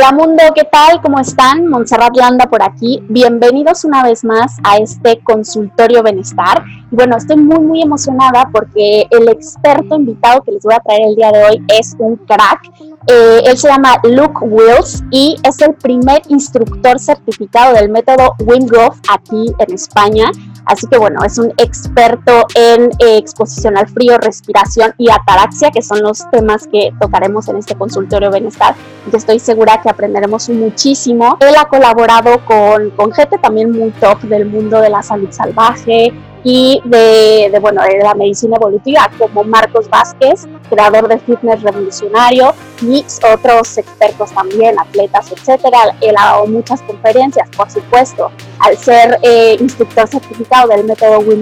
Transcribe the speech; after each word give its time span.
Hola 0.00 0.12
mundo, 0.12 0.42
¿qué 0.54 0.64
tal? 0.64 1.02
¿Cómo 1.02 1.20
están? 1.20 1.66
Montserrat 1.66 2.16
Landa 2.16 2.46
por 2.46 2.62
aquí. 2.62 3.04
Bienvenidos 3.10 3.84
una 3.84 4.02
vez 4.02 4.24
más 4.24 4.56
a 4.64 4.78
este 4.78 5.20
consultorio 5.20 6.02
Benestar. 6.02 6.64
Y 6.90 6.96
bueno, 6.96 7.18
estoy 7.18 7.36
muy 7.36 7.58
muy 7.58 7.82
emocionada 7.82 8.48
porque 8.50 9.06
el 9.10 9.28
experto 9.28 9.96
invitado 9.96 10.40
que 10.40 10.52
les 10.52 10.62
voy 10.62 10.72
a 10.72 10.80
traer 10.80 11.02
el 11.06 11.16
día 11.16 11.30
de 11.30 11.44
hoy 11.44 11.64
es 11.78 11.94
un 11.98 12.16
crack. 12.16 12.62
Eh, 13.08 13.42
él 13.44 13.58
se 13.58 13.68
llama 13.68 14.00
Luke 14.04 14.38
Wills 14.40 15.04
y 15.10 15.36
es 15.42 15.60
el 15.60 15.74
primer 15.74 16.22
instructor 16.28 16.98
certificado 16.98 17.74
del 17.74 17.90
método 17.90 18.36
Wim 18.46 18.68
aquí 19.06 19.54
en 19.58 19.74
España. 19.74 20.30
Así 20.64 20.86
que 20.86 20.98
bueno, 20.98 21.22
es 21.24 21.38
un 21.38 21.52
experto 21.56 22.46
en 22.54 22.90
eh, 22.98 23.16
exposición 23.16 23.76
al 23.76 23.88
frío, 23.88 24.18
respiración 24.18 24.94
y 24.98 25.10
ataraxia, 25.10 25.70
que 25.70 25.82
son 25.82 26.02
los 26.02 26.28
temas 26.30 26.66
que 26.66 26.92
tocaremos 27.00 27.48
en 27.48 27.56
este 27.56 27.74
consultorio 27.74 28.30
bienestar. 28.30 28.74
Y 29.10 29.16
estoy 29.16 29.38
segura 29.38 29.80
que 29.82 29.88
aprenderemos 29.88 30.48
muchísimo. 30.48 31.36
Él 31.40 31.54
ha 31.58 31.66
colaborado 31.66 32.44
con, 32.44 32.90
con 32.90 33.12
gente 33.12 33.38
también 33.38 33.70
muy 33.70 33.90
top 33.92 34.20
del 34.22 34.46
mundo 34.46 34.80
de 34.80 34.90
la 34.90 35.02
salud 35.02 35.30
salvaje, 35.30 36.12
y 36.44 36.80
de, 36.84 37.58
bueno, 37.60 37.82
de 37.82 37.98
la 37.98 38.14
medicina 38.14 38.56
evolutiva, 38.56 39.10
como 39.18 39.44
Marcos 39.44 39.88
Vázquez, 39.88 40.46
creador 40.68 41.08
de 41.08 41.18
Fitness 41.18 41.62
Revolucionario, 41.62 42.54
y 42.82 43.04
otros 43.32 43.76
expertos 43.78 44.32
también, 44.32 44.78
atletas, 44.78 45.30
etcétera. 45.32 45.78
Él 46.00 46.14
ha 46.18 46.26
dado 46.32 46.46
muchas 46.46 46.80
conferencias, 46.82 47.48
por 47.56 47.70
supuesto. 47.70 48.30
Al 48.60 48.76
ser 48.76 49.18
eh, 49.22 49.56
instructor 49.60 50.08
certificado 50.08 50.68
del 50.68 50.84
método 50.84 51.20
Wim 51.20 51.40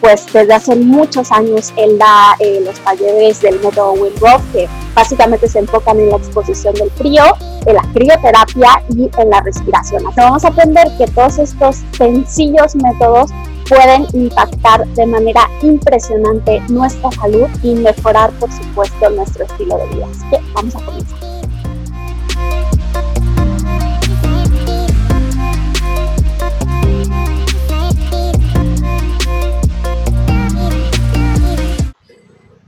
pues 0.00 0.26
desde 0.32 0.54
hace 0.54 0.76
muchos 0.76 1.30
años 1.32 1.72
él 1.76 1.98
da 1.98 2.36
eh, 2.38 2.62
los 2.64 2.78
talleres 2.80 3.40
del 3.40 3.60
método 3.60 3.92
Wim 3.92 4.12
que 4.52 4.68
básicamente 4.94 5.48
se 5.48 5.60
enfocan 5.60 5.98
en 6.00 6.10
la 6.10 6.16
exposición 6.16 6.74
del 6.74 6.90
frío, 6.92 7.22
en 7.66 7.74
la 7.74 7.82
crioterapia 7.92 8.82
y 8.90 9.10
en 9.18 9.30
la 9.30 9.40
respiración. 9.40 10.02
vamos 10.16 10.44
a 10.44 10.48
aprender 10.48 10.86
que 10.98 11.06
todos 11.08 11.38
estos 11.38 11.76
sencillos 11.96 12.74
métodos 12.76 13.30
pueden 13.68 14.06
impactar 14.12 14.86
de 14.88 15.06
manera 15.06 15.48
impresionante 15.62 16.60
nuestra 16.68 17.10
salud 17.12 17.48
y 17.62 17.74
mejorar, 17.74 18.30
por 18.32 18.50
supuesto, 18.50 19.10
nuestro 19.10 19.44
estilo 19.44 19.78
de 19.78 19.86
vida. 19.94 20.06
Así 20.10 20.28
que 20.30 20.52
vamos 20.52 20.74
a 20.74 20.80
comenzar. 20.80 21.39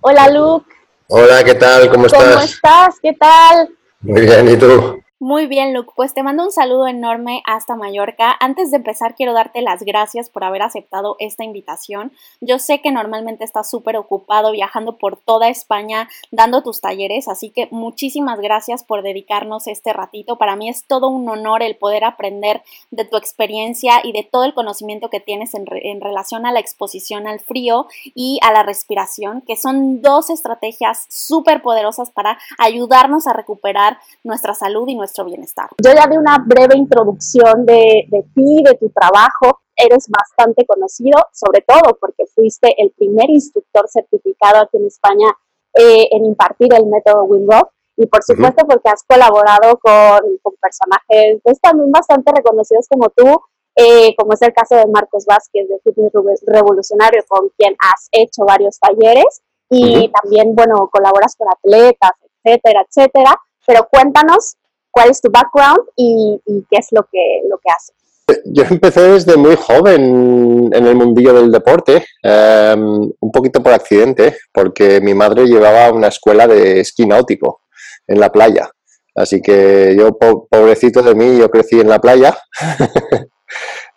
Hola 0.04 0.28
Luke. 0.30 0.66
Hola, 1.06 1.44
¿qué 1.44 1.54
tal? 1.54 1.88
¿Cómo 1.88 2.06
estás? 2.06 2.24
¿Cómo 2.24 2.40
estás? 2.40 2.94
¿Qué 3.00 3.12
tal? 3.12 3.68
Muy 4.00 4.22
bien, 4.22 4.48
¿y 4.48 4.56
tú? 4.56 5.01
Muy 5.24 5.46
bien, 5.46 5.72
Luke. 5.72 5.92
Pues 5.94 6.14
te 6.14 6.24
mando 6.24 6.42
un 6.42 6.50
saludo 6.50 6.88
enorme 6.88 7.44
hasta 7.46 7.76
Mallorca. 7.76 8.34
Antes 8.40 8.72
de 8.72 8.78
empezar, 8.78 9.14
quiero 9.14 9.34
darte 9.34 9.62
las 9.62 9.84
gracias 9.84 10.28
por 10.28 10.42
haber 10.42 10.62
aceptado 10.62 11.14
esta 11.20 11.44
invitación. 11.44 12.10
Yo 12.40 12.58
sé 12.58 12.80
que 12.80 12.90
normalmente 12.90 13.44
estás 13.44 13.70
súper 13.70 13.96
ocupado 13.96 14.50
viajando 14.50 14.98
por 14.98 15.16
toda 15.16 15.48
España 15.48 16.08
dando 16.32 16.64
tus 16.64 16.80
talleres, 16.80 17.28
así 17.28 17.50
que 17.50 17.68
muchísimas 17.70 18.40
gracias 18.40 18.82
por 18.82 19.02
dedicarnos 19.02 19.68
este 19.68 19.92
ratito. 19.92 20.38
Para 20.38 20.56
mí 20.56 20.68
es 20.68 20.88
todo 20.88 21.06
un 21.06 21.28
honor 21.28 21.62
el 21.62 21.76
poder 21.76 22.02
aprender 22.02 22.64
de 22.90 23.04
tu 23.04 23.16
experiencia 23.16 24.00
y 24.02 24.10
de 24.10 24.24
todo 24.24 24.42
el 24.42 24.54
conocimiento 24.54 25.08
que 25.08 25.20
tienes 25.20 25.54
en, 25.54 25.66
en 25.70 26.00
relación 26.00 26.46
a 26.46 26.52
la 26.52 26.58
exposición 26.58 27.28
al 27.28 27.38
frío 27.38 27.86
y 28.16 28.40
a 28.42 28.50
la 28.50 28.64
respiración, 28.64 29.40
que 29.42 29.54
son 29.54 30.02
dos 30.02 30.30
estrategias 30.30 31.06
súper 31.08 31.62
poderosas 31.62 32.10
para 32.10 32.40
ayudarnos 32.58 33.28
a 33.28 33.32
recuperar 33.32 33.98
nuestra 34.24 34.54
salud 34.54 34.88
y 34.88 34.96
nuestra 34.96 35.11
bienestar. 35.24 35.68
Yo 35.84 35.92
ya 35.92 36.06
di 36.06 36.16
una 36.16 36.38
breve 36.38 36.76
introducción 36.76 37.66
de, 37.66 38.06
de 38.08 38.24
ti, 38.34 38.62
de 38.64 38.74
tu 38.76 38.90
trabajo. 38.90 39.60
Eres 39.76 40.08
bastante 40.08 40.64
conocido, 40.66 41.18
sobre 41.32 41.62
todo 41.62 41.96
porque 42.00 42.26
fuiste 42.34 42.74
el 42.78 42.92
primer 42.92 43.30
instructor 43.30 43.88
certificado 43.88 44.62
aquí 44.62 44.76
en 44.76 44.86
España 44.86 45.28
eh, 45.74 46.08
en 46.10 46.26
impartir 46.26 46.72
el 46.74 46.86
método 46.86 47.24
Wim 47.24 47.48
y 47.96 48.06
por 48.06 48.22
supuesto 48.22 48.66
porque 48.66 48.88
has 48.88 49.04
colaborado 49.04 49.78
con, 49.78 50.20
con 50.42 50.54
personajes 50.60 51.40
pues, 51.42 51.60
también 51.60 51.90
bastante 51.90 52.32
reconocidos 52.34 52.86
como 52.88 53.08
tú, 53.10 53.40
eh, 53.76 54.14
como 54.16 54.32
es 54.32 54.42
el 54.42 54.52
caso 54.52 54.76
de 54.76 54.86
Marcos 54.86 55.24
Vázquez 55.26 55.68
de 55.68 55.78
Fitness 55.84 56.12
Revolucionario, 56.46 57.22
con 57.28 57.50
quien 57.56 57.74
has 57.78 58.08
hecho 58.12 58.44
varios 58.44 58.78
talleres 58.78 59.42
y 59.70 60.10
también, 60.10 60.54
bueno, 60.54 60.90
colaboras 60.92 61.34
con 61.36 61.48
atletas, 61.48 62.12
etcétera, 62.44 62.84
etcétera. 62.86 63.40
Pero 63.66 63.88
cuéntanos 63.90 64.56
cuál 64.92 65.10
es 65.10 65.20
tu 65.20 65.30
background 65.30 65.88
y, 65.96 66.40
qué 66.70 66.78
es 66.78 66.88
lo 66.92 67.02
que, 67.10 67.40
lo 67.50 67.58
que 67.58 67.70
haces. 67.70 67.96
Yo 68.44 68.62
empecé 68.70 69.00
desde 69.00 69.36
muy 69.36 69.56
joven 69.56 70.70
en 70.72 70.86
el 70.86 70.94
mundillo 70.94 71.32
del 71.32 71.50
deporte, 71.50 72.04
em, 72.22 73.10
un 73.20 73.32
poquito 73.32 73.62
por 73.62 73.72
accidente, 73.72 74.36
porque 74.52 75.00
mi 75.00 75.12
madre 75.12 75.46
llevaba 75.46 75.92
una 75.92 76.08
escuela 76.08 76.46
de 76.46 76.80
esquí 76.80 77.04
náutico 77.04 77.62
en 78.06 78.20
la 78.20 78.30
playa. 78.30 78.70
Así 79.14 79.42
que 79.42 79.94
yo, 79.98 80.16
pobrecito 80.16 81.02
de 81.02 81.14
mí, 81.14 81.38
yo 81.38 81.50
crecí 81.50 81.80
en 81.80 81.88
la 81.88 81.98
playa. 81.98 82.36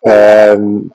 Em, 0.02 0.90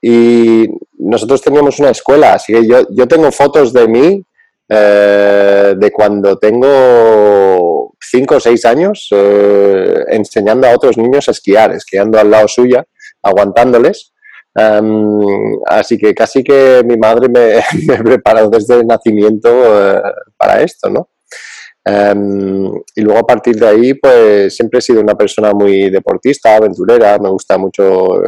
y 0.00 0.68
nosotros 0.98 1.42
teníamos 1.42 1.80
una 1.80 1.90
escuela, 1.90 2.34
así 2.34 2.52
que 2.52 2.66
yo, 2.66 2.86
yo 2.90 3.08
tengo 3.08 3.30
fotos 3.32 3.72
de 3.72 3.88
mí 3.88 4.24
eh, 4.68 5.74
de 5.76 5.90
cuando 5.90 6.38
tengo 6.38 7.92
cinco 8.00 8.36
o 8.36 8.40
seis 8.40 8.64
años 8.64 9.08
eh, 9.10 10.04
enseñando 10.08 10.66
a 10.66 10.74
otros 10.74 10.96
niños 10.96 11.28
a 11.28 11.32
esquiar, 11.32 11.72
esquiando 11.72 12.18
al 12.18 12.30
lado 12.30 12.48
suya, 12.48 12.84
aguantándoles. 13.22 14.12
Em, 14.56 15.58
así 15.66 15.98
que 15.98 16.14
casi 16.14 16.44
que 16.44 16.82
mi 16.84 16.96
madre 16.96 17.28
me, 17.28 17.60
me 17.86 18.02
preparó 18.02 18.48
desde 18.48 18.76
el 18.80 18.86
nacimiento 18.86 19.48
eh, 19.50 20.00
para 20.36 20.62
esto, 20.62 20.88
¿no? 20.88 21.10
Em, 21.84 22.72
y 22.94 23.02
luego 23.02 23.20
a 23.20 23.26
partir 23.26 23.56
de 23.56 23.66
ahí, 23.66 23.94
pues 23.94 24.56
siempre 24.56 24.78
he 24.78 24.82
sido 24.82 25.02
una 25.02 25.14
persona 25.14 25.52
muy 25.52 25.90
deportista, 25.90 26.56
aventurera, 26.56 27.18
me 27.18 27.28
gusta 27.28 27.58
mucho 27.58 28.22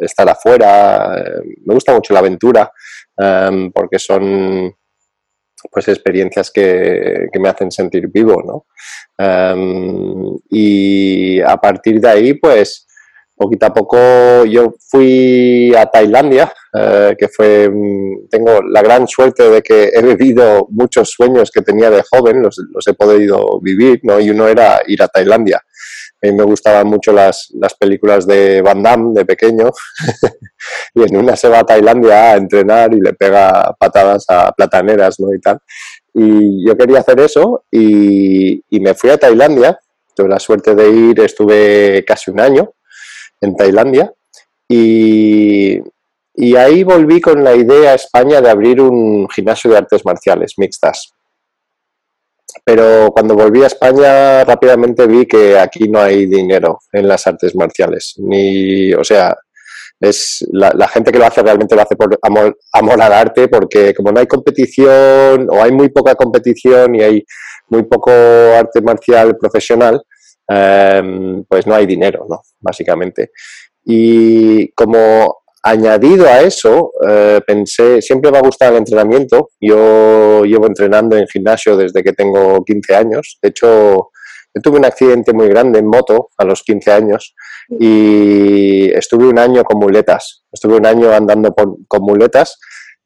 estar 0.00 0.28
afuera, 0.28 1.14
me 1.66 1.74
gusta 1.74 1.92
mucho 1.92 2.14
la 2.14 2.20
aventura, 2.20 2.72
em, 3.18 3.70
porque 3.72 3.98
son 3.98 4.72
pues 5.70 5.88
experiencias 5.88 6.50
que, 6.50 7.28
me 7.38 7.48
hacen 7.48 7.70
sentir 7.70 8.08
vivo, 8.08 8.42
¿no? 8.44 8.66
Em, 9.18 10.36
y 10.50 11.40
a 11.40 11.56
partir 11.56 12.00
de 12.00 12.08
ahí, 12.08 12.34
pues, 12.34 12.86
poquito 13.36 13.66
a 13.66 13.72
poco 13.72 14.44
yo 14.44 14.74
fui 14.90 15.72
a 15.76 15.86
Tailandia, 15.86 16.52
eh, 16.74 17.14
que 17.16 17.28
fue, 17.28 17.70
tengo 18.30 18.60
la 18.62 18.82
gran 18.82 19.06
suerte 19.06 19.48
de 19.48 19.62
que 19.62 19.90
he 19.94 20.02
vivido 20.02 20.66
muchos 20.70 21.10
sueños 21.10 21.50
que 21.50 21.62
tenía 21.62 21.90
de 21.90 22.02
joven, 22.02 22.42
los, 22.42 22.56
los 22.72 22.86
he 22.86 22.94
podido 22.94 23.60
vivir, 23.60 24.00
¿no? 24.02 24.18
Y 24.20 24.30
uno 24.30 24.48
era 24.48 24.80
ir 24.86 25.02
a 25.02 25.08
Tailandia. 25.08 25.62
A 26.20 26.26
mí 26.26 26.32
me 26.32 26.42
gustaban 26.42 26.86
mucho 26.88 27.12
las, 27.12 27.48
las 27.54 27.74
películas 27.74 28.26
de 28.26 28.60
Van 28.60 28.82
Damme 28.82 29.12
de 29.14 29.24
pequeño 29.24 29.70
y 30.94 31.02
en 31.02 31.16
una 31.16 31.36
se 31.36 31.48
va 31.48 31.60
a 31.60 31.64
Tailandia 31.64 32.32
a 32.32 32.36
entrenar 32.36 32.92
y 32.92 33.00
le 33.00 33.12
pega 33.12 33.74
patadas 33.78 34.24
a 34.28 34.50
plataneras 34.52 35.20
¿no? 35.20 35.32
y 35.32 35.40
tal. 35.40 35.60
Y 36.12 36.66
yo 36.66 36.76
quería 36.76 37.00
hacer 37.00 37.20
eso 37.20 37.64
y, 37.70 38.64
y 38.68 38.80
me 38.80 38.94
fui 38.94 39.10
a 39.10 39.18
Tailandia. 39.18 39.78
Tuve 40.14 40.28
la 40.28 40.40
suerte 40.40 40.74
de 40.74 40.90
ir, 40.90 41.20
estuve 41.20 42.04
casi 42.04 42.32
un 42.32 42.40
año 42.40 42.72
en 43.40 43.54
Tailandia 43.54 44.12
y, 44.68 45.80
y 46.34 46.56
ahí 46.56 46.82
volví 46.82 47.20
con 47.20 47.44
la 47.44 47.54
idea 47.54 47.92
a 47.92 47.94
España 47.94 48.40
de 48.40 48.50
abrir 48.50 48.80
un 48.80 49.28
gimnasio 49.28 49.70
de 49.70 49.78
artes 49.78 50.04
marciales 50.04 50.54
mixtas 50.56 51.12
pero 52.64 53.10
cuando 53.12 53.34
volví 53.34 53.62
a 53.62 53.68
España 53.68 54.44
rápidamente 54.44 55.06
vi 55.06 55.26
que 55.26 55.58
aquí 55.58 55.88
no 55.88 56.00
hay 56.00 56.26
dinero 56.26 56.78
en 56.92 57.08
las 57.08 57.26
artes 57.26 57.54
marciales. 57.54 58.14
Ni, 58.18 58.92
o 58.94 59.04
sea, 59.04 59.36
es 60.00 60.46
la, 60.52 60.88
gente 60.88 61.10
que 61.10 61.18
lo 61.18 61.26
hace 61.26 61.42
realmente 61.42 61.74
lo 61.74 61.82
hace 61.82 61.96
por 61.96 62.18
amor, 62.22 62.56
al 63.02 63.12
arte, 63.12 63.48
porque 63.48 63.94
como 63.94 64.12
no 64.12 64.20
hay 64.20 64.26
competición 64.26 65.48
o 65.50 65.62
hay 65.62 65.72
muy 65.72 65.88
poca 65.88 66.14
competición 66.14 66.94
y 66.94 67.02
hay 67.02 67.24
muy 67.68 67.82
poco 67.82 68.10
arte 68.10 68.80
marcial 68.80 69.36
profesional, 69.36 70.00
em, 70.48 71.44
pues 71.44 71.66
no 71.66 71.74
hay 71.74 71.86
dinero, 71.86 72.26
¿no? 72.28 72.42
Básicamente. 72.60 73.30
Y 73.84 74.72
como 74.72 75.38
Añadido 75.68 76.26
a 76.26 76.40
eso, 76.40 76.92
eh, 77.06 77.42
pensé, 77.46 78.00
siempre 78.00 78.30
me 78.30 78.38
ha 78.38 78.40
gustado 78.40 78.72
el 78.72 78.78
entrenamiento. 78.78 79.50
Yo 79.60 80.42
llevo 80.44 80.66
entrenando 80.66 81.14
en 81.14 81.28
gimnasio 81.28 81.76
desde 81.76 82.02
que 82.02 82.14
tengo 82.14 82.64
15 82.64 82.94
años. 82.94 83.38
De 83.42 83.50
hecho, 83.50 83.66
yo 84.54 84.62
tuve 84.62 84.78
un 84.78 84.86
accidente 84.86 85.34
muy 85.34 85.46
grande 85.48 85.80
en 85.80 85.86
moto 85.86 86.30
a 86.38 86.46
los 86.46 86.62
15 86.62 86.90
años 86.90 87.34
y 87.68 88.90
estuve 88.94 89.26
un 89.26 89.38
año 89.38 89.62
con 89.62 89.78
muletas. 89.78 90.42
Estuve 90.50 90.76
un 90.76 90.86
año 90.86 91.12
andando 91.12 91.54
con 91.54 92.02
muletas 92.02 92.58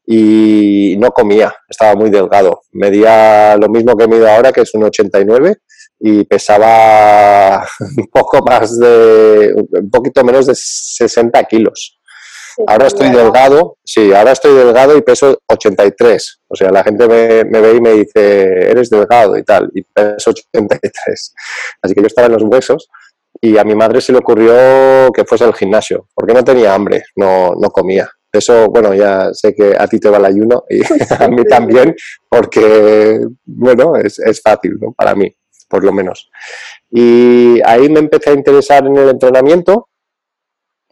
y 0.05 0.95
no 0.99 1.11
comía, 1.11 1.53
estaba 1.67 1.95
muy 1.95 2.09
delgado. 2.09 2.61
Medía 2.71 3.57
lo 3.57 3.67
mismo 3.67 3.95
que 3.97 4.07
mido 4.07 4.29
ahora, 4.29 4.51
que 4.51 4.61
es 4.61 4.73
un 4.73 4.83
89, 4.83 5.57
y 5.99 6.23
pesaba 6.25 7.65
un 7.97 8.07
poco 8.11 8.43
más 8.43 8.77
de, 8.77 9.53
un 9.55 9.89
poquito 9.89 10.23
menos 10.23 10.47
de 10.47 10.55
60 10.55 11.43
kilos. 11.45 11.99
Ahora 12.67 12.87
estoy 12.87 13.09
delgado, 13.09 13.77
sí, 13.83 14.13
ahora 14.13 14.31
estoy 14.31 14.55
delgado 14.55 14.97
y 14.97 15.01
peso 15.01 15.39
83. 15.47 16.41
O 16.47 16.55
sea, 16.55 16.71
la 16.71 16.83
gente 16.83 17.07
me, 17.07 17.43
me, 17.45 17.61
ve 17.61 17.75
y 17.75 17.81
me 17.81 17.91
dice, 17.93 18.69
eres 18.69 18.89
delgado 18.89 19.37
y 19.37 19.43
tal, 19.43 19.69
y 19.73 19.81
peso 19.81 20.31
83. 20.31 21.33
Así 21.81 21.93
que 21.93 22.01
yo 22.01 22.07
estaba 22.07 22.27
en 22.27 22.33
los 22.33 22.43
huesos 22.43 22.89
y 23.41 23.57
a 23.57 23.63
mi 23.63 23.75
madre 23.75 24.01
se 24.01 24.11
le 24.11 24.19
ocurrió 24.19 25.11
que 25.13 25.25
fuese 25.25 25.43
al 25.43 25.53
gimnasio, 25.53 26.07
porque 26.13 26.33
no 26.33 26.43
tenía 26.43 26.73
hambre, 26.73 27.03
no, 27.15 27.53
no 27.59 27.69
comía. 27.71 28.09
Eso, 28.31 28.67
bueno, 28.67 28.93
ya 28.95 29.31
sé 29.33 29.53
que 29.53 29.75
a 29.77 29.87
ti 29.87 29.99
te 29.99 30.09
va 30.09 30.17
el 30.17 30.25
ayuno 30.25 30.63
y 30.69 30.81
a 31.19 31.27
mí 31.27 31.43
también, 31.43 31.95
porque, 32.29 33.19
bueno, 33.45 33.95
es, 33.95 34.17
es 34.19 34.41
fácil, 34.41 34.77
¿no? 34.79 34.91
Para 34.93 35.13
mí, 35.13 35.35
por 35.69 35.83
lo 35.83 35.91
menos. 35.91 36.29
Y 36.89 37.59
ahí 37.65 37.89
me 37.89 37.99
empecé 37.99 38.31
a 38.31 38.33
interesar 38.33 38.85
en 38.85 38.95
el 38.95 39.09
entrenamiento 39.09 39.89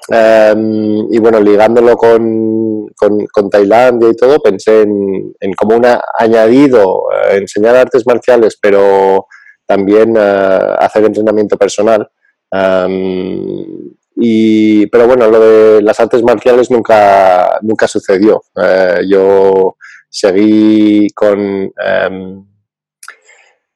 Em, 0.10 1.14
y 1.14 1.20
bueno, 1.20 1.40
ligándolo 1.40 1.96
con, 1.96 2.88
con, 2.96 3.50
Tailandia 3.50 4.10
y 4.10 4.16
todo, 4.16 4.40
pensé 4.40 4.82
en, 4.82 5.34
en 5.40 5.54
como 5.54 5.76
un 5.78 5.86
añadido, 6.18 7.04
eh, 7.14 7.38
enseñar 7.38 7.76
artes 7.76 8.06
marciales, 8.08 8.58
pero 8.60 9.28
también 9.66 10.16
eh, 10.18 10.76
hacer 10.80 11.06
entrenamiento 11.06 11.58
personal. 11.58 12.10
Em, 12.52 13.94
y, 14.16 14.88
pero 14.88 15.08
bueno, 15.08 15.28
lo 15.30 15.40
de 15.40 15.82
las 15.82 16.00
artes 16.00 16.24
marciales 16.24 16.70
nunca, 16.72 17.60
nunca 17.62 17.88
sucedió. 17.88 18.42
Eh, 18.62 19.02
yo 19.08 19.78
seguí 20.10 21.10
con, 21.12 21.40
em, 21.40 22.46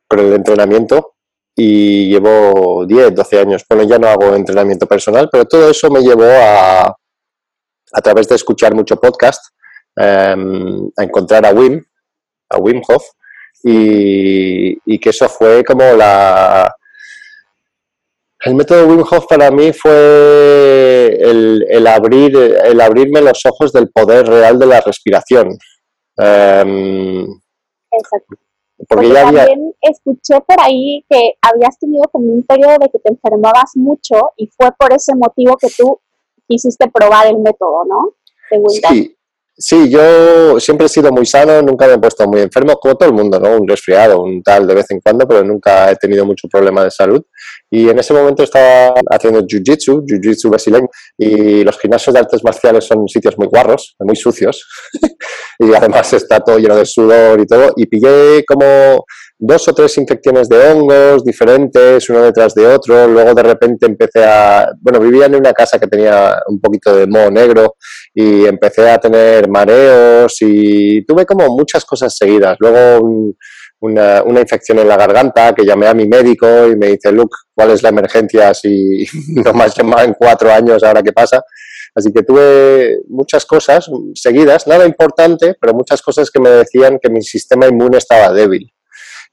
con 0.07 0.19
el 0.19 0.33
entrenamiento 0.33 1.14
y 1.55 2.09
llevo 2.09 2.85
10, 2.85 3.15
12 3.15 3.39
años. 3.39 3.65
Bueno, 3.69 3.83
ya 3.85 3.97
no 3.97 4.07
hago 4.07 4.35
entrenamiento 4.35 4.85
personal, 4.85 5.29
pero 5.31 5.45
todo 5.45 5.69
eso 5.69 5.89
me 5.89 6.01
llevó 6.01 6.25
a, 6.25 6.87
a 6.87 8.01
través 8.01 8.27
de 8.27 8.35
escuchar 8.35 8.75
mucho 8.75 8.97
podcast, 8.97 9.41
em, 9.95 10.89
a 10.97 11.03
encontrar 11.03 11.45
a 11.45 11.51
Wim, 11.51 11.81
a 12.49 12.57
Wim 12.57 12.81
Hof, 12.87 13.03
y, 13.63 14.99
que 14.99 15.09
eso 15.09 15.29
fue 15.29 15.63
como 15.63 15.83
la... 15.93 16.73
El 18.41 18.53
método 18.53 18.85
Wim 18.87 19.03
Hof 19.09 19.25
para 19.27 19.49
mí 19.49 19.71
fue 19.73 21.17
el, 21.19 21.65
el 21.67 21.87
abrir, 21.87 22.35
el 22.37 22.79
abrirme 22.79 23.21
los 23.21 23.43
ojos 23.45 23.71
del 23.71 23.89
poder 23.89 24.27
real 24.27 24.59
de 24.59 24.65
la 24.67 24.81
respiración. 24.81 25.57
Um, 26.17 27.41
Exacto. 27.91 28.44
Porque, 28.89 29.13
también 29.13 29.73
escuché 29.81 30.41
por 30.41 30.59
ahí 30.59 31.05
que 31.09 31.35
habías 31.41 31.79
tenido 31.79 32.03
como 32.11 32.33
un 32.33 32.43
periodo 32.43 32.77
de 32.79 32.89
que 32.89 32.99
te 32.99 33.09
enfermabas 33.09 33.71
mucho 33.75 34.15
y 34.35 34.47
fue 34.47 34.71
por 34.77 34.93
ese 34.93 35.15
motivo 35.15 35.55
que 35.55 35.69
tú 35.75 35.99
quisiste 36.47 36.89
probar 36.91 37.27
el 37.27 37.37
método, 37.37 37.85
¿no? 37.85 38.13
sí, 38.89 39.14
sí, 39.57 39.89
yo 39.89 40.59
siempre 40.59 40.85
he 40.85 40.89
sido 40.89 41.11
muy 41.11 41.25
sano, 41.25 41.61
nunca 41.61 41.87
me 41.87 41.93
he 41.93 41.97
puesto 41.97 42.27
muy 42.27 42.41
enfermo, 42.41 42.75
como 42.75 42.95
todo 42.95 43.09
el 43.09 43.15
mundo, 43.15 43.39
¿no? 43.39 43.55
Un 43.57 43.67
resfriado, 43.67 44.21
un 44.21 44.41
tal 44.43 44.67
de 44.67 44.75
vez 44.75 44.85
en 44.89 44.99
cuando, 44.99 45.27
pero 45.27 45.43
nunca 45.43 45.91
he 45.91 45.95
tenido 45.95 46.25
mucho 46.25 46.47
problema 46.47 46.83
de 46.83 46.91
salud. 46.91 47.21
Y 47.69 47.89
en 47.89 47.99
ese 47.99 48.13
momento 48.13 48.43
estaba 48.43 48.93
haciendo 49.09 49.41
jiu-jitsu, 49.41 50.05
jiu-jitsu 50.05 50.49
brasileño, 50.49 50.87
y 51.17 51.63
los 51.63 51.79
gimnasios 51.79 52.13
de 52.13 52.19
artes 52.19 52.43
marciales 52.43 52.85
son 52.85 53.07
sitios 53.07 53.37
muy 53.37 53.47
guarros, 53.47 53.95
muy 53.99 54.15
sucios, 54.15 54.67
y 55.59 55.73
además 55.73 56.11
está 56.13 56.39
todo 56.39 56.57
lleno 56.57 56.75
de 56.75 56.85
sudor 56.85 57.39
y 57.39 57.45
todo, 57.45 57.73
y 57.75 57.85
pillé 57.85 58.43
como 58.45 59.05
dos 59.37 59.67
o 59.67 59.73
tres 59.73 59.97
infecciones 59.97 60.47
de 60.47 60.57
hongos 60.57 61.23
diferentes, 61.23 62.09
uno 62.09 62.21
detrás 62.21 62.53
de 62.53 62.65
otro, 62.65 63.07
luego 63.07 63.33
de 63.33 63.43
repente 63.43 63.85
empecé 63.85 64.23
a, 64.23 64.69
bueno, 64.79 64.99
vivía 64.99 65.25
en 65.25 65.35
una 65.35 65.53
casa 65.53 65.77
que 65.77 65.87
tenía 65.87 66.37
un 66.47 66.59
poquito 66.59 66.95
de 66.95 67.05
moho 67.05 67.29
negro 67.29 67.75
y 68.13 68.45
empecé 68.45 68.89
a 68.89 68.97
tener 68.97 69.49
mareos 69.49 70.37
y 70.41 71.05
tuve 71.05 71.25
como 71.25 71.47
muchas 71.49 71.83
cosas 71.83 72.15
seguidas, 72.15 72.55
luego 72.59 73.33
una, 73.81 74.23
una, 74.23 74.39
infección 74.39 74.79
en 74.79 74.87
la 74.87 74.97
garganta 74.97 75.53
que 75.53 75.65
llamé 75.65 75.87
a 75.87 75.93
mi 75.93 76.07
médico 76.07 76.47
y 76.67 76.75
me 76.77 76.87
dice, 76.87 77.11
Luke, 77.11 77.35
¿cuál 77.53 77.71
es 77.71 77.83
la 77.83 77.89
emergencia 77.89 78.53
si 78.53 79.05
no 79.43 79.53
me 79.53 79.63
has 79.65 79.75
llamado 79.75 80.05
en 80.05 80.13
cuatro 80.13 80.51
años, 80.51 80.81
ahora 80.83 81.03
qué 81.03 81.11
pasa? 81.11 81.43
Así 81.93 82.11
que 82.11 82.23
tuve 82.23 82.99
muchas 83.07 83.45
cosas 83.45 83.89
seguidas, 84.13 84.67
nada 84.67 84.85
importante, 84.85 85.55
pero 85.59 85.73
muchas 85.73 86.01
cosas 86.01 86.29
que 86.29 86.39
me 86.39 86.49
decían 86.49 86.99
que 87.01 87.09
mi 87.09 87.21
sistema 87.21 87.67
inmune 87.67 87.97
estaba 87.97 88.33
débil. 88.33 88.74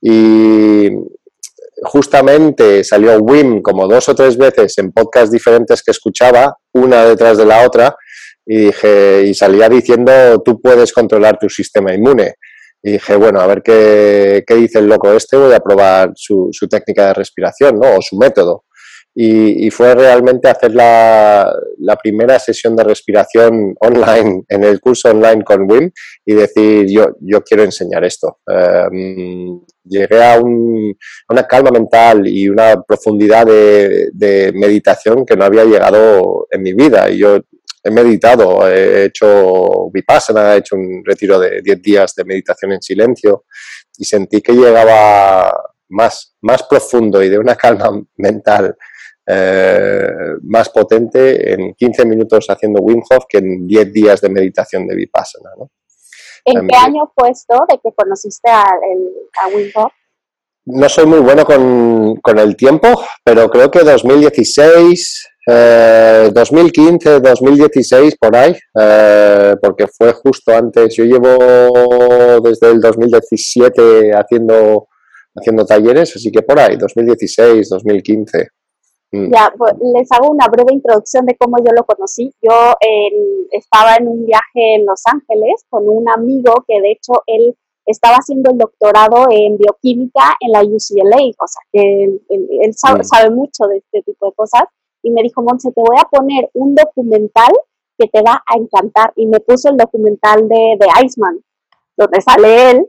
Y 0.02 0.90
justamente 1.84 2.84
salió 2.84 3.18
Wim 3.18 3.62
como 3.62 3.88
dos 3.88 4.08
o 4.08 4.14
tres 4.14 4.36
veces 4.36 4.76
en 4.78 4.92
podcasts 4.92 5.30
diferentes 5.30 5.82
que 5.82 5.92
escuchaba, 5.92 6.56
una 6.72 7.04
detrás 7.04 7.38
de 7.38 7.46
la 7.46 7.64
otra, 7.66 7.96
y, 8.44 8.66
dije, 8.66 9.22
y 9.24 9.34
salía 9.34 9.68
diciendo, 9.68 10.12
tú 10.44 10.60
puedes 10.60 10.92
controlar 10.92 11.38
tu 11.38 11.48
sistema 11.48 11.94
inmune. 11.94 12.34
Y 12.82 12.92
dije, 12.92 13.14
bueno, 13.14 13.40
a 13.40 13.46
ver 13.46 13.62
qué, 13.62 14.42
qué 14.44 14.54
dice 14.56 14.80
el 14.80 14.88
loco 14.88 15.12
este, 15.12 15.36
voy 15.36 15.54
a 15.54 15.60
probar 15.60 16.10
su, 16.16 16.48
su 16.50 16.68
técnica 16.68 17.06
de 17.06 17.14
respiración, 17.14 17.78
¿no? 17.78 17.96
O 17.96 18.02
su 18.02 18.16
método 18.16 18.64
y, 19.14 19.70
fue 19.70 19.94
realmente 19.94 20.48
hacer 20.48 20.74
la, 20.74 21.52
primera 22.02 22.38
sesión 22.38 22.74
de 22.74 22.84
respiración 22.84 23.74
online, 23.80 24.44
en 24.48 24.64
el 24.64 24.80
curso 24.80 25.10
online 25.10 25.44
con 25.44 25.70
Wim, 25.70 25.90
y 26.24 26.34
decir, 26.34 26.86
yo, 26.88 27.14
yo 27.20 27.42
quiero 27.42 27.62
enseñar 27.62 28.04
esto. 28.04 28.38
Em, 28.46 29.60
llegué 29.84 30.24
a, 30.24 30.40
un, 30.40 30.96
una 31.28 31.46
calma 31.46 31.70
mental 31.70 32.26
y 32.26 32.48
una 32.48 32.82
profundidad 32.82 33.46
de, 33.46 34.08
de, 34.12 34.52
meditación 34.54 35.26
que 35.26 35.36
no 35.36 35.44
había 35.44 35.64
llegado 35.64 36.46
en 36.50 36.62
mi 36.62 36.72
vida. 36.72 37.10
Y 37.10 37.18
yo 37.18 37.38
he 37.84 37.90
meditado, 37.90 38.66
he 38.70 39.04
hecho 39.06 39.90
vipassana, 39.92 40.54
he 40.54 40.58
hecho 40.58 40.76
un 40.76 41.02
retiro 41.04 41.38
de 41.38 41.60
10 41.62 41.82
días 41.82 42.14
de 42.14 42.24
meditación 42.24 42.72
en 42.72 42.82
silencio 42.82 43.44
y 43.98 44.04
sentí 44.04 44.40
que 44.40 44.52
llegaba 44.52 45.52
más, 45.88 46.34
más 46.40 46.62
profundo 46.62 47.22
y 47.22 47.28
de 47.28 47.38
una 47.38 47.56
calma 47.56 47.90
mental 48.16 48.74
eh, 49.26 50.08
más 50.42 50.70
potente 50.70 51.52
en 51.52 51.74
15 51.74 52.04
minutos 52.06 52.46
haciendo 52.48 52.80
Wim 52.82 53.02
Hof 53.10 53.24
que 53.28 53.38
en 53.38 53.66
10 53.66 53.92
días 53.92 54.20
de 54.20 54.28
meditación 54.28 54.86
de 54.86 54.96
Vipassana. 54.96 55.50
¿no? 55.58 55.70
¿En 56.44 56.66
qué 56.66 56.76
año 56.76 57.10
fue 57.14 57.30
esto 57.30 57.56
de 57.68 57.78
que 57.82 57.94
conociste 57.94 58.50
a, 58.50 58.62
a 58.64 59.48
Wim 59.54 59.70
Hof? 59.74 59.92
No 60.64 60.88
soy 60.88 61.06
muy 61.06 61.18
bueno 61.18 61.44
con, 61.44 62.16
con 62.22 62.38
el 62.38 62.56
tiempo, 62.56 62.88
pero 63.24 63.48
creo 63.50 63.68
que 63.68 63.80
2016, 63.80 65.28
eh, 65.48 66.30
2015, 66.32 67.18
2016, 67.18 68.16
por 68.16 68.36
ahí, 68.36 68.56
eh, 68.80 69.56
porque 69.60 69.88
fue 69.88 70.12
justo 70.12 70.54
antes. 70.54 70.94
Yo 70.94 71.04
llevo 71.04 72.40
desde 72.40 72.70
el 72.70 72.80
2017 72.80 74.12
haciendo, 74.12 74.86
haciendo 75.34 75.66
talleres, 75.66 76.14
así 76.14 76.30
que 76.30 76.42
por 76.42 76.60
ahí, 76.60 76.76
2016, 76.76 77.68
2015. 77.68 78.48
Mm. 79.12 79.30
Ya, 79.30 79.52
pues, 79.56 79.74
les 79.94 80.10
hago 80.10 80.30
una 80.30 80.48
breve 80.48 80.72
introducción 80.72 81.26
de 81.26 81.36
cómo 81.36 81.58
yo 81.58 81.72
lo 81.76 81.84
conocí. 81.84 82.32
Yo 82.40 82.52
estaba 83.50 83.96
en 83.96 84.08
un 84.08 84.24
viaje 84.24 84.74
en 84.74 84.86
Los 84.86 85.02
Ángeles 85.06 85.66
con 85.68 85.88
un 85.88 86.08
amigo 86.08 86.64
que 86.66 86.80
de 86.80 86.92
hecho 86.92 87.22
él 87.26 87.54
estaba 87.86 88.16
haciendo 88.16 88.50
el 88.50 88.58
doctorado 88.58 89.26
en 89.30 89.58
bioquímica 89.58 90.36
en 90.40 90.52
la 90.52 90.60
UCLA, 90.60 91.16
o 91.38 91.46
sea, 91.46 91.62
que 91.72 92.04
él, 92.04 92.20
mm. 92.28 93.02
sabe, 93.02 93.30
mucho 93.30 93.64
de 93.68 93.78
este 93.78 94.02
tipo 94.02 94.26
de 94.26 94.32
cosas, 94.32 94.64
y 95.02 95.10
me 95.10 95.22
dijo, 95.22 95.42
Monse, 95.42 95.72
te 95.72 95.80
voy 95.80 95.96
a 95.98 96.08
poner 96.08 96.48
un 96.54 96.74
documental 96.74 97.52
que 97.98 98.08
te 98.08 98.22
va 98.22 98.42
a 98.46 98.56
encantar, 98.56 99.12
y 99.16 99.26
me 99.26 99.40
puso 99.40 99.68
el 99.68 99.76
documental 99.76 100.48
de, 100.48 100.76
de 100.78 100.86
Iceman, 101.04 101.40
donde 101.96 102.20
sale 102.20 102.70
él, 102.70 102.88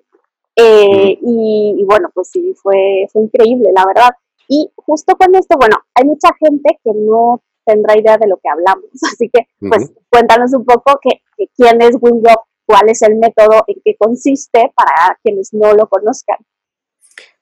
eh, 0.55 1.17
mm. 1.21 1.27
y, 1.27 1.75
y, 1.79 1.83
bueno, 1.85 2.09
pues 2.13 2.29
sí, 2.29 2.53
fue, 2.61 3.07
fue 3.11 3.23
increíble, 3.23 3.71
la 3.73 3.85
verdad. 3.85 4.09
Y 4.47 4.69
justo 4.75 5.15
con 5.15 5.35
esto, 5.35 5.55
bueno, 5.57 5.77
hay 5.95 6.05
mucha 6.05 6.29
gente 6.39 6.79
que 6.83 6.91
no 6.93 7.41
tendrá 7.65 7.97
idea 7.97 8.17
de 8.17 8.27
lo 8.27 8.37
que 8.37 8.49
hablamos, 8.49 8.89
así 9.13 9.29
que 9.31 9.47
pues 9.59 9.91
cuéntanos 10.09 10.53
un 10.53 10.65
poco 10.65 10.99
que, 11.01 11.21
quién 11.55 11.81
es 11.81 11.97
Wim 11.99 12.21
Hof, 12.25 12.45
cuál 12.65 12.89
es 12.89 13.01
el 13.01 13.15
método, 13.15 13.63
en 13.67 13.81
qué 13.83 13.95
consiste 13.97 14.71
para 14.75 15.17
quienes 15.23 15.53
no 15.53 15.73
lo 15.73 15.87
conozcan. 15.87 16.37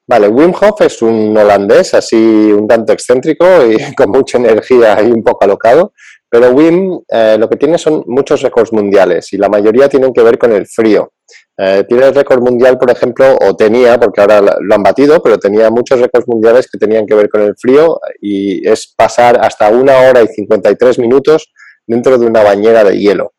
Vale, 0.08 0.28
Wim 0.28 0.52
Hof 0.60 0.82
es 0.82 1.02
un 1.02 1.38
holandés 1.38 1.94
así 1.94 2.52
un 2.52 2.68
tanto 2.68 2.92
excéntrico 2.92 3.46
y 3.66 3.78
con 3.96 4.10
mucha 4.10 4.38
energía 4.38 5.02
y 5.02 5.12
un 5.12 5.24
poco 5.24 5.46
alocado, 5.46 5.94
pero 6.30 6.52
Wim 6.52 7.02
eh, 7.08 7.38
lo 7.38 7.50
que 7.50 7.58
tiene 7.58 7.78
son 7.78 8.04
muchos 8.08 8.42
récords 8.42 8.74
mundiales 8.74 9.32
y 9.34 9.38
la 9.38 9.50
mayoría 9.50 9.90
tienen 9.90 10.14
que 10.14 10.24
ver 10.24 10.38
con 10.38 10.52
el 10.52 10.68
frío. 10.68 11.14
Eh, 11.64 11.86
tiene 11.88 12.08
el 12.08 12.16
récord 12.16 12.42
mundial, 12.42 12.80
por 12.80 12.90
ejemplo, 12.90 13.38
o 13.40 13.56
tenía, 13.56 14.00
porque 14.00 14.20
ahora 14.20 14.42
lo 14.42 14.76
han 14.76 14.82
batido, 14.82 15.22
pero 15.22 15.38
tenía 15.38 15.70
muchos 15.70 16.00
récords 16.00 16.28
mundiales 16.28 16.68
que 16.68 16.80
tenían 16.80 17.06
que 17.06 17.14
ver 17.14 17.30
con 17.30 17.42
el 17.42 17.54
frío 17.56 18.00
y 18.20 18.68
es 18.68 18.92
pasar 18.98 19.38
hasta 19.40 19.70
una 19.70 19.96
hora 20.00 20.24
y 20.24 20.28
53 20.28 20.98
minutos 20.98 21.54
dentro 21.86 22.18
de 22.18 22.26
una 22.26 22.42
bañera 22.42 22.84
de 22.84 22.98
hielo. 22.98 23.34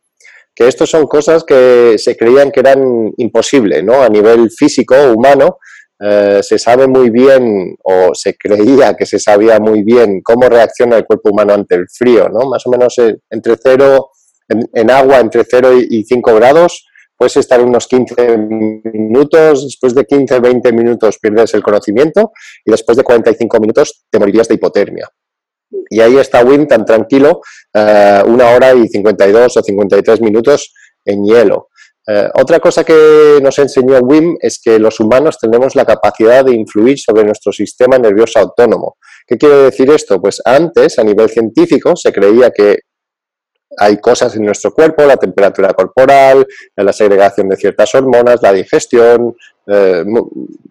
Que 0.54 0.68
estos 0.68 0.88
son 0.88 1.08
cosas 1.08 1.42
que 1.42 1.96
se 1.98 2.16
creían 2.16 2.52
que 2.52 2.60
eran 2.60 3.12
imposibles, 3.16 3.82
¿no? 3.82 4.04
A 4.04 4.08
nivel 4.08 4.52
físico, 4.52 4.94
humano, 5.12 5.58
eh, 5.98 6.42
se 6.44 6.60
sabe 6.60 6.86
muy 6.86 7.10
bien, 7.10 7.74
o 7.82 8.14
se 8.14 8.36
creía 8.36 8.94
que 8.94 9.04
se 9.04 9.18
sabía 9.18 9.58
muy 9.58 9.82
bien 9.82 10.20
cómo 10.22 10.48
reacciona 10.48 10.96
el 10.96 11.06
cuerpo 11.06 11.30
humano 11.30 11.54
ante 11.54 11.74
el 11.74 11.88
frío, 11.88 12.28
¿no? 12.28 12.48
Más 12.48 12.64
o 12.66 12.70
menos 12.70 12.96
eh, 12.98 13.18
entre 13.30 13.56
0, 13.60 14.10
en, 14.48 14.90
agua 14.92 15.18
entre 15.18 15.42
0 15.42 15.72
y 15.90 16.04
5 16.04 16.34
grados, 16.36 16.86
puedes 17.16 17.37
estar 17.37 17.61
unos 17.61 17.87
15 17.87 18.38
minutos, 18.38 19.64
después 19.64 19.95
de 19.95 20.07
15-20 20.07 20.73
minutos 20.73 21.19
pierdes 21.21 21.54
el 21.54 21.62
conocimiento 21.62 22.33
y 22.64 22.71
después 22.71 22.97
de 22.97 23.04
45 23.04 23.61
minutos 23.61 24.04
te 24.11 24.19
morirías 24.19 24.49
de 24.49 24.54
hipotermia. 24.54 25.09
Y 25.88 26.00
ahí 26.00 26.16
está 26.16 26.45
Wim 26.45 26.66
tan 26.66 26.85
tranquilo, 26.85 27.40
eh, 27.75 28.23
una 28.26 28.50
hora 28.50 28.75
y 28.75 28.88
52 28.88 29.57
o 29.57 29.62
53 29.62 30.21
minutos 30.21 30.75
en 31.04 31.25
hielo. 31.25 31.69
Eh, 32.07 32.28
otra 32.35 32.59
cosa 32.59 32.83
que 32.83 33.38
nos 33.40 33.59
enseñó 33.59 33.99
Wim 34.00 34.37
es 34.40 34.61
que 34.62 34.78
los 34.78 34.99
humanos 34.99 35.38
tenemos 35.38 35.76
la 35.76 35.85
capacidad 35.85 36.45
de 36.45 36.54
influir 36.54 36.99
sobre 36.99 37.25
nuestro 37.25 37.52
sistema 37.52 37.99
nervioso 37.99 38.40
autónomo. 38.40 38.97
¿Qué 39.26 39.37
quiere 39.37 39.57
decir 39.57 39.88
esto? 39.90 40.21
Pues 40.21 40.40
antes, 40.45 40.99
a 40.99 41.04
nivel 41.04 41.28
científico, 41.28 41.95
se 41.95 42.12
creía 42.12 42.50
que 42.50 42.78
hay 43.78 43.98
cosas 43.98 44.34
en 44.36 44.44
nuestro 44.44 44.72
cuerpo, 44.72 45.04
la 45.04 45.16
temperatura 45.16 45.72
corporal, 45.72 46.46
la 46.76 46.92
segregación 46.92 47.48
de 47.48 47.56
ciertas 47.56 47.94
hormonas, 47.94 48.42
la 48.42 48.52
digestión, 48.52 49.34
eh, 49.66 50.04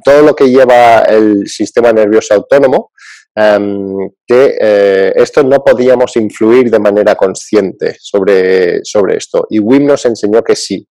todo 0.03 0.21
lo 0.21 0.35
que 0.35 0.49
lleva 0.49 0.99
el 1.01 1.47
sistema 1.47 1.91
nervioso 1.91 2.33
autónomo, 2.33 2.91
em, 3.35 4.09
que 4.27 4.57
eh, 4.59 5.13
esto 5.15 5.43
no 5.43 5.63
podíamos 5.63 6.15
influir 6.17 6.69
de 6.69 6.79
manera 6.79 7.15
consciente 7.15 7.95
sobre, 7.99 8.83
sobre 8.83 9.17
esto. 9.17 9.47
Y 9.49 9.59
Wim 9.59 9.85
nos 9.85 10.05
enseñó 10.05 10.43
que 10.43 10.55
sí, 10.55 10.87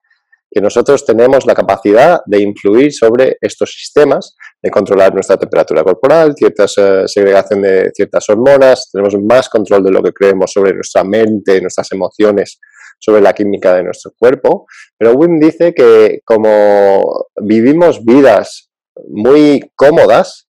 que 0.50 0.60
nosotros 0.60 1.04
tenemos 1.04 1.46
la 1.46 1.54
capacidad 1.54 2.20
de 2.26 2.40
influir 2.40 2.92
sobre 2.92 3.36
estos 3.40 3.70
sistemas, 3.70 4.36
de 4.60 4.70
controlar 4.70 5.14
nuestra 5.14 5.36
temperatura 5.36 5.84
corporal, 5.84 6.34
ciertas 6.36 6.76
eh, 6.76 7.04
segregación 7.06 7.62
de 7.62 7.92
ciertas 7.94 8.28
hormonas, 8.28 8.90
tenemos 8.90 9.14
más 9.22 9.48
control 9.48 9.84
de 9.84 9.92
lo 9.92 10.02
que 10.02 10.12
creemos 10.12 10.52
sobre 10.52 10.74
nuestra 10.74 11.04
mente, 11.04 11.60
nuestras 11.60 11.92
emociones, 11.92 12.58
sobre 12.98 13.20
la 13.20 13.32
química 13.32 13.74
de 13.74 13.84
nuestro 13.84 14.12
cuerpo. 14.18 14.66
Pero 14.98 15.12
Wim 15.12 15.38
dice 15.38 15.72
que 15.72 16.20
como 16.24 17.26
vivimos 17.40 18.04
vidas 18.04 18.70
muy 19.08 19.70
cómodas 19.76 20.48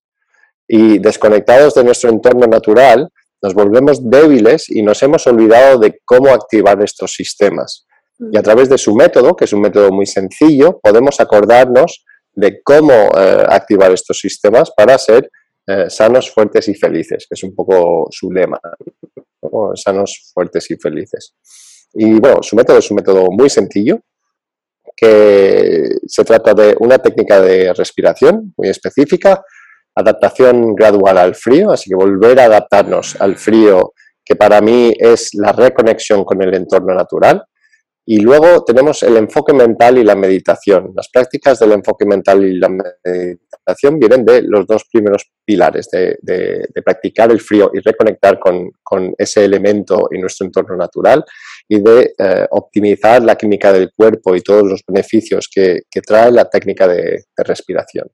y 0.66 0.98
desconectados 0.98 1.74
de 1.74 1.84
nuestro 1.84 2.10
entorno 2.10 2.46
natural, 2.46 3.08
nos 3.40 3.54
volvemos 3.54 4.08
débiles 4.08 4.68
y 4.68 4.82
nos 4.82 5.02
hemos 5.02 5.26
olvidado 5.26 5.78
de 5.78 6.00
cómo 6.04 6.30
activar 6.30 6.82
estos 6.82 7.12
sistemas. 7.12 7.86
Y 8.30 8.36
a 8.36 8.42
través 8.42 8.68
de 8.68 8.78
su 8.78 8.94
método, 8.94 9.34
que 9.34 9.46
es 9.46 9.52
un 9.52 9.60
método 9.60 9.90
muy 9.90 10.06
sencillo, 10.06 10.78
podemos 10.80 11.18
acordarnos 11.20 12.04
de 12.34 12.62
cómo 12.62 12.92
eh, 12.92 13.46
activar 13.48 13.92
estos 13.92 14.18
sistemas 14.18 14.70
para 14.76 14.96
ser 14.98 15.30
eh, 15.66 15.88
sanos, 15.88 16.30
fuertes 16.30 16.68
y 16.68 16.74
felices, 16.74 17.26
que 17.28 17.34
es 17.34 17.42
un 17.42 17.54
poco 17.54 18.08
su 18.10 18.30
lema, 18.30 18.60
sanos, 19.74 20.30
fuertes 20.32 20.70
y 20.70 20.76
felices. 20.76 21.34
Y 21.94 22.18
bueno, 22.18 22.42
su 22.42 22.56
método 22.56 22.78
es 22.78 22.90
un 22.90 22.96
método 22.96 23.26
muy 23.30 23.50
sencillo, 23.50 24.00
que 24.96 25.88
se 26.06 26.24
trata 26.24 26.54
de 26.54 26.76
una 26.80 26.98
técnica 26.98 27.40
de 27.40 27.72
respiración 27.72 28.52
muy 28.56 28.68
específica, 28.68 29.42
adaptación 29.94 30.74
gradual 30.74 31.18
al 31.18 31.34
frío, 31.34 31.70
así 31.70 31.90
que 31.90 31.96
volver 31.96 32.40
a 32.40 32.44
adaptarnos 32.44 33.20
al 33.20 33.36
frío, 33.36 33.92
que 34.24 34.36
para 34.36 34.60
mí 34.60 34.92
es 34.98 35.30
la 35.34 35.52
reconexión 35.52 36.24
con 36.24 36.42
el 36.42 36.54
entorno 36.54 36.94
natural, 36.94 37.44
y 38.04 38.20
luego 38.20 38.64
tenemos 38.64 39.02
el 39.04 39.16
enfoque 39.16 39.52
mental 39.52 39.96
y 39.98 40.04
la 40.04 40.16
meditación. 40.16 40.92
Las 40.94 41.08
prácticas 41.08 41.60
del 41.60 41.72
enfoque 41.72 42.04
mental 42.04 42.44
y 42.44 42.58
la 42.58 42.68
meditación 42.68 43.98
vienen 43.98 44.24
de 44.24 44.42
los 44.42 44.66
dos 44.66 44.84
primeros 44.90 45.30
pilares, 45.44 45.88
de, 45.90 46.68
practicar 46.84 47.30
el 47.30 47.40
frío 47.40 47.70
y 47.72 47.78
reconectar 47.78 48.38
con, 48.40 48.72
ese 49.16 49.44
elemento 49.44 50.08
en 50.10 50.20
nuestro 50.20 50.46
entorno 50.46 50.76
natural 50.76 51.24
y 51.66 51.80
de 51.80 52.12
eh, 52.18 52.46
optimizar 52.50 53.22
la 53.22 53.36
química 53.36 53.72
del 53.72 53.90
cuerpo 53.96 54.36
y 54.36 54.42
todos 54.42 54.64
los 54.64 54.82
beneficios 54.86 55.48
que, 55.50 55.80
trae 56.06 56.30
la 56.30 56.50
técnica 56.50 56.86
de 56.86 57.24
respiración. 57.36 58.08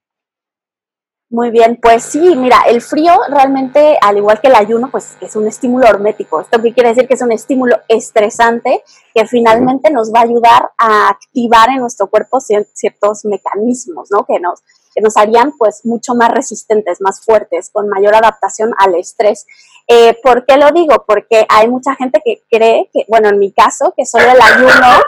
Muy 1.30 1.50
bien, 1.50 1.78
pues 1.82 2.04
sí, 2.04 2.34
mira, 2.36 2.62
el 2.66 2.80
frío 2.80 3.12
realmente, 3.28 3.98
al 4.00 4.16
igual 4.16 4.40
que 4.40 4.48
el 4.48 4.54
ayuno, 4.54 4.90
pues 4.90 5.18
es 5.20 5.36
un 5.36 5.46
estímulo 5.46 5.86
hormético. 5.86 6.40
¿Esto 6.40 6.58
quiere 6.58 6.88
decir? 6.88 7.06
Que 7.06 7.14
es 7.14 7.20
un 7.20 7.32
estímulo 7.32 7.76
estresante 7.86 8.82
que 9.14 9.26
finalmente 9.26 9.90
nos 9.90 10.10
va 10.10 10.20
a 10.20 10.22
ayudar 10.22 10.70
a 10.78 11.10
activar 11.10 11.68
en 11.68 11.80
nuestro 11.80 12.06
cuerpo 12.06 12.40
ciertos 12.40 13.26
mecanismos, 13.26 14.08
¿no? 14.10 14.24
Que 14.24 14.40
nos, 14.40 14.62
que 14.94 15.02
nos 15.02 15.18
harían 15.18 15.52
pues 15.58 15.84
mucho 15.84 16.14
más 16.14 16.30
resistentes, 16.30 17.02
más 17.02 17.22
fuertes, 17.22 17.68
con 17.70 17.90
mayor 17.90 18.14
adaptación 18.14 18.72
al 18.78 18.94
estrés. 18.94 19.46
Eh, 19.86 20.18
¿Por 20.22 20.46
qué 20.46 20.56
lo 20.56 20.70
digo? 20.70 21.04
Porque 21.06 21.44
hay 21.50 21.68
mucha 21.68 21.94
gente 21.94 22.22
que 22.24 22.42
cree 22.50 22.88
que, 22.90 23.04
bueno, 23.06 23.28
en 23.28 23.38
mi 23.38 23.52
caso, 23.52 23.92
que 23.94 24.06
solo 24.06 24.30
el 24.30 24.40
ayuno 24.40 25.02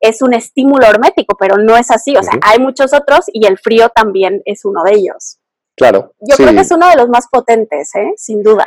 es 0.00 0.20
un 0.20 0.34
estímulo 0.34 0.86
hormético, 0.86 1.34
pero 1.38 1.56
no 1.56 1.78
es 1.78 1.90
así. 1.90 2.14
O 2.14 2.22
sea, 2.22 2.34
hay 2.42 2.58
muchos 2.58 2.92
otros 2.92 3.24
y 3.32 3.46
el 3.46 3.56
frío 3.56 3.88
también 3.88 4.42
es 4.44 4.66
uno 4.66 4.82
de 4.84 4.96
ellos. 4.96 5.38
Claro. 5.76 6.12
Yo 6.20 6.36
creo 6.36 6.52
que 6.52 6.60
es 6.60 6.70
uno 6.70 6.88
de 6.88 6.96
los 6.96 7.08
más 7.08 7.26
potentes, 7.30 7.94
¿eh? 7.94 8.12
sin 8.16 8.42
duda. 8.42 8.66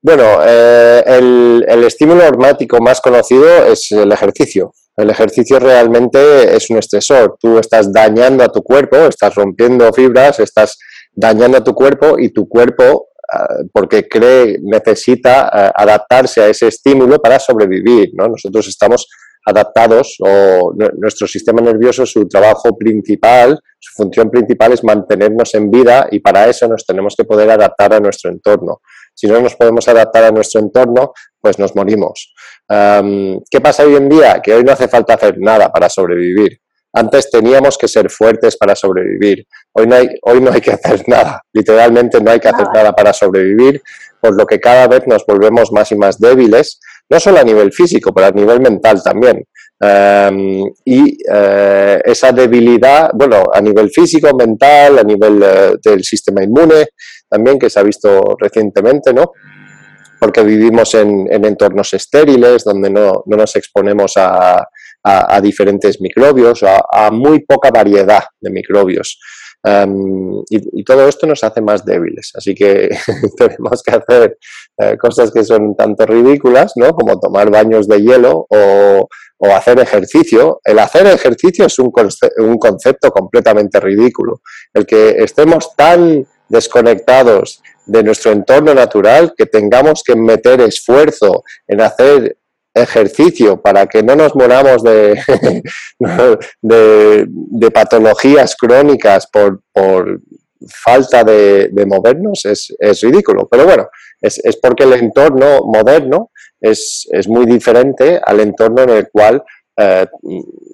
Bueno, 0.00 0.24
eh, 0.46 1.02
el, 1.06 1.84
estímulo 1.84 2.24
hormático 2.26 2.80
más 2.80 3.00
conocido 3.00 3.64
es 3.64 3.90
el 3.90 4.12
ejercicio. 4.12 4.72
El 4.96 5.10
ejercicio 5.10 5.58
realmente 5.58 6.56
es 6.56 6.70
un 6.70 6.78
estresor. 6.78 7.36
Tú 7.40 7.58
estás 7.58 7.92
dañando 7.92 8.44
a 8.44 8.48
tu 8.48 8.62
cuerpo, 8.62 8.96
estás 8.96 9.34
rompiendo 9.34 9.92
fibras, 9.92 10.38
estás 10.40 10.78
dañando 11.12 11.58
a 11.58 11.64
tu 11.64 11.74
cuerpo 11.74 12.18
y 12.18 12.32
tu 12.32 12.48
cuerpo, 12.48 13.08
ah, 13.32 13.46
porque 13.72 14.08
cree, 14.08 14.58
necesita 14.62 15.48
ah, 15.52 15.72
adaptarse 15.74 16.42
a 16.42 16.48
ese 16.48 16.68
estímulo 16.68 17.18
para 17.18 17.40
sobrevivir. 17.40 18.10
¿no? 18.12 18.28
Nosotros 18.28 18.68
estamos 18.68 19.08
adaptados 19.44 20.16
o 20.20 20.72
nuestro 20.96 21.26
sistema 21.26 21.60
nervioso, 21.60 22.04
su 22.04 22.28
trabajo 22.28 22.76
principal, 22.76 23.58
su 23.78 23.94
función 23.94 24.30
principal 24.30 24.72
es 24.72 24.84
mantenernos 24.84 25.54
en 25.54 25.70
vida 25.70 26.08
y 26.10 26.20
para 26.20 26.48
eso 26.48 26.68
nos 26.68 26.84
tenemos 26.84 27.14
que 27.16 27.24
poder 27.24 27.50
adaptar 27.50 27.94
a 27.94 28.00
nuestro 28.00 28.30
entorno. 28.30 28.80
Si 29.14 29.26
no 29.26 29.40
nos 29.40 29.56
podemos 29.56 29.88
adaptar 29.88 30.24
a 30.24 30.30
nuestro 30.30 30.60
entorno, 30.60 31.12
pues 31.40 31.58
nos 31.58 31.74
morimos. 31.74 32.34
¿Qué 32.68 33.60
pasa 33.60 33.84
hoy 33.84 33.96
en 33.96 34.08
día? 34.08 34.40
Que 34.42 34.54
hoy 34.54 34.64
no 34.64 34.72
hace 34.72 34.88
falta 34.88 35.14
hacer 35.14 35.38
nada 35.38 35.70
para 35.72 35.88
sobrevivir. 35.88 36.60
Antes 36.92 37.30
teníamos 37.30 37.76
que 37.76 37.86
ser 37.86 38.10
fuertes 38.10 38.56
para 38.56 38.74
sobrevivir. 38.74 39.46
Hoy 39.72 39.86
no 39.86 39.94
hay, 39.94 40.08
hoy 40.22 40.40
no 40.40 40.50
hay 40.50 40.60
que 40.60 40.72
hacer 40.72 41.04
nada. 41.06 41.42
Literalmente 41.52 42.20
no 42.20 42.30
hay 42.30 42.40
que 42.40 42.48
hacer 42.48 42.66
nada 42.72 42.92
para 42.92 43.12
sobrevivir, 43.12 43.82
por 44.20 44.36
lo 44.36 44.46
que 44.46 44.58
cada 44.58 44.88
vez 44.88 45.06
nos 45.06 45.24
volvemos 45.26 45.70
más 45.70 45.92
y 45.92 45.96
más 45.96 46.18
débiles 46.18 46.80
no 47.10 47.20
solo 47.20 47.38
a 47.38 47.44
nivel 47.44 47.72
físico, 47.72 48.12
pero 48.12 48.28
a 48.28 48.30
nivel 48.30 48.60
mental 48.60 49.02
también. 49.02 49.44
Em, 49.80 50.64
y 50.84 51.18
eh, 51.32 52.00
esa 52.04 52.32
debilidad, 52.32 53.10
bueno, 53.14 53.44
a 53.52 53.60
nivel 53.60 53.90
físico, 53.90 54.34
mental, 54.36 54.98
a 54.98 55.02
nivel 55.04 55.42
eh, 55.42 55.76
del 55.82 56.02
sistema 56.02 56.42
inmune, 56.42 56.88
también 57.28 57.58
que 57.58 57.70
se 57.70 57.78
ha 57.78 57.82
visto 57.82 58.36
recientemente, 58.38 59.14
¿no? 59.14 59.32
Porque 60.18 60.42
vivimos 60.42 60.94
en, 60.94 61.28
entornos 61.30 61.94
estériles, 61.94 62.64
donde 62.64 62.90
no, 62.90 63.22
nos 63.26 63.54
exponemos 63.56 64.14
a, 64.16 64.66
diferentes 65.40 66.02
microbios, 66.02 66.62
a, 66.64 66.82
a 66.92 67.10
muy 67.10 67.40
poca 67.46 67.70
variedad 67.70 68.24
de 68.40 68.50
microbios. 68.50 69.18
Em, 69.64 70.42
y, 70.50 70.84
todo 70.84 71.08
esto 71.08 71.26
nos 71.26 71.42
hace 71.42 71.60
más 71.60 71.84
débiles, 71.84 72.32
así 72.34 72.54
que 72.54 72.88
tenemos 73.36 73.82
que 73.82 73.90
hacer 73.90 74.38
eh, 74.78 74.96
cosas 74.96 75.32
que 75.32 75.44
son 75.44 75.74
tanto 75.76 76.06
ridículas, 76.06 76.72
¿no? 76.76 76.92
Como 76.92 77.18
tomar 77.18 77.50
baños 77.50 77.88
de 77.88 78.00
hielo 78.00 78.46
o, 78.48 79.08
hacer 79.54 79.78
ejercicio. 79.78 80.60
El 80.64 80.78
hacer 80.78 81.06
ejercicio 81.06 81.66
es 81.66 81.78
un, 81.78 81.92
un 82.38 82.58
concepto 82.58 83.10
completamente 83.10 83.78
ridículo. 83.78 84.40
El 84.74 84.84
que 84.84 85.10
estemos 85.22 85.76
tan 85.76 86.26
desconectados 86.48 87.62
de 87.86 88.02
nuestro 88.02 88.32
entorno 88.32 88.74
natural 88.74 89.34
que 89.36 89.46
tengamos 89.46 90.02
que 90.02 90.16
meter 90.16 90.60
esfuerzo 90.60 91.44
en 91.66 91.80
hacer 91.80 92.37
ejercicio 92.82 93.60
para 93.60 93.86
que 93.86 94.02
no 94.02 94.16
nos 94.16 94.34
moramos 94.34 94.82
de, 94.82 95.20
de, 96.62 97.70
patologías 97.70 98.56
crónicas 98.56 99.26
por, 99.26 99.60
falta 100.66 101.24
de, 101.24 101.70
movernos 101.86 102.44
es, 102.44 103.00
ridículo. 103.02 103.46
Pero 103.50 103.64
bueno, 103.64 103.88
es, 104.20 104.40
porque 104.62 104.84
el 104.84 104.94
entorno 104.94 105.60
moderno 105.62 106.30
es, 106.60 107.08
muy 107.28 107.46
diferente 107.46 108.20
al 108.24 108.40
entorno 108.40 108.82
en 108.82 108.90
el 108.90 109.08
cual 109.10 109.42
eh, 109.76 110.06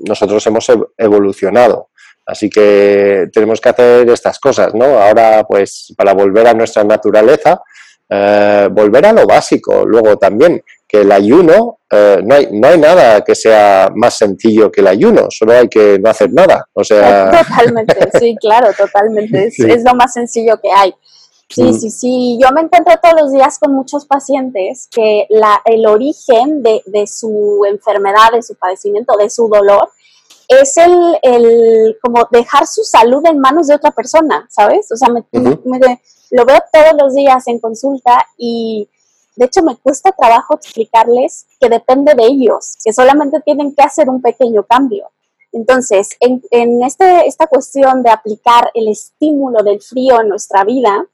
nosotros 0.06 0.46
hemos 0.46 0.66
evolucionado. 0.96 1.90
Así 2.26 2.48
que 2.48 3.26
tenemos 3.32 3.60
que 3.60 3.68
hacer 3.68 4.08
estas 4.08 4.38
cosas, 4.38 4.74
¿no? 4.74 4.84
Ahora, 4.98 5.44
pues, 5.46 5.92
para 5.96 6.14
volver 6.14 6.46
a 6.46 6.54
nuestra 6.54 6.82
naturaleza, 6.82 7.60
eh, 8.08 8.68
volver 8.70 9.06
a 9.06 9.12
lo 9.12 9.26
básico, 9.26 9.84
luego 9.84 10.16
también, 10.16 10.62
que 10.94 11.00
el 11.00 11.10
ayuno, 11.10 11.80
eh, 11.90 12.20
no, 12.22 12.36
hay, 12.36 12.48
no 12.52 12.68
hay 12.68 12.78
nada 12.78 13.24
que 13.24 13.34
sea 13.34 13.90
más 13.96 14.16
sencillo 14.16 14.70
que 14.70 14.80
el 14.80 14.86
ayuno, 14.86 15.26
solo 15.28 15.52
hay 15.52 15.68
que 15.68 15.98
no 15.98 16.08
hacer 16.08 16.32
nada. 16.32 16.68
O 16.72 16.84
sea... 16.84 17.30
Totalmente, 17.48 17.96
sí, 18.20 18.36
claro, 18.40 18.68
totalmente. 18.78 19.48
Es, 19.48 19.82
lo 19.82 19.94
más 19.96 20.12
sencillo 20.12 20.60
que 20.62 20.70
hay. 20.70 20.94
Sí, 21.48 21.64
mm. 21.64 21.74
sí, 21.74 21.90
sí. 21.90 22.38
Yo 22.40 22.52
me 22.52 22.60
encuentro 22.60 22.94
todos 23.02 23.20
los 23.20 23.32
días 23.32 23.58
con 23.58 23.74
muchos 23.74 24.06
pacientes 24.06 24.86
que 24.88 25.26
la, 25.30 25.60
el 25.64 25.84
origen 25.86 26.62
de, 26.62 26.80
de 26.86 27.08
su 27.08 27.62
enfermedad, 27.68 28.30
de 28.32 28.42
su 28.42 28.54
padecimiento, 28.54 29.16
de 29.16 29.30
su 29.30 29.48
dolor, 29.48 29.90
es 30.46 30.76
el, 30.76 31.18
el, 31.22 31.98
como 32.00 32.28
dejar 32.30 32.68
su 32.68 32.84
salud 32.84 33.22
en 33.26 33.40
manos 33.40 33.66
de 33.66 33.74
otra 33.74 33.90
persona, 33.90 34.46
¿sabes? 34.48 34.92
O 34.92 34.96
sea, 34.96 35.08
me, 35.08 35.24
lo 35.32 36.44
veo 36.44 36.58
todos 36.72 36.94
los 37.00 37.14
días 37.14 37.48
en 37.48 37.58
consulta 37.58 38.26
y 38.38 38.88
de 39.36 39.46
hecho 39.46 39.62
me 39.62 39.76
cuesta 39.76 40.12
trabajo 40.12 40.54
explicarles 40.54 41.46
que 41.60 41.68
depende 41.68 42.14
de 42.14 42.24
ellos, 42.26 42.76
que 42.84 42.92
solamente 42.92 43.40
tienen 43.40 43.74
que 43.74 43.82
hacer 43.82 44.08
un 44.08 44.22
pequeño 44.22 44.64
cambio. 44.64 45.10
Entonces, 45.52 46.10
en, 46.20 46.42
en 46.50 46.82
este, 46.82 47.26
esta 47.26 47.46
cuestión 47.46 48.02
de 48.02 48.10
aplicar 48.10 48.70
el 48.74 48.88
estímulo 48.88 49.62
del 49.62 49.80
frío 49.80 50.20
en 50.20 50.28
nuestra 50.28 50.64
vida, 50.64 51.06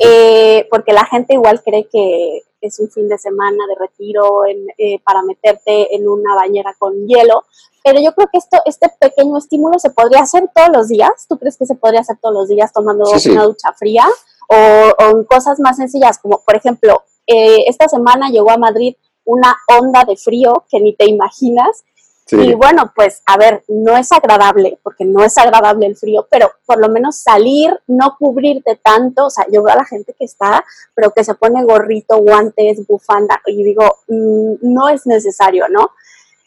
eh, 0.00 0.66
porque 0.70 0.92
la 0.92 1.04
gente 1.04 1.34
igual 1.34 1.62
cree 1.62 1.86
que 1.88 2.42
es 2.60 2.78
un 2.78 2.88
fin 2.90 3.08
de 3.08 3.18
semana 3.18 3.58
de 3.68 3.74
retiro 3.74 4.44
eh, 4.46 4.98
para 5.04 5.22
meterte 5.22 5.94
en 5.94 6.08
una 6.08 6.34
bañera 6.34 6.74
con 6.78 7.06
hielo, 7.06 7.44
pero 7.84 8.00
yo 8.00 8.14
creo 8.14 8.28
que 8.32 8.38
esto, 8.38 8.58
este 8.64 8.88
pequeño 9.00 9.36
estímulo 9.36 9.78
se 9.78 9.90
podría 9.90 10.20
hacer 10.20 10.48
todos 10.54 10.68
los 10.72 10.88
días. 10.88 11.26
¿Tú 11.28 11.36
crees 11.36 11.56
que 11.56 11.66
se 11.66 11.74
podría 11.74 12.00
hacer 12.00 12.16
todos 12.22 12.34
los 12.34 12.48
días 12.48 12.72
tomando 12.72 13.04
una 13.10 13.44
ducha 13.44 13.72
fría? 13.72 14.06
O, 14.48 14.56
o, 15.04 15.26
cosas 15.26 15.58
más 15.58 15.76
sencillas, 15.76 16.18
como 16.18 16.42
por 16.42 16.54
ejemplo, 16.54 17.02
eh, 17.26 17.64
esta 17.68 17.88
semana 17.88 18.30
llegó 18.30 18.50
a 18.50 18.58
Madrid 18.58 18.94
una 19.24 19.56
onda 19.78 20.04
de 20.04 20.16
frío 20.16 20.64
que 20.70 20.80
ni 20.80 20.94
te 20.94 21.08
imaginas 21.08 21.84
y 22.30 22.54
bueno, 22.54 22.92
pues 22.94 23.22
a 23.26 23.36
ver, 23.36 23.62
no 23.68 23.96
es 23.96 24.10
agradable, 24.10 24.78
porque 24.82 25.04
no 25.04 25.22
es 25.22 25.36
agradable 25.36 25.86
el 25.86 25.96
frío, 25.96 26.26
pero 26.30 26.50
por 26.64 26.78
lo 26.78 26.88
menos 26.88 27.16
salir, 27.16 27.78
no 27.86 28.16
cubrirte 28.18 28.76
tanto, 28.82 29.26
o 29.26 29.30
sea, 29.30 29.44
yo 29.52 29.62
veo 29.62 29.74
a 29.74 29.78
la 29.78 29.84
gente 29.84 30.14
que 30.18 30.24
está, 30.24 30.64
pero 30.94 31.10
que 31.10 31.24
se 31.24 31.34
pone 31.34 31.64
gorrito, 31.64 32.18
guantes, 32.18 32.86
bufanda, 32.86 33.42
y 33.46 33.62
digo, 33.62 33.98
mm, 34.08 34.54
no 34.62 34.88
es 34.88 35.06
necesario, 35.06 35.66
¿no? 35.68 35.90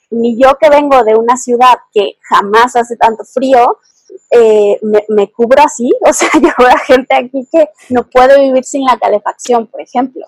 Ni 0.10 0.38
yo 0.42 0.58
que 0.60 0.70
vengo 0.70 1.04
de 1.04 1.16
una 1.16 1.38
ciudad 1.38 1.76
que 1.94 2.18
jamás 2.22 2.76
hace 2.76 2.96
tanto 2.96 3.24
frío, 3.24 3.78
eh, 4.32 4.80
me, 4.82 5.06
me, 5.10 5.32
cubro 5.32 5.62
así, 5.62 5.92
o 6.02 6.14
sea, 6.14 6.30
yo 6.34 6.50
veo 6.58 6.68
a 6.68 6.80
gente 6.80 7.14
aquí 7.14 7.48
que 7.52 7.70
no 7.90 8.10
puede 8.10 8.40
vivir 8.40 8.64
sin 8.64 8.86
la 8.86 8.98
calefacción, 8.98 9.68
por 9.68 9.82
ejemplo. 9.82 10.26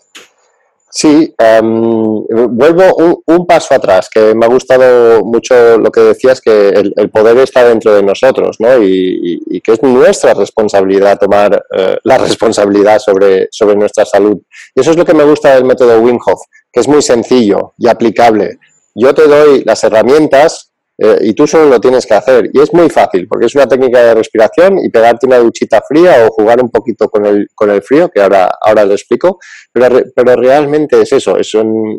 Sí, 0.89 1.33
em, 1.37 2.23
vuelvo 2.49 3.21
un, 3.25 3.45
paso 3.45 3.75
atrás, 3.75 4.09
que 4.09 4.33
me 4.33 4.45
ha 4.45 4.49
gustado 4.49 5.23
mucho 5.23 5.77
lo 5.77 5.91
que 5.91 5.99
decías, 5.99 6.39
que 6.39 6.69
el, 6.69 7.09
poder 7.09 7.37
está 7.39 7.67
dentro 7.67 7.93
de 7.93 8.01
nosotros, 8.01 8.55
¿no? 8.59 8.81
Y, 8.81 9.61
que 9.61 9.73
es 9.73 9.83
nuestra 9.83 10.33
responsabilidad 10.33 11.19
tomar 11.19 11.61
eh, 11.75 11.97
la 12.03 12.17
responsabilidad 12.17 12.99
sobre, 12.99 13.49
sobre 13.51 13.75
nuestra 13.75 14.05
salud. 14.05 14.37
Y 14.73 14.79
eso 14.79 14.91
es 14.91 14.97
lo 14.97 15.03
que 15.03 15.13
me 15.13 15.25
gusta 15.25 15.55
del 15.55 15.65
método 15.65 15.99
Wim 15.99 16.19
Hof, 16.25 16.39
que 16.71 16.79
es 16.79 16.87
muy 16.87 17.01
sencillo 17.01 17.73
y 17.77 17.89
aplicable. 17.89 18.57
Yo 18.95 19.13
te 19.13 19.27
doy 19.27 19.63
las 19.65 19.83
herramientas 19.83 20.66
eh, 20.97 21.17
y 21.21 21.33
tú 21.33 21.45
solo 21.45 21.65
lo 21.65 21.79
tienes 21.79 22.05
que 22.05 22.15
hacer. 22.15 22.49
Y 22.51 22.59
es 22.59 22.73
muy 22.73 22.89
fácil, 22.89 23.27
porque 23.27 23.45
es 23.45 23.55
una 23.55 23.67
técnica 23.67 24.03
de 24.03 24.15
respiración 24.15 24.79
y 24.79 24.89
pegarte 24.89 25.27
una 25.27 25.37
duchita 25.37 25.81
fría 25.87 26.25
o 26.25 26.31
jugar 26.31 26.61
un 26.61 26.69
poquito 26.69 27.07
con 27.09 27.25
el, 27.25 27.47
con 27.53 27.69
el 27.69 27.81
frío, 27.81 28.09
que 28.09 28.21
ahora, 28.21 28.49
ahora 28.61 28.85
lo 28.85 28.93
explico, 28.93 29.39
pero, 29.71 30.01
pero 30.15 30.35
realmente 30.35 30.99
es 31.01 31.11
eso, 31.11 31.37
es, 31.37 31.51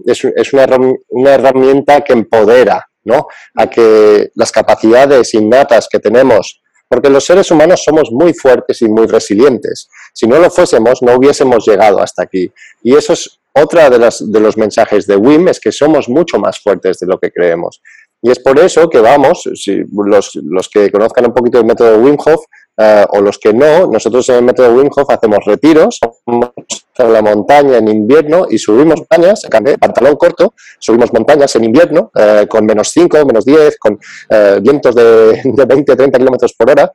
es, 0.07 0.25
es 0.25 0.53
una, 0.53 0.67
una, 1.11 1.35
herramienta 1.35 2.01
que 2.01 2.13
empodera 2.13 2.89
¿no? 3.05 3.29
a 3.55 3.69
que 3.69 4.31
las 4.35 4.51
capacidades 4.51 5.33
innatas 5.35 5.89
que 5.89 6.01
tenemos, 6.01 6.61
porque 6.89 7.11
los 7.11 7.25
seres 7.25 7.51
humanos 7.51 7.83
somos 7.85 8.11
muy 8.11 8.33
fuertes 8.33 8.81
y 8.83 8.89
muy 8.89 9.07
resilientes. 9.07 9.89
Si 10.13 10.27
no 10.27 10.39
lo 10.39 10.51
fuésemos, 10.51 11.03
no 11.03 11.17
hubiésemos 11.17 11.67
llegado 11.67 12.01
hasta 12.01 12.23
aquí. 12.23 12.51
Y 12.83 12.97
eso 12.97 13.13
es 13.13 13.39
otra 13.53 13.91
de, 13.91 13.99
las, 13.99 14.31
de 14.31 14.41
los 14.41 14.57
mensajes 14.57 15.07
de 15.07 15.17
WIM, 15.17 15.49
es 15.49 15.61
que 15.61 15.73
somos 15.73 16.09
mucho 16.09 16.39
más 16.39 16.61
fuertes 16.61 16.99
de 17.01 17.07
lo 17.07 17.19
que 17.19 17.31
creemos. 17.31 17.83
Y 18.23 18.31
es 18.31 18.41
por 18.41 18.59
eso 18.59 18.89
que 18.89 19.01
vamos, 19.01 19.49
si 19.55 19.83
los, 19.93 20.35
los 20.37 20.69
que 20.69 20.91
conozcan 20.91 21.27
un 21.27 21.35
poquito 21.35 21.59
el 21.59 21.65
método 21.65 21.99
Wim 21.99 22.17
Hof 22.19 22.45
eh, 22.77 23.05
o 23.11 23.21
los 23.21 23.39
que 23.39 23.53
no, 23.53 23.87
nosotros 23.87 24.29
en 24.29 24.37
el 24.37 24.43
método 24.43 24.75
Wim 24.75 24.89
Hof 24.95 25.11
hacemos 25.11 25.45
retiros 25.45 25.99
en 26.27 27.13
la 27.13 27.23
montaña 27.23 27.79
en 27.79 27.89
invierno 27.89 28.47
y 28.49 28.59
subimos 28.59 29.01
montañas, 29.01 29.43
pantalón 29.81 30.17
corto, 30.17 30.55
subimos 30.79 31.13
montañas 31.13 31.55
en 31.57 31.65
invierno 31.65 32.11
eh, 32.15 32.47
con 32.49 32.67
menos 32.67 32.91
5, 32.91 33.25
menos 33.25 33.45
10, 33.45 33.79
con 33.79 33.99
eh, 34.31 34.59
vientos 34.63 34.95
de, 34.95 35.41
de 35.45 35.65
20, 35.65 35.97
30 35.97 36.19
kilómetros 36.19 36.55
por 36.55 36.71
hora 36.71 36.93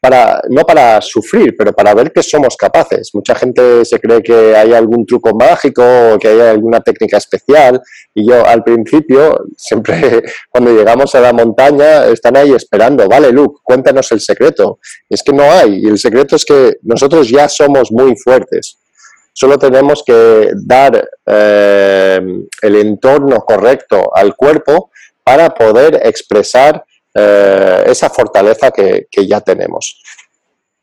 para, 0.00 0.40
no 0.48 0.62
para 0.62 1.00
sufrir, 1.02 1.54
pero 1.56 1.72
para 1.74 1.92
ver 1.92 2.10
que 2.10 2.22
somos 2.22 2.56
capaces. 2.56 3.10
Mucha 3.12 3.34
gente 3.34 3.84
se 3.84 4.00
cree 4.00 4.22
que 4.22 4.56
hay 4.56 4.72
algún 4.72 5.04
truco 5.04 5.34
mágico 5.34 5.82
o 6.14 6.18
que 6.18 6.28
hay 6.28 6.40
alguna 6.40 6.80
técnica 6.80 7.18
especial 7.18 7.80
y 8.14 8.26
yo 8.26 8.46
al 8.46 8.64
principio, 8.64 9.38
siempre 9.56 10.22
cuando 10.50 10.72
llegamos 10.72 11.14
a 11.14 11.20
la 11.20 11.34
montaña, 11.34 12.06
están 12.06 12.36
ahí 12.36 12.52
esperando, 12.52 13.06
vale 13.08 13.30
Luke, 13.30 13.60
cuéntanos 13.62 14.10
el 14.12 14.20
secreto. 14.20 14.78
es 15.08 15.22
que 15.22 15.32
no 15.32 15.42
hay, 15.42 15.84
y 15.84 15.86
el 15.86 15.98
secreto 15.98 16.36
es 16.36 16.44
que 16.46 16.78
nosotros 16.82 17.28
ya 17.28 17.48
somos 17.48 17.92
muy 17.92 18.16
fuertes. 18.16 18.78
Solo 19.32 19.58
tenemos 19.58 20.02
que 20.04 20.50
dar 20.66 21.08
eh, 21.26 22.20
el 22.62 22.76
entorno 22.76 23.40
correcto 23.40 24.10
al 24.14 24.34
cuerpo 24.34 24.90
para 25.22 25.50
poder 25.50 26.00
expresar 26.04 26.84
eh, 27.14 27.82
esa 27.86 28.08
fortaleza 28.08 28.70
que, 28.70 29.06
ya 29.26 29.40
tenemos. 29.40 30.00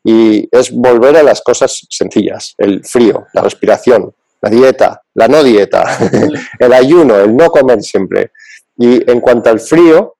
Y 0.04 0.48
es 0.50 0.70
volver 0.70 1.16
a 1.16 1.22
las 1.22 1.40
cosas 1.42 1.86
sencillas, 1.88 2.54
el 2.58 2.84
frío, 2.84 3.26
la 3.32 3.42
respiración, 3.42 4.14
la 4.40 4.50
dieta, 4.50 5.02
la 5.14 5.28
no 5.28 5.42
dieta, 5.42 5.98
el 6.58 6.72
ayuno, 6.72 7.18
el 7.18 7.36
no 7.36 7.48
comer 7.50 7.82
siempre. 7.82 8.32
Y 8.76 9.10
en 9.10 9.20
cuanto 9.20 9.50
al 9.50 9.60
frío, 9.60 10.16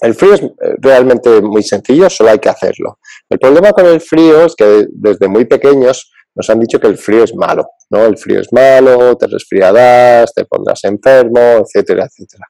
el 0.00 0.14
frío 0.14 0.34
es 0.34 0.42
realmente 0.78 1.40
muy 1.40 1.62
sencillo, 1.62 2.08
solo 2.10 2.30
hay 2.30 2.38
que 2.38 2.48
hacerlo. 2.48 2.98
El 3.28 3.38
problema 3.38 3.72
con 3.72 3.86
el 3.86 4.00
frío 4.00 4.46
es 4.46 4.54
que 4.54 4.86
desde 4.90 5.28
muy 5.28 5.44
pequeños 5.44 6.12
nos 6.34 6.48
han 6.50 6.60
dicho 6.60 6.78
que 6.78 6.86
el 6.86 6.98
frío 6.98 7.24
es 7.24 7.34
malo, 7.34 7.68
¿no? 7.90 8.04
El 8.04 8.16
frío 8.16 8.40
es 8.40 8.52
malo, 8.52 9.16
te 9.16 9.26
resfriarás, 9.26 10.32
te 10.32 10.44
pondrás 10.44 10.84
enfermo, 10.84 11.64
etcétera, 11.64 12.06
etcétera 12.06 12.46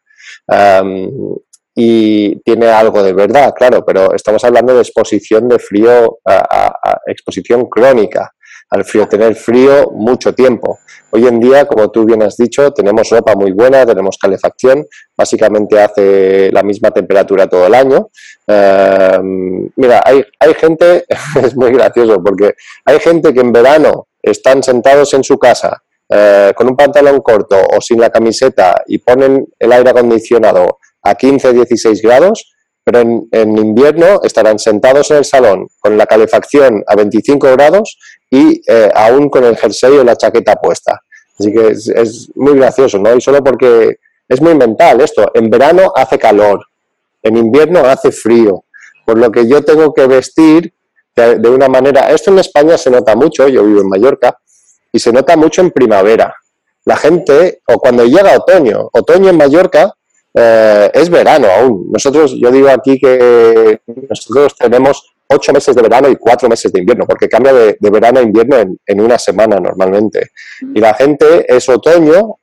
y 1.80 2.34
tiene 2.40 2.66
algo 2.66 3.04
de 3.04 3.12
verdad, 3.12 3.54
claro, 3.56 3.84
pero 3.86 4.12
estamos 4.12 4.42
hablando 4.42 4.74
de 4.74 4.80
exposición 4.80 5.48
de 5.48 5.60
frío, 5.60 6.18
a, 6.24 6.98
exposición 7.06 7.66
crónica 7.66 8.32
al 8.70 8.84
frío, 8.84 9.06
tener 9.06 9.36
frío 9.36 9.92
mucho 9.92 10.34
tiempo. 10.34 10.80
Hoy 11.10 11.28
en 11.28 11.38
día, 11.38 11.66
como 11.66 11.88
tú 11.92 12.04
bien 12.04 12.20
has 12.24 12.36
dicho, 12.36 12.72
tenemos 12.72 13.08
ropa 13.10 13.36
muy 13.36 13.52
buena, 13.52 13.86
tenemos 13.86 14.18
calefacción, 14.20 14.84
básicamente 15.16 15.80
hace 15.80 16.50
la 16.50 16.64
misma 16.64 16.90
temperatura 16.90 17.46
todo 17.46 17.68
el 17.68 17.74
año. 17.76 18.08
Em, 18.44 19.70
mira, 19.76 20.02
hay, 20.04 20.24
hay 20.40 20.54
gente, 20.54 21.04
es 21.40 21.54
muy 21.54 21.70
gracioso, 21.70 22.20
porque 22.20 22.54
hay 22.86 22.98
gente 22.98 23.32
que 23.32 23.40
en 23.40 23.52
verano 23.52 24.08
están 24.20 24.64
sentados 24.64 25.14
en 25.14 25.22
su 25.22 25.38
casa 25.38 25.80
eh, 26.10 26.52
con 26.56 26.66
un 26.66 26.74
pantalón 26.74 27.20
corto 27.20 27.56
o 27.56 27.80
sin 27.80 28.00
la 28.00 28.10
camiseta 28.10 28.82
y 28.86 28.98
ponen 28.98 29.46
el 29.60 29.72
aire 29.72 29.90
acondicionado 29.90 30.78
a 31.08 31.16
15-16 31.16 32.02
grados, 32.02 32.52
pero 32.84 33.00
en, 33.00 33.58
invierno 33.58 34.20
estarán 34.22 34.58
sentados 34.58 35.10
en 35.10 35.18
el 35.18 35.24
salón 35.24 35.68
con 35.78 35.96
la 35.98 36.06
calefacción 36.06 36.82
a 36.86 36.96
25 36.96 37.52
grados 37.52 37.98
y 38.30 38.60
eh, 38.66 38.90
aún 38.94 39.28
con 39.28 39.44
el 39.44 39.56
jersey 39.56 39.96
o 39.96 40.04
la 40.04 40.16
chaqueta 40.16 40.56
puesta. 40.56 41.00
Así 41.38 41.52
que 41.52 41.68
es, 41.68 42.30
muy 42.34 42.56
gracioso, 42.56 42.98
¿no? 42.98 43.14
Y 43.14 43.20
solo 43.20 43.42
porque 43.42 43.98
es 44.28 44.40
muy 44.40 44.54
mental 44.54 45.00
esto. 45.00 45.30
En 45.34 45.50
verano 45.50 45.92
hace 45.94 46.18
calor, 46.18 46.64
en 47.22 47.36
invierno 47.36 47.80
hace 47.80 48.10
frío, 48.10 48.64
por 49.04 49.18
lo 49.18 49.30
que 49.30 49.46
yo 49.46 49.62
tengo 49.62 49.92
que 49.92 50.06
vestir 50.06 50.72
de, 51.14 51.38
de 51.38 51.48
una 51.48 51.68
manera... 51.68 52.10
Esto 52.10 52.30
en 52.30 52.38
España 52.38 52.76
se 52.78 52.90
nota 52.90 53.14
mucho, 53.14 53.48
yo 53.48 53.64
vivo 53.64 53.80
en 53.80 53.88
Mallorca, 53.88 54.38
y 54.92 54.98
se 54.98 55.12
nota 55.12 55.36
mucho 55.36 55.60
en 55.60 55.70
primavera. 55.70 56.34
La 56.84 56.96
gente, 56.96 57.60
o 57.66 57.78
cuando 57.78 58.04
llega 58.04 58.36
otoño, 58.36 58.88
otoño 58.92 59.28
en 59.28 59.36
Mallorca 59.36 59.94
eh, 60.34 60.90
es 60.92 61.08
verano 61.10 61.48
aún. 61.48 61.88
Nosotros, 61.90 62.34
yo 62.38 62.50
digo 62.50 62.68
aquí 62.68 62.98
que 62.98 63.80
nosotros 64.08 64.56
tenemos 64.56 65.14
ocho 65.28 65.52
meses 65.52 65.74
de 65.74 65.82
verano 65.82 66.08
y 66.08 66.16
cuatro 66.16 66.48
meses 66.48 66.72
de 66.72 66.80
invierno, 66.80 67.06
porque 67.06 67.28
cambia 67.28 67.52
de, 67.52 67.76
verano 67.80 68.20
a 68.20 68.22
invierno 68.22 68.56
en, 68.86 69.00
una 69.00 69.18
semana 69.18 69.60
normalmente. 69.60 70.30
Y 70.74 70.80
la 70.80 70.94
gente 70.94 71.44
es 71.54 71.68
otoño, 71.68 72.36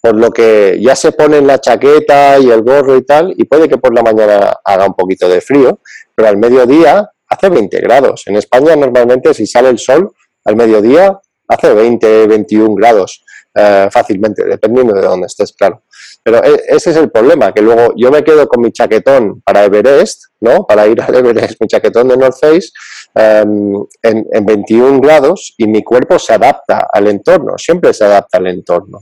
por 0.00 0.14
lo 0.14 0.30
que 0.30 0.78
ya 0.80 0.96
se 0.96 1.12
ponen 1.12 1.46
la 1.46 1.60
chaqueta 1.60 2.38
y 2.38 2.50
el 2.50 2.62
gorro 2.62 2.96
y 2.96 3.04
tal, 3.04 3.34
y 3.36 3.44
puede 3.44 3.68
que 3.68 3.78
por 3.78 3.94
la 3.94 4.02
mañana 4.02 4.56
haga 4.64 4.86
un 4.86 4.94
poquito 4.94 5.28
de 5.28 5.40
frío, 5.40 5.80
pero 6.14 6.28
al 6.28 6.38
mediodía 6.38 7.10
hace 7.28 7.48
20 7.48 7.80
grados. 7.80 8.22
En 8.26 8.36
España 8.36 8.76
normalmente 8.76 9.34
si 9.34 9.46
sale 9.46 9.68
el 9.68 9.78
sol 9.78 10.12
al 10.44 10.56
mediodía 10.56 11.20
hace 11.48 11.74
20, 11.74 12.26
21 12.28 12.74
grados. 12.74 13.24
eh, 13.52 13.88
fácilmente, 13.90 14.44
dependiendo 14.44 14.94
de 14.94 15.02
dónde 15.02 15.26
estés, 15.26 15.52
claro. 15.52 15.82
Pero 16.22 16.44
e, 16.44 16.62
ese 16.68 16.90
es 16.90 16.96
el 16.96 17.10
problema, 17.10 17.52
que 17.52 17.62
luego 17.62 17.92
yo 17.96 18.10
me 18.10 18.22
quedo 18.22 18.46
con 18.48 18.60
mi 18.60 18.72
chaquetón 18.72 19.40
para 19.42 19.64
Everest, 19.64 20.24
¿no? 20.40 20.66
Para 20.66 20.86
ir 20.86 21.00
al 21.00 21.14
Everest, 21.14 21.60
mi 21.60 21.66
chaquetón 21.66 22.08
de 22.08 22.16
North 22.16 22.38
Face, 22.40 22.68
em, 23.14 23.74
en, 24.02 24.26
en 24.30 24.46
21 24.46 25.00
grados 25.00 25.54
y 25.56 25.66
mi 25.66 25.82
cuerpo 25.82 26.18
se 26.18 26.34
adapta 26.34 26.86
al 26.92 27.08
entorno, 27.08 27.56
siempre 27.56 27.92
se 27.94 28.04
adapta 28.04 28.38
al 28.38 28.48
entorno. 28.48 29.00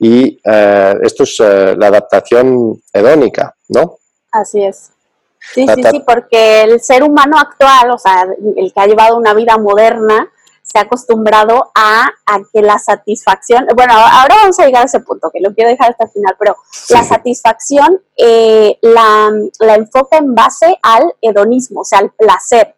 Y 0.00 0.40
eh, 0.42 0.94
esto 1.02 1.24
es 1.24 1.38
eh, 1.40 1.74
la 1.76 1.88
adaptación 1.88 2.80
hedónica, 2.92 3.54
¿no? 3.68 3.98
Así 4.32 4.64
es. 4.64 4.92
Sí, 5.38 5.66
sí, 5.74 5.82
sí, 5.90 6.02
porque 6.06 6.62
el 6.62 6.80
ser 6.80 7.02
humano 7.02 7.38
actual, 7.38 7.90
o 7.92 7.98
sea, 7.98 8.26
el 8.56 8.72
que 8.72 8.80
ha 8.80 8.86
llevado 8.86 9.16
una 9.16 9.34
vida 9.34 9.56
moderna, 9.58 10.30
se 10.70 10.78
ha 10.78 10.82
acostumbrado 10.82 11.70
a, 11.74 12.10
que 12.52 12.62
la 12.62 12.78
satisfacción, 12.78 13.66
bueno, 13.74 13.92
ahora 13.94 14.36
vamos 14.36 14.58
a 14.58 14.66
llegar 14.66 14.82
a 14.82 14.86
ese 14.86 15.00
punto, 15.00 15.30
que 15.30 15.40
lo 15.40 15.52
quiero 15.52 15.70
dejar 15.70 15.90
hasta 15.90 16.04
el 16.04 16.10
final, 16.10 16.36
pero 16.38 16.56
la 16.90 17.02
satisfacción 17.02 18.00
eh, 18.16 18.78
la, 18.82 19.30
enfoca 19.74 20.18
en 20.18 20.34
base 20.34 20.78
al 20.82 21.12
hedonismo, 21.20 21.80
o 21.80 21.84
sea, 21.84 21.98
al 21.98 22.10
placer. 22.10 22.76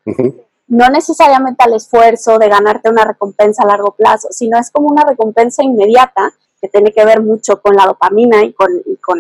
No 0.68 0.88
necesariamente 0.88 1.62
al 1.64 1.74
esfuerzo 1.74 2.38
de 2.38 2.48
ganarte 2.48 2.88
una 2.88 3.05
recompensa 3.05 3.62
a 3.62 3.66
largo 3.66 3.90
plazo, 3.90 4.28
sino 4.31 4.59
es 4.59 4.70
como 4.70 4.88
una 4.88 5.05
recompensa 5.05 5.62
inmediata 5.62 6.33
que 6.62 6.68
tiene 6.68 6.92
que 6.92 7.05
ver 7.05 7.20
mucho 7.20 7.61
con 7.61 7.74
la 7.74 7.85
dopamina 7.85 8.42
y 8.42 8.55
con, 8.55 8.70
y 8.87 8.96
con 8.96 9.18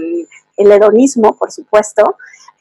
el 0.56 0.72
hedonismo, 0.72 1.36
por 1.36 1.52
supuesto, 1.52 2.16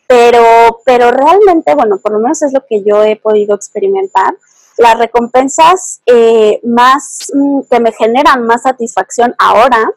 pero, 0.08 0.82
pero 0.84 1.12
realmente, 1.12 1.74
bueno, 1.74 2.00
por 2.00 2.12
lo 2.12 2.20
menos 2.20 2.42
es 2.42 2.52
lo 2.52 2.66
que 2.66 2.84
yo 2.84 3.02
he 3.04 3.16
podido 3.16 3.56
experimentar, 3.56 4.36
las 4.78 4.98
recompensas 4.98 6.02
eh, 6.06 6.60
más 6.64 7.32
mm, 7.34 7.62
que 7.70 7.80
me 7.80 7.92
generan 7.92 8.46
más 8.46 8.64
satisfacción 8.64 9.36
ahora 9.38 9.92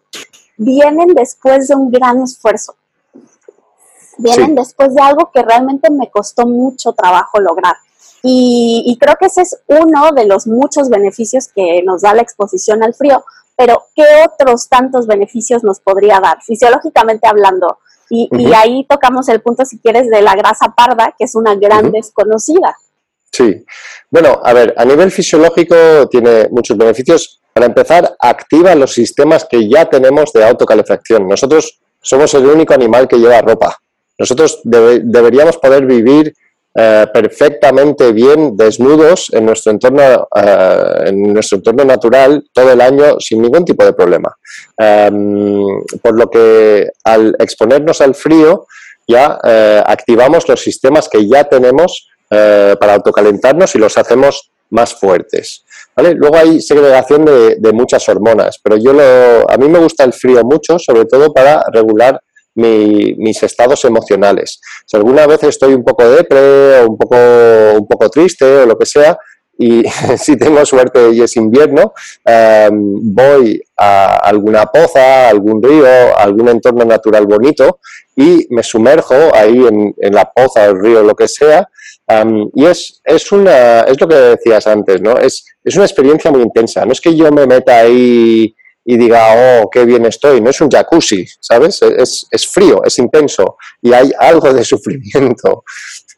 vienen 0.57 1.09
después 1.15 1.69
de 1.69 1.75
un 1.75 1.91
gran 1.91 2.23
esfuerzo. 2.23 2.77
Vienen 4.19 4.55
después 4.55 4.95
de 4.95 5.03
algo 5.03 5.31
que 5.33 5.43
realmente 5.43 5.91
me 5.91 6.11
costó 6.11 6.47
mucho 6.47 6.93
trabajo 6.93 7.41
lograr. 7.41 7.77
Y, 8.27 8.97
creo 8.99 9.17
que 9.21 9.27
ese 9.27 9.43
es 9.43 9.61
uno 9.67 10.13
de 10.13 10.25
los 10.25 10.47
muchos 10.47 10.89
beneficios 10.89 11.49
que 11.49 11.83
nos 11.85 12.01
da 12.01 12.15
la 12.15 12.23
exposición 12.23 12.83
al 12.83 12.95
frío. 12.95 13.23
Pero, 13.55 13.85
¿qué 13.95 14.05
otros 14.25 14.69
tantos 14.69 15.07
beneficios 15.07 15.63
nos 15.63 15.81
podría 15.81 16.21
dar? 16.21 16.43
Fisiológicamente 16.43 17.27
hablando. 17.27 17.79
Y, 18.09 18.31
ahí 18.55 18.87
tocamos 18.89 19.29
el 19.29 19.43
punto, 19.43 19.67
si 19.67 19.79
quieres, 19.79 20.09
de 20.09 20.23
la 20.23 20.35
grasa 20.37 20.75
parda, 20.75 21.15
que 21.19 21.25
es 21.25 21.35
una 21.35 21.55
gran 21.55 21.91
desconocida. 21.93 22.79
Sí. 23.35 23.64
Bueno, 24.09 24.40
a 24.44 24.53
ver, 24.53 24.73
a 24.77 24.85
nivel 24.85 25.11
fisiológico 25.11 26.09
tiene 26.09 26.47
muchos 26.53 26.79
beneficios. 26.79 27.40
Para 27.53 27.66
empezar, 27.66 28.14
activa 28.20 28.73
los 28.77 28.92
sistemas 28.92 29.44
que 29.44 29.68
ya 29.68 29.87
tenemos 29.87 30.33
de 30.33 30.44
autocalefacción. 30.44 31.27
Nosotros 31.27 31.81
somos 32.01 32.33
el 32.35 32.47
único 32.47 32.75
animal 32.75 33.09
que 33.09 33.16
lleva 33.16 33.40
ropa. 33.40 33.77
Nosotros 34.16 34.61
deberíamos 34.62 35.57
poder 35.57 35.85
vivir 35.85 36.33
eh, 36.77 37.07
perfectamente 37.12 38.12
bien 38.12 38.57
desnudos 38.57 39.33
en 39.33 39.47
nuestro 39.47 39.73
entorno 39.73 40.29
eh, 40.35 41.05
en 41.07 41.33
nuestro 41.33 41.59
entorno 41.59 41.85
natural 41.85 42.44
todo 42.53 42.73
el 42.73 42.81
año 42.81 43.20
sin 43.20 43.42
ningún 43.42 43.64
tipo 43.64 43.85
de 43.85 43.92
problema 43.92 44.37
em, 44.77 45.64
por 46.03 46.18
lo 46.18 46.29
que 46.29 46.90
al 47.05 47.37
exponernos 47.38 48.01
al 48.01 48.16
frío 48.16 48.66
ya 49.07 49.38
eh, 49.44 49.85
activamos 49.87 50.49
los 50.49 50.61
sistemas 50.61 51.09
que 51.09 51.29
ya 51.29 51.44
tenemos 51.44 52.09
eh, 52.31 52.75
para 52.79 52.95
autocalentarnos 52.95 53.75
y 53.75 53.79
los 53.79 53.97
hacemos 53.97 54.51
más 54.71 54.95
fuertes. 54.95 55.65
Luego 55.97 56.37
hay 56.37 56.61
segregación 56.61 57.25
de, 57.25 57.73
muchas 57.73 58.09
hormonas, 58.09 58.59
pero 58.63 58.77
yo 58.77 58.93
lo, 58.93 59.49
a 59.49 59.57
mí 59.57 59.69
me 59.69 59.79
gusta 59.79 60.05
el 60.05 60.13
frío 60.13 60.43
mucho, 60.43 60.79
sobre 60.79 61.05
todo 61.05 61.33
para 61.33 61.63
regular 61.73 62.21
mis 62.57 63.43
estados 63.43 63.85
emocionales. 63.85 64.61
Si 64.87 64.97
alguna 64.97 65.27
vez 65.27 65.43
estoy 65.45 65.75
un 65.75 65.85
poco 65.85 66.09
depre 66.09 66.81
o 66.81 66.91
un 66.91 66.97
poco, 66.97 67.17
un 67.79 67.87
poco 67.87 68.09
triste 68.11 68.45
o 68.45 68.67
lo 68.67 68.77
que 68.77 68.87
sea, 68.87 69.17
y 69.59 69.83
si 70.19 70.37
tengo 70.37 70.64
suerte 70.64 71.11
y 71.11 71.23
es 71.23 71.37
invierno, 71.37 71.93
em, 72.25 73.14
voy 73.14 73.62
a 73.77 74.17
alguna 74.17 74.67
poza, 74.67 75.29
algún 75.29 75.62
río, 75.62 75.87
algún 76.17 76.49
entorno 76.49 76.85
natural 76.85 77.27
bonito 77.27 77.81
y 78.17 78.47
me 78.51 78.62
sumerjo 78.62 79.14
ahí 79.35 79.67
en, 79.67 80.14
la 80.14 80.31
poza, 80.31 80.67
el 80.67 80.81
río, 80.81 81.03
lo 81.03 81.14
que 81.14 81.27
sea, 81.27 81.69
y 82.55 82.67
es, 82.67 83.01
es, 83.05 83.33
una, 83.33 83.81
es 83.81 84.01
lo 84.01 84.07
que 84.07 84.14
decías 84.14 84.67
antes, 84.67 85.01
¿no? 85.01 85.17
Es, 85.17 85.45
es 85.64 85.75
una 85.75 85.85
experiencia 85.85 86.31
muy 86.31 86.43
intensa. 86.43 86.85
No 86.85 86.93
es 86.93 87.01
que 87.01 87.17
yo 87.17 87.33
me 87.33 87.47
meta 87.47 87.79
ahí 87.81 88.55
y 88.85 88.97
diga, 88.99 89.62
oh, 89.62 89.71
qué 89.71 89.85
bien 89.85 90.05
estoy. 90.05 90.40
No 90.40 90.51
es 90.51 90.61
un 90.61 90.71
jacuzzi, 90.71 91.25
¿sabes? 91.40 91.81
Es, 91.83 92.27
es 92.31 92.47
frío, 92.47 92.83
es 92.85 92.99
intenso 92.99 93.57
y 93.81 93.93
hay 93.93 94.12
algo 94.19 94.53
de 94.53 94.64
sufrimiento. 94.64 95.64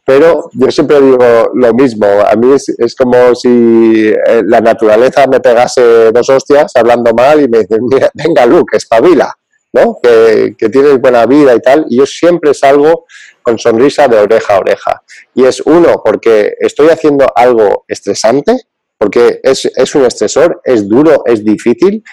Pero 0.06 0.48
yo 0.52 0.70
siempre 0.70 1.00
digo 1.00 1.50
lo 1.52 1.74
mismo. 1.74 2.06
A 2.06 2.36
mí 2.36 2.54
es, 2.54 2.94
como 2.94 3.34
si 3.34 4.06
eh, 4.08 4.42
la 4.46 4.60
naturaleza 4.60 5.26
me 5.26 5.40
pegase 5.40 6.12
dos 6.12 6.30
hostias 6.30 6.70
hablando 6.76 7.12
mal 7.12 7.40
y 7.40 7.48
me 7.48 7.58
dice, 7.58 7.76
venga, 8.14 8.46
Luke, 8.46 8.76
espabila, 8.76 9.34
¿no? 9.72 9.98
Que, 10.00 10.54
que 10.56 10.68
tienes 10.68 11.00
buena 11.00 11.26
vida 11.26 11.56
y 11.56 11.60
tal. 11.60 11.86
Y 11.88 11.98
yo 11.98 12.06
siempre 12.06 12.54
salgo 12.54 13.06
con 13.42 13.58
sonrisa 13.58 14.06
de 14.06 14.18
oreja 14.18 14.54
a 14.54 14.58
oreja. 14.60 15.02
Y 15.34 15.44
es 15.44 15.60
uno, 15.60 16.00
porque 16.04 16.54
estoy 16.60 16.88
haciendo 16.88 17.26
algo 17.34 17.84
estresante, 17.88 18.56
porque 18.98 19.40
es, 19.42 19.64
es 19.74 19.94
un 19.96 20.04
estresor, 20.04 20.60
es 20.64 20.88
duro, 20.88 21.24
es 21.26 21.44
difícil, 21.44 22.04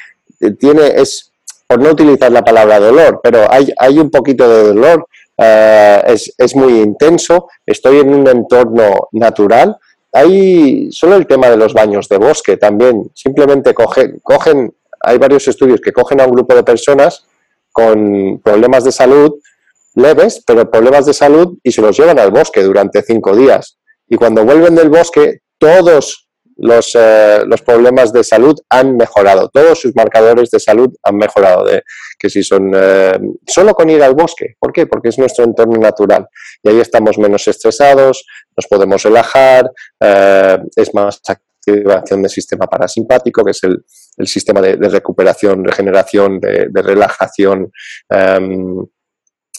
tiene, 0.59 0.87
es, 0.95 1.31
por 1.67 1.79
no 1.79 1.91
utilizar 1.91 2.31
la 2.31 2.43
palabra 2.43 2.79
dolor, 2.79 3.19
pero 3.23 3.51
hay, 3.51 3.71
hay 3.77 3.99
un 3.99 4.09
poquito 4.09 4.49
de 4.49 4.63
dolor, 4.73 5.07
eh, 5.37 6.01
es, 6.07 6.33
es, 6.37 6.55
muy 6.55 6.79
intenso, 6.81 7.47
estoy 7.65 7.99
en 7.99 8.13
un 8.13 8.27
entorno 8.27 9.07
natural. 9.11 9.77
Hay 10.11 10.91
solo 10.91 11.15
el 11.15 11.25
tema 11.25 11.49
de 11.49 11.57
los 11.57 11.73
baños 11.73 12.07
de 12.07 12.17
bosque 12.17 12.57
también, 12.57 13.09
simplemente 13.13 13.73
cogen, 13.73 14.19
cogen, 14.21 14.75
hay 15.01 15.17
varios 15.17 15.47
estudios 15.47 15.81
que 15.81 15.91
cogen 15.91 16.21
a 16.21 16.25
un 16.25 16.31
grupo 16.31 16.53
de 16.55 16.63
personas 16.63 17.25
con 17.71 18.39
problemas 18.43 18.83
de 18.83 18.91
salud 18.91 19.33
leves, 19.95 20.43
pero 20.45 20.69
problemas 20.69 21.05
de 21.05 21.13
salud 21.13 21.57
y 21.63 21.71
se 21.71 21.81
los 21.81 21.97
llevan 21.97 22.19
al 22.19 22.31
bosque 22.31 22.63
durante 22.63 23.01
cinco 23.01 23.35
días. 23.35 23.77
Y 24.07 24.15
cuando 24.15 24.43
vuelven 24.43 24.75
del 24.75 24.89
bosque, 24.89 25.39
todos 25.57 26.22
los, 26.57 26.95
eh, 26.95 27.43
los, 27.45 27.61
problemas 27.61 28.13
de 28.13 28.23
salud 28.23 28.55
han 28.69 28.95
mejorado, 28.95 29.49
todos 29.49 29.79
sus 29.79 29.95
marcadores 29.95 30.49
de 30.51 30.59
salud 30.59 30.93
han 31.03 31.17
mejorado, 31.17 31.65
de, 31.65 31.83
que 32.17 32.29
si 32.29 32.43
son 32.43 32.71
eh, 32.75 33.19
solo 33.47 33.73
con 33.73 33.89
ir 33.89 34.03
al 34.03 34.13
bosque, 34.13 34.55
¿por 34.59 34.71
qué? 34.71 34.85
Porque 34.87 35.09
es 35.09 35.17
nuestro 35.17 35.45
entorno 35.45 35.77
natural. 35.77 36.27
Y 36.61 36.69
ahí 36.69 36.79
estamos 36.79 37.17
menos 37.17 37.47
estresados, 37.47 38.25
nos 38.55 38.67
podemos 38.67 39.01
relajar, 39.03 39.69
eh, 39.99 40.57
es 40.75 40.93
más 40.93 41.21
activación 41.27 42.21
del 42.21 42.31
sistema 42.31 42.67
parasimpático, 42.67 43.43
que 43.43 43.51
es 43.51 43.63
el, 43.63 43.83
el 44.17 44.27
sistema 44.27 44.61
de, 44.61 44.75
recuperación, 44.75 45.63
regeneración, 45.63 46.39
de, 46.39 46.69
relajación, 46.81 47.71
em, 48.09 48.85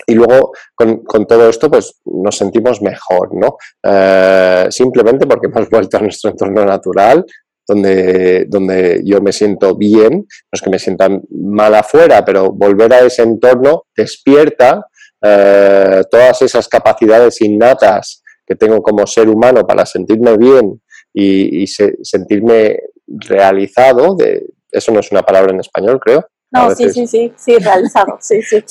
y 0.07 0.15
luego 0.15 0.53
con, 0.75 1.05
con, 1.05 1.27
todo 1.27 1.49
esto 1.49 1.71
pues 1.71 2.01
nos 2.05 2.37
sentimos 2.37 2.83
mejor, 2.83 3.35
¿no? 3.35 3.57
Eh, 3.83 4.67
simplemente 4.71 5.27
porque 5.27 5.47
hemos 5.53 5.69
vuelto 5.69 5.97
a 5.97 6.01
nuestro 6.01 6.31
entorno 6.31 6.65
natural, 6.65 7.25
donde, 7.67 8.45
donde 8.47 9.01
yo 9.05 9.21
me 9.23 9.33
siento 9.33 9.75
bien, 9.75 10.13
no 10.13 10.51
es 10.53 10.61
que 10.61 10.71
me 10.71 10.79
sientan 10.79 11.23
mal 11.31 11.75
afuera, 11.75 12.25
pero 12.25 12.53
volver 12.53 12.93
a 12.93 13.01
ese 13.01 13.23
entorno 13.23 13.85
despierta 13.97 14.87
eh, 15.23 16.03
todas 16.11 16.43
esas 16.43 16.69
capacidades 16.69 17.41
innatas 17.41 18.23
que 18.47 18.55
tengo 18.55 18.83
como 18.83 19.07
ser 19.07 19.29
humano 19.29 19.67
para 19.67 19.87
sentirme 19.87 20.37
bien 20.37 20.83
y, 21.15 21.63
y 21.63 21.67
se, 21.67 21.97
sentirme 22.03 22.81
realizado, 23.07 24.15
de, 24.15 24.45
eso 24.71 24.93
no 24.93 25.01
es 25.01 25.11
una 25.11 25.23
palabra 25.23 25.53
en 25.53 25.61
español 25.61 25.99
creo, 25.99 26.27
no, 26.55 26.73
sí, 26.73 26.89
sí, 26.91 27.07
sí, 27.09 27.33
sí, 27.37 27.59
realizado, 27.59 28.17
sí, 28.21 28.41
sí. 28.43 28.63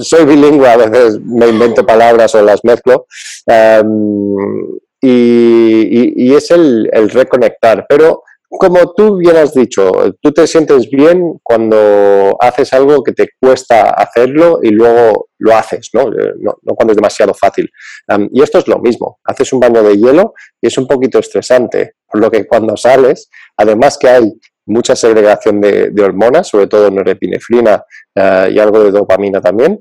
Soy 0.00 0.24
bilingüe, 0.24 0.68
a 0.68 0.76
veces 0.76 1.20
me 1.20 1.48
invento 1.48 1.84
palabras 1.84 2.34
o 2.34 2.42
las 2.42 2.64
mezclo. 2.64 3.06
Em, 3.46 4.78
y, 5.00 6.34
es 6.34 6.50
el, 6.50 6.90
reconectar, 7.10 7.86
pero 7.88 8.22
como 8.48 8.92
tú 8.94 9.16
bien 9.16 9.36
has 9.36 9.54
dicho, 9.54 9.92
tú 10.20 10.32
te 10.32 10.46
sientes 10.46 10.88
bien 10.88 11.38
cuando 11.42 12.36
haces 12.40 12.72
algo 12.72 13.02
que 13.02 13.12
te 13.12 13.28
cuesta 13.40 13.90
hacerlo 13.90 14.60
y 14.62 14.70
luego 14.70 15.28
lo 15.38 15.54
haces, 15.54 15.90
¿no? 15.92 16.10
No, 16.40 16.54
cuando 16.74 16.92
es 16.92 16.96
demasiado 16.96 17.34
fácil. 17.34 17.70
Em, 18.08 18.28
y 18.32 18.42
esto 18.42 18.58
es 18.58 18.68
lo 18.68 18.78
mismo, 18.78 19.18
haces 19.24 19.52
un 19.52 19.60
baño 19.60 19.82
de 19.82 19.96
hielo 19.96 20.34
y 20.60 20.68
es 20.68 20.78
un 20.78 20.86
poquito 20.86 21.18
estresante, 21.18 21.94
por 22.10 22.20
lo 22.20 22.30
que 22.30 22.46
cuando 22.46 22.76
sales, 22.76 23.28
además 23.56 23.98
que 23.98 24.08
hay 24.08 24.32
mucha 24.66 24.96
segregación 24.96 25.60
de, 25.60 25.92
hormonas, 26.02 26.48
sobre 26.48 26.66
todo 26.66 26.90
norepinefrina 26.90 27.82
uh, 28.16 28.50
y 28.50 28.58
algo 28.58 28.84
de 28.84 28.90
dopamina 28.90 29.40
también. 29.40 29.80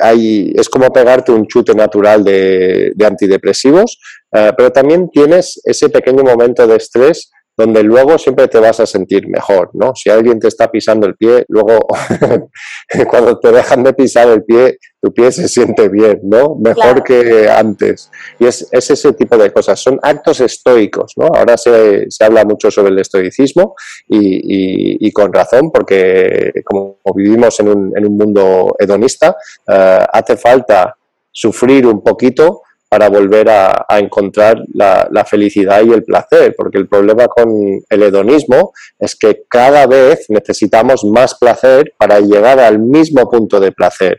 hay, 0.00 0.52
es 0.56 0.68
como 0.68 0.92
pegarte 0.92 1.32
un 1.32 1.46
chute 1.46 1.74
natural 1.74 2.24
de, 2.24 2.94
antidepresivos, 3.04 3.98
eh, 4.32 4.52
pero 4.56 4.70
también 4.70 5.08
tienes 5.10 5.60
ese 5.64 5.88
pequeño 5.88 6.24
momento 6.24 6.66
de 6.66 6.76
estrés 6.76 7.30
donde 7.56 7.82
luego 7.82 8.18
siempre 8.18 8.48
te 8.48 8.58
vas 8.58 8.80
a 8.80 8.86
sentir 8.86 9.28
mejor, 9.28 9.70
¿no? 9.74 9.94
Si 9.94 10.10
alguien 10.10 10.40
te 10.40 10.48
está 10.48 10.70
pisando 10.70 11.06
el 11.06 11.14
pie, 11.14 11.44
luego 11.48 11.78
cuando 13.10 13.38
te 13.38 13.52
dejan 13.52 13.84
de 13.84 13.92
pisar 13.92 14.28
el 14.28 14.44
pie, 14.44 14.78
tu 15.00 15.12
pie 15.12 15.30
se 15.30 15.48
siente 15.48 15.88
bien, 15.88 16.20
¿no? 16.24 16.56
Mejor 16.56 17.04
que 17.04 17.48
antes. 17.48 18.10
Y 18.38 18.46
es, 18.46 18.66
ese 18.72 19.12
tipo 19.12 19.36
de 19.36 19.52
cosas, 19.52 19.78
son 19.78 20.00
actos 20.02 20.40
estoicos, 20.40 21.12
¿no? 21.16 21.26
Ahora 21.26 21.56
se, 21.56 22.08
habla 22.20 22.44
mucho 22.44 22.70
sobre 22.70 22.90
el 22.90 22.98
estoicismo 22.98 23.74
y, 24.08 25.12
con 25.12 25.32
razón, 25.32 25.70
porque 25.70 26.52
como 26.64 26.98
vivimos 27.14 27.60
en 27.60 27.68
un, 27.68 27.92
en 27.96 28.06
un 28.06 28.16
mundo 28.16 28.74
hedonista, 28.78 29.36
eh, 29.68 29.98
hace 30.12 30.36
falta 30.36 30.96
sufrir 31.30 31.86
un 31.86 32.02
poquito 32.02 32.62
para 32.94 33.08
volver 33.08 33.50
a, 33.50 33.86
encontrar 33.98 34.62
la, 34.72 35.24
felicidad 35.28 35.82
y 35.84 35.92
el 35.92 36.04
placer, 36.04 36.54
porque 36.56 36.78
el 36.78 36.86
problema 36.86 37.26
con 37.26 37.50
el 37.88 38.02
hedonismo 38.04 38.72
es 39.00 39.16
que 39.16 39.42
cada 39.48 39.88
vez 39.88 40.26
necesitamos 40.28 41.02
más 41.02 41.34
placer 41.34 41.92
para 41.98 42.20
llegar 42.20 42.60
al 42.60 42.78
mismo 42.78 43.28
punto 43.28 43.58
de 43.58 43.72
placer. 43.72 44.18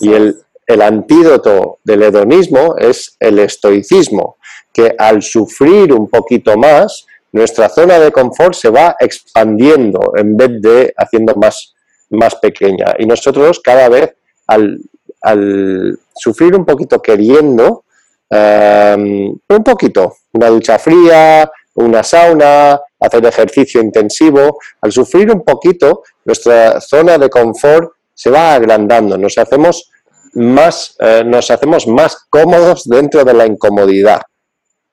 y 0.00 0.14
el, 0.14 0.36
el 0.66 0.82
antídoto 0.82 1.78
del 1.84 2.02
hedonismo 2.02 2.74
es 2.76 3.16
el 3.20 3.38
estoicismo, 3.38 4.38
que 4.72 4.96
al 4.98 5.22
sufrir 5.22 5.92
un 5.92 6.08
poquito 6.08 6.58
más, 6.58 7.06
nuestra 7.30 7.68
zona 7.68 8.00
de 8.00 8.10
confort 8.10 8.54
se 8.54 8.70
va 8.70 8.96
expandiendo 8.98 10.00
en 10.16 10.36
vez 10.36 10.60
de 10.60 10.92
haciendo 10.96 11.36
más, 11.36 11.72
más 12.10 12.34
pequeña. 12.34 12.96
Y 12.98 13.06
nosotros 13.06 13.60
cada 13.60 13.88
vez 13.88 14.12
al, 14.48 14.80
al 15.20 16.00
sufrir 16.16 16.56
un 16.56 16.64
poquito 16.64 17.00
queriendo, 17.00 17.84
Em, 18.30 19.34
un 19.48 19.64
poquito, 19.64 20.16
una 20.32 20.48
ducha 20.48 20.78
fría, 20.78 21.50
una 21.74 22.02
sauna, 22.02 22.78
hacer 23.00 23.24
ejercicio 23.24 23.80
intensivo. 23.80 24.58
Al 24.80 24.92
sufrir 24.92 25.30
un 25.30 25.42
poquito, 25.42 26.02
nuestra 26.24 26.80
zona 26.80 27.16
de 27.16 27.30
confort 27.30 27.92
se 28.12 28.30
va 28.30 28.54
agrandando, 28.54 29.16
nos 29.16 29.38
hacemos 29.38 29.90
más, 30.34 30.96
eh, 30.98 31.22
nos 31.24 31.50
hacemos 31.50 31.86
más 31.86 32.26
cómodos 32.28 32.84
dentro 32.84 33.24
de 33.24 33.32
la 33.32 33.46
incomodidad. 33.46 34.22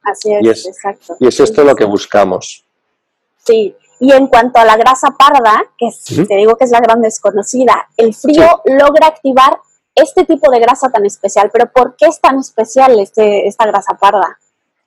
Así 0.03 0.33
es, 0.33 0.45
y 0.45 0.49
es 0.49 0.65
exacto. 0.67 1.17
Y 1.19 1.27
es 1.27 1.39
esto 1.39 1.63
lo 1.63 1.75
que 1.75 1.85
buscamos. 1.85 2.63
Sí, 3.43 3.75
y 3.99 4.11
en 4.11 4.27
cuanto 4.27 4.59
a 4.59 4.65
la 4.65 4.77
grasa 4.77 5.09
parda, 5.17 5.63
que 5.77 5.89
te 6.27 6.35
digo 6.35 6.55
que 6.55 6.65
es 6.65 6.71
la 6.71 6.79
gran 6.79 7.01
desconocida, 7.01 7.89
el 7.97 8.13
frío 8.13 8.61
logra 8.65 9.07
activar 9.07 9.59
este 9.95 10.25
tipo 10.25 10.51
de 10.51 10.59
grasa 10.59 10.89
tan 10.89 11.05
especial. 11.05 11.49
Pero 11.51 11.71
¿por 11.71 11.95
qué 11.95 12.07
es 12.07 12.19
tan 12.19 12.39
especial 12.39 12.99
este, 12.99 13.47
esta 13.47 13.65
grasa 13.65 13.97
parda? 13.99 14.37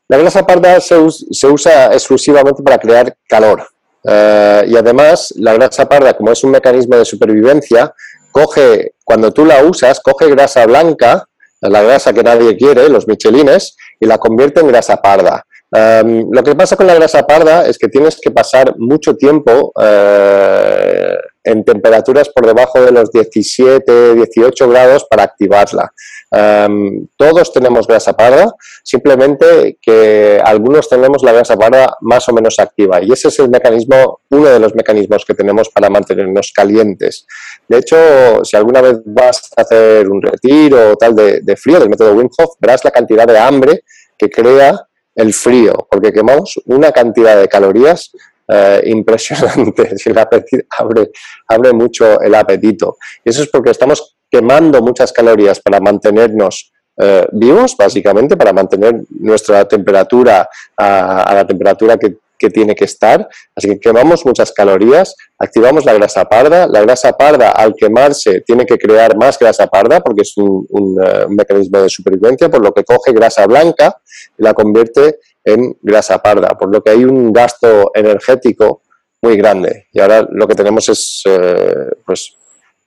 La 0.08 0.18
grasa 0.18 0.46
parda 0.46 0.80
se, 0.80 0.96
usa 0.96 1.92
exclusivamente 1.92 2.62
para 2.62 2.78
crear 2.78 3.16
calor. 3.28 3.66
Eh, 4.04 4.64
y 4.68 4.76
además, 4.76 5.34
la 5.36 5.54
grasa 5.54 5.88
parda, 5.88 6.14
como 6.14 6.32
es 6.32 6.42
un 6.44 6.52
mecanismo 6.52 6.96
de 6.96 7.04
supervivencia, 7.04 7.92
coge, 8.30 8.92
cuando 9.04 9.32
tú 9.32 9.44
la 9.44 9.62
usas, 9.64 10.00
coge 10.00 10.30
grasa 10.30 10.64
blanca, 10.64 11.26
la 11.60 11.82
grasa 11.82 12.12
que 12.12 12.22
nadie 12.22 12.56
quiere, 12.56 12.88
los 12.88 13.06
michelines, 13.06 13.76
y 14.00 14.06
la 14.06 14.18
convierte 14.18 14.60
en 14.60 14.68
grasa 14.68 14.96
parda. 14.96 15.44
Em, 15.70 16.26
lo 16.30 16.42
que 16.42 16.54
pasa 16.54 16.76
con 16.76 16.86
la 16.86 16.94
grasa 16.94 17.26
parda 17.26 17.66
es 17.66 17.76
que 17.76 17.88
tienes 17.88 18.18
que 18.18 18.30
pasar 18.30 18.74
mucho 18.78 19.14
tiempo 19.16 19.72
eh, 19.78 21.17
en 21.44 21.64
temperaturas 21.64 22.28
por 22.28 22.46
debajo 22.46 22.80
de 22.80 22.92
los 22.92 23.10
17, 23.10 24.14
18 24.14 24.68
grados 24.68 25.06
para 25.08 25.22
activarla. 25.22 25.92
Em, 26.30 27.06
todos 27.16 27.52
tenemos 27.52 27.86
grasa 27.86 28.14
parda, 28.14 28.52
simplemente 28.84 29.78
que 29.80 30.40
algunos 30.44 30.88
tenemos 30.88 31.22
la 31.22 31.32
grasa 31.32 31.56
parda 31.56 31.96
más 32.02 32.28
o 32.28 32.34
menos 32.34 32.58
activa 32.58 33.02
y 33.02 33.12
ese 33.12 33.28
es 33.28 33.38
el 33.38 33.48
mecanismo, 33.48 34.20
uno 34.30 34.48
de 34.48 34.58
los 34.58 34.74
mecanismos 34.74 35.24
que 35.24 35.34
tenemos 35.34 35.70
para 35.70 35.88
mantenernos 35.88 36.52
calientes. 36.54 37.26
De 37.66 37.78
hecho, 37.78 38.44
si 38.44 38.56
alguna 38.56 38.82
vez 38.82 38.98
vas 39.04 39.50
a 39.56 39.62
hacer 39.62 40.08
un 40.08 40.20
retiro 40.20 40.92
o 40.92 40.96
tal 40.96 41.14
de, 41.14 41.40
de 41.40 41.56
frío 41.56 41.80
del 41.80 41.88
método 41.88 42.14
Wim 42.14 42.28
Hof, 42.36 42.56
verás 42.60 42.84
la 42.84 42.90
cantidad 42.90 43.26
de 43.26 43.38
hambre 43.38 43.84
que 44.18 44.28
crea 44.28 44.88
el 45.14 45.32
frío, 45.32 45.86
porque 45.90 46.12
quemamos 46.12 46.60
una 46.66 46.92
cantidad 46.92 47.40
de 47.40 47.48
calorías 47.48 48.12
eh, 48.48 48.82
impresionante. 48.86 49.94
el 50.04 50.18
apetito, 50.18 50.64
abre, 50.78 51.10
abre 51.46 51.72
mucho 51.72 52.20
el 52.20 52.34
apetito. 52.34 52.96
Y 53.24 53.30
eso 53.30 53.42
es 53.42 53.48
porque 53.48 53.70
estamos 53.70 54.16
quemando 54.30 54.80
muchas 54.82 55.12
calorías 55.12 55.60
para 55.60 55.80
mantenernos 55.80 56.72
eh, 56.96 57.26
vivos, 57.32 57.76
básicamente, 57.76 58.36
para 58.36 58.52
mantener 58.52 59.02
nuestra 59.20 59.66
temperatura 59.66 60.48
a 60.76 61.32
la 61.34 61.46
temperatura 61.46 61.96
que 61.96 62.16
que 62.38 62.50
tiene 62.50 62.74
que 62.74 62.84
estar, 62.84 63.28
así 63.54 63.68
que 63.68 63.80
quemamos 63.80 64.24
muchas 64.24 64.52
calorías, 64.52 65.14
activamos 65.38 65.84
la 65.84 65.94
grasa 65.94 66.24
parda, 66.24 66.66
la 66.66 66.80
grasa 66.82 67.12
parda 67.12 67.50
al 67.50 67.74
quemarse 67.74 68.42
tiene 68.42 68.64
que 68.64 68.78
crear 68.78 69.16
más 69.16 69.38
grasa 69.38 69.66
parda 69.66 70.00
porque 70.00 70.22
es 70.22 70.36
un, 70.36 70.66
eh, 71.04 71.26
mecanismo 71.28 71.82
de 71.82 71.88
supervivencia, 71.88 72.48
por 72.48 72.62
lo 72.62 72.72
que 72.72 72.84
coge 72.84 73.12
grasa 73.12 73.46
blanca 73.46 74.00
y 74.38 74.42
la 74.42 74.54
convierte 74.54 75.18
en 75.44 75.76
grasa 75.82 76.18
parda, 76.18 76.56
por 76.58 76.72
lo 76.72 76.82
que 76.82 76.90
hay 76.90 77.04
un 77.04 77.32
gasto 77.32 77.90
energético 77.94 78.82
muy 79.20 79.36
grande. 79.36 79.86
Y 79.92 80.00
ahora 80.00 80.26
lo 80.30 80.46
que 80.46 80.54
tenemos 80.54 80.88
es 80.88 81.22
eh, 81.26 81.90
pues 82.04 82.36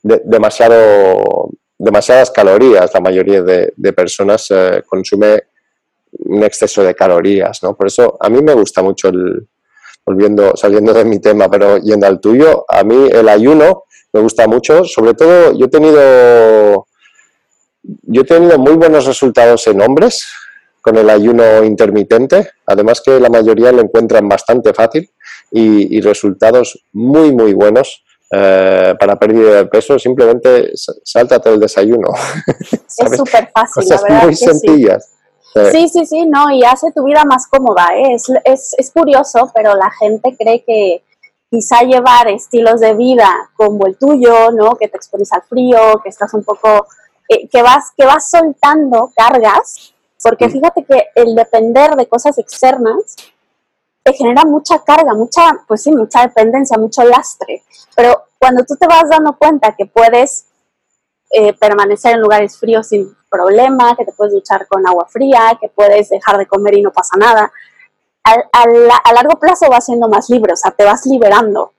demasiado 0.04 1.50
demasiadas 1.82 2.30
calorías, 2.30 2.94
la 2.94 3.00
mayoría 3.00 3.42
de, 3.42 3.94
personas 3.94 4.52
eh, 4.52 4.84
consume 4.86 5.46
un 6.12 6.44
exceso 6.44 6.84
de 6.84 6.96
calorías, 6.96 7.62
¿no? 7.64 7.76
Por 7.76 7.88
eso 7.88 8.18
a 8.20 8.30
mí 8.30 8.42
me 8.42 8.54
gusta 8.54 8.82
mucho 8.82 9.10
el, 9.10 9.48
volviendo, 10.06 10.56
saliendo 10.56 10.94
de 10.94 11.06
mi 11.06 11.20
tema, 11.20 11.50
pero 11.50 11.78
yendo 11.78 12.08
al 12.08 12.20
tuyo, 12.20 12.66
a 12.68 12.84
mí 12.84 13.10
el 13.12 13.30
ayuno 13.30 13.84
me 14.14 14.22
gusta 14.22 14.48
mucho, 14.48 14.84
sobre 14.84 15.14
todo 15.14 15.54
yo 15.58 15.66
he 15.66 15.70
tenido, 15.70 16.88
yo 17.84 18.22
he 18.22 18.26
tenido 18.26 18.58
muy 18.58 18.74
buenos 18.74 19.06
resultados 19.06 19.66
en 19.68 19.82
hombres 19.82 20.26
con 20.82 20.98
el 20.98 21.10
ayuno 21.10 21.64
intermitente, 21.64 22.50
además 22.66 23.02
que 23.02 23.20
la 23.20 23.30
mayoría 23.30 23.72
lo 23.72 23.82
encuentran 23.82 24.28
bastante 24.28 24.74
fácil 24.74 25.10
y, 25.52 26.02
resultados 26.02 26.86
muy, 26.94 27.32
muy 27.32 27.54
buenos. 27.54 28.04
Eh, 28.34 28.96
para 28.98 29.20
pérdida 29.20 29.58
de 29.58 29.66
peso, 29.66 30.00
simplemente 30.00 30.72
sáltate 31.04 31.50
el 31.50 31.60
desayuno. 31.60 32.08
Es 32.72 33.18
súper 33.18 33.52
fácil, 33.54 33.74
Cosas 33.74 34.04
muy 34.24 34.34
sencillas. 34.34 35.06
Sí, 35.06 35.21
sí, 35.90 36.06
sí, 36.06 36.26
no, 36.26 36.52
y 36.52 36.64
hace 36.64 36.92
tu 36.92 37.04
vida 37.04 37.24
más 37.26 37.48
cómoda. 37.48 37.88
¿eh? 37.96 38.14
Es, 38.14 38.32
es, 38.44 38.76
es 38.78 38.92
curioso, 38.92 39.52
pero 39.54 39.76
la 39.76 39.92
gente 39.92 40.36
cree 40.38 40.64
que 40.64 41.04
quizá 41.50 41.82
llevar 41.82 42.30
estilos 42.30 42.80
de 42.80 42.94
vida 42.94 43.30
como 43.58 43.86
el 43.86 43.98
tuyo, 43.98 44.52
¿no? 44.52 44.76
Que 44.76 44.88
te 44.88 44.98
expones 44.98 45.32
al 45.34 45.44
frío, 45.44 46.00
que 46.02 46.10
estás 46.10 46.34
un 46.34 46.44
poco, 46.44 46.88
eh, 47.28 47.50
que 47.50 47.62
vas, 47.62 47.92
que 47.98 48.06
vas 48.06 48.30
soltando 48.30 49.12
cargas, 49.14 49.94
porque 50.24 50.50
fíjate 50.50 50.86
que 50.86 51.08
el 51.16 51.36
depender 51.36 51.96
de 51.96 52.08
cosas 52.08 52.38
externas 52.38 53.16
te 54.04 54.14
genera 54.14 54.46
mucha 54.46 54.80
carga, 54.80 55.14
mucha, 55.14 55.64
pues 55.68 55.84
sí, 55.84 55.92
mucha 55.92 56.22
dependencia, 56.22 56.78
mucho 56.78 57.04
lastre. 57.04 57.64
Pero 57.96 58.24
cuando 58.40 58.64
tú 58.64 58.76
te 58.76 58.88
vas 58.88 59.10
dando 59.10 59.36
cuenta 59.38 59.76
que 59.76 59.86
puedes 59.86 60.46
eh, 61.34 61.54
permanecer 61.54 62.16
en 62.16 62.22
lugares 62.22 62.58
fríos 62.58 62.88
sin 62.88 63.16
problema, 63.30 63.96
que 63.96 64.06
te 64.06 64.12
puedes 64.12 64.34
duchar 64.34 64.68
con 64.68 64.86
agua 64.86 65.08
fría, 65.10 65.58
que 65.60 65.70
puedes 65.70 66.10
dejar 66.10 66.38
de 66.38 66.46
comer 66.46 66.78
y 66.78 66.82
no 66.82 66.92
pasa 66.92 67.18
nada. 67.18 67.52
a 68.24 69.14
largo 69.14 69.40
plazo 69.40 69.70
vas 69.70 69.86
siendo 69.86 70.10
más 70.10 70.30
libre, 70.30 70.54
o 70.54 70.58
sea, 70.58 70.72
te 70.72 70.84
vas 70.84 71.06
liberando. 71.06 71.72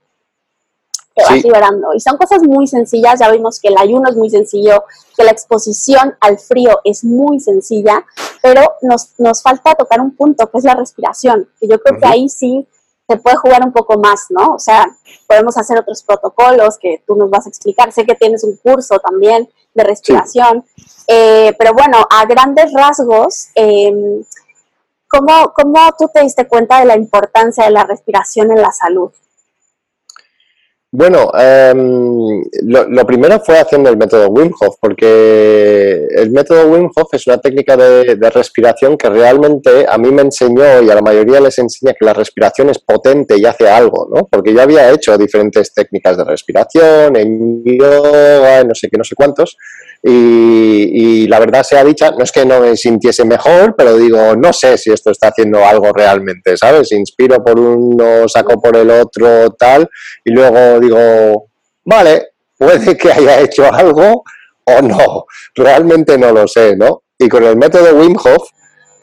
Te 1.15 1.23
vas 1.23 1.45
liberando. 1.45 1.93
Y 1.95 2.01
son 2.01 2.17
cosas 2.17 2.43
muy 2.43 2.67
sencillas, 2.67 3.21
ya 3.21 3.31
vimos 3.31 3.61
que 3.61 3.69
el 3.69 3.77
ayuno 3.77 4.09
es 4.09 4.17
muy 4.17 4.31
sencillo, 4.31 4.85
que 5.15 5.25
la 5.25 5.33
exposición 5.33 6.17
al 6.21 6.39
frío 6.39 6.81
es 6.85 7.05
muy 7.05 7.39
sencilla, 7.39 8.07
pero 8.43 8.63
nos, 8.81 9.11
nos 9.19 9.43
falta 9.43 9.75
tocar 9.75 10.01
un 10.01 10.17
punto, 10.17 10.51
que 10.51 10.59
es 10.59 10.65
la 10.65 10.75
respiración, 10.75 11.51
que 11.61 11.69
yo 11.69 11.79
creo 11.79 12.01
que 12.01 12.07
ahí 12.07 12.29
sí 12.31 12.67
se 13.09 13.17
puede 13.17 13.37
jugar 13.37 13.63
un 13.65 13.73
poco 13.73 13.99
más, 13.99 14.27
¿no? 14.31 14.55
O 14.55 14.59
sea, 14.59 14.87
podemos 15.27 15.57
hacer 15.57 15.79
otros 15.79 16.03
protocolos 16.03 16.79
que 16.79 17.03
tú 17.07 17.17
nos 17.17 17.31
vas 17.31 17.47
a 17.47 17.49
explicar. 17.49 17.93
Sé 17.93 18.05
que 18.05 18.15
tienes 18.15 18.45
un 18.45 18.57
curso 18.57 18.99
también 18.99 19.49
de 19.75 19.85
respiración. 19.85 20.65
Eh, 21.07 21.55
pero 21.59 21.73
bueno, 21.75 21.99
a 22.09 22.25
grandes 22.27 22.73
rasgos, 22.73 23.49
em, 23.55 24.25
¿cómo, 25.09 25.53
¿cómo 25.55 25.79
tú 25.99 26.09
te 26.13 26.23
diste 26.23 26.47
cuenta 26.47 26.81
de 26.81 26.87
la 26.87 26.97
importancia 26.97 27.65
de 27.65 27.71
la 27.71 27.85
respiración 27.85 28.51
en 28.53 28.63
la 28.63 28.73
salud? 28.73 29.11
Bueno, 30.95 31.33
em, 31.39 32.43
lo, 32.65 33.07
primero 33.07 33.41
fue 33.41 33.59
haciendo 33.59 33.89
el 33.89 33.97
método 33.97 34.29
Wim 34.29 34.53
Hof, 34.61 34.77
porque 34.79 36.07
el 36.11 36.31
método 36.31 36.67
Wim 36.67 36.91
Hof 36.95 37.15
es 37.15 37.27
una 37.27 37.39
técnica 37.39 37.79
de, 37.79 38.15
respiración 38.29 38.99
que 38.99 39.09
realmente 39.09 39.87
a 39.89 39.97
mí 39.97 40.11
me 40.11 40.21
enseñó 40.21 40.83
y 40.83 40.91
a 40.91 40.95
la 40.95 41.01
mayoría 41.01 41.41
les 41.41 41.59
enseña 41.59 41.95
que 41.95 42.05
la 42.05 42.13
respiración 42.13 42.69
es 42.69 42.79
potente 42.79 43.39
y 43.39 43.47
hace 43.47 43.71
algo, 43.71 44.07
¿no? 44.15 44.29
Porque 44.31 44.53
yo 44.53 44.61
había 44.61 44.91
hecho 44.91 45.17
diferentes 45.17 45.73
técnicas 45.73 46.19
de 46.19 46.25
respiración, 46.25 47.17
en 47.17 47.65
yoga, 47.65 48.63
no 48.65 48.75
sé 48.75 48.91
qué, 48.91 48.99
no 48.99 49.05
sé 49.05 49.15
cuántos, 49.15 49.57
y, 50.05 51.27
la 51.29 51.39
verdad 51.39 51.63
sea 51.63 51.85
dicha, 51.85 52.11
no 52.11 52.25
es 52.25 52.33
que 52.33 52.45
no 52.45 52.61
me 52.61 52.77
sintiese 52.77 53.25
mejor, 53.25 53.75
pero 53.77 53.97
digo, 53.97 54.35
no 54.37 54.53
sé 54.53 54.77
si 54.77 54.91
esto 54.91 55.11
está 55.11 55.29
haciendo 55.29 55.65
algo 55.65 55.93
realmente, 55.93 56.57
¿sabes? 56.57 56.91
Inspiro 56.93 57.43
por 57.43 57.59
uno, 57.59 58.29
saco 58.29 58.61
por 58.61 58.77
el 58.77 58.91
otro, 58.91 59.51
tal, 59.53 59.89
y 60.25 60.33
luego 60.33 60.81
digo, 60.83 61.49
vale, 61.85 62.29
puede 62.57 62.97
que 62.97 63.13
haya 63.13 63.41
hecho 63.41 63.73
algo 63.73 64.25
o 64.65 64.83
no, 64.83 65.27
realmente 65.55 66.17
no 66.19 66.33
lo 66.33 66.47
sé, 66.47 66.77
¿no? 66.77 67.03
Y 67.19 67.29
con 67.29 67.45
el 67.45 67.57
método 67.57 67.97
Wim 67.97 68.17
Hof, 68.17 68.49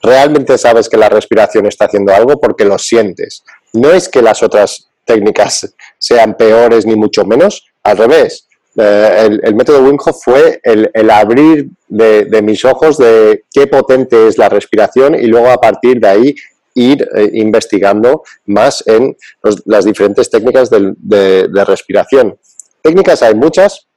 realmente 0.02 0.58
sabes 0.58 0.88
que 0.88 0.98
la 0.98 1.10
respiración 1.10 1.66
está 1.66 1.86
haciendo 1.86 2.14
algo 2.14 2.40
porque 2.40 2.66
lo 2.66 2.78
sientes. 2.78 3.44
No 3.74 3.92
es 3.92 4.08
que 4.08 4.22
las 4.22 4.42
otras 4.44 4.90
técnicas 5.06 5.74
sean 5.98 6.36
peores 6.36 6.86
ni 6.86 6.96
mucho 6.96 7.26
menos, 7.26 7.66
al 7.84 7.98
revés 7.98 8.50
eh, 8.78 9.40
el, 9.44 9.56
método 9.56 9.84
Wim 9.84 9.98
Hof 10.04 10.24
fue 10.24 10.60
el, 10.64 11.10
abrir 11.10 11.70
de, 11.88 12.42
mis 12.42 12.64
ojos 12.64 12.98
de 12.98 13.44
qué 13.52 13.68
potente 13.68 14.28
es 14.28 14.38
la 14.38 14.48
respiración 14.48 15.16
y 15.16 15.26
luego 15.26 15.50
a 15.50 15.60
partir 15.60 16.00
de 16.00 16.08
ahí 16.08 16.36
ir 16.76 17.08
eh, 17.16 17.30
investigando 17.34 18.24
más 18.46 18.84
en 18.88 19.16
las 19.66 19.86
diferentes 19.86 20.30
técnicas 20.30 20.70
de, 20.70 21.66
respiración. 21.66 22.38
Técnicas 22.82 23.22
hay 23.24 23.36
muchas. 23.36 23.88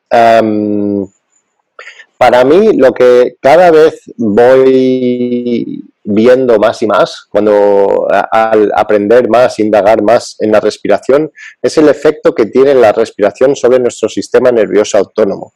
para 2.18 2.44
mí 2.44 2.72
lo 2.74 2.92
que 2.92 3.36
cada 3.40 3.70
vez 3.70 4.02
voy 4.16 5.82
viendo 6.04 6.58
más 6.58 6.82
y 6.82 6.86
más, 6.86 7.26
cuando 7.28 8.08
al 8.10 8.72
aprender 8.74 9.28
más, 9.28 9.58
indagar 9.58 10.02
más 10.02 10.36
en 10.40 10.52
la 10.52 10.60
respiración, 10.60 11.30
es 11.60 11.78
el 11.78 11.88
efecto 11.88 12.34
que 12.34 12.46
tiene 12.46 12.74
la 12.74 12.92
respiración 12.92 13.54
sobre 13.54 13.78
nuestro 13.78 14.08
sistema 14.08 14.50
nervioso 14.50 14.98
autónomo. 14.98 15.54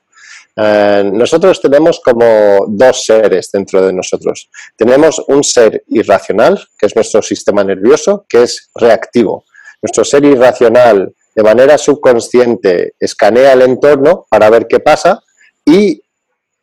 Eh, 0.57 1.11
nosotros 1.13 1.61
tenemos 1.61 2.01
como 2.01 2.67
dos 2.69 3.05
seres 3.05 3.51
dentro 3.53 3.85
de 3.87 3.93
nosotros. 3.93 4.49
Tenemos 4.77 5.23
un 5.29 5.45
ser 5.45 5.85
irracional, 5.89 6.67
que 6.79 6.87
es 6.87 6.97
nuestro 6.97 7.21
sistema 7.23 7.63
nervioso, 7.63 8.25
que 8.29 8.43
es 8.45 8.71
reactivo. 8.75 9.45
Nuestro 9.83 10.05
ser 10.05 10.25
irracional, 10.25 11.15
de 11.35 11.43
manera 11.43 11.77
subconsciente, 11.77 12.95
escanea 12.99 13.53
el 13.53 13.63
entorno 13.63 14.27
para 14.31 14.49
ver 14.49 14.67
qué 14.67 14.81
pasa 14.81 15.23
y 15.65 16.03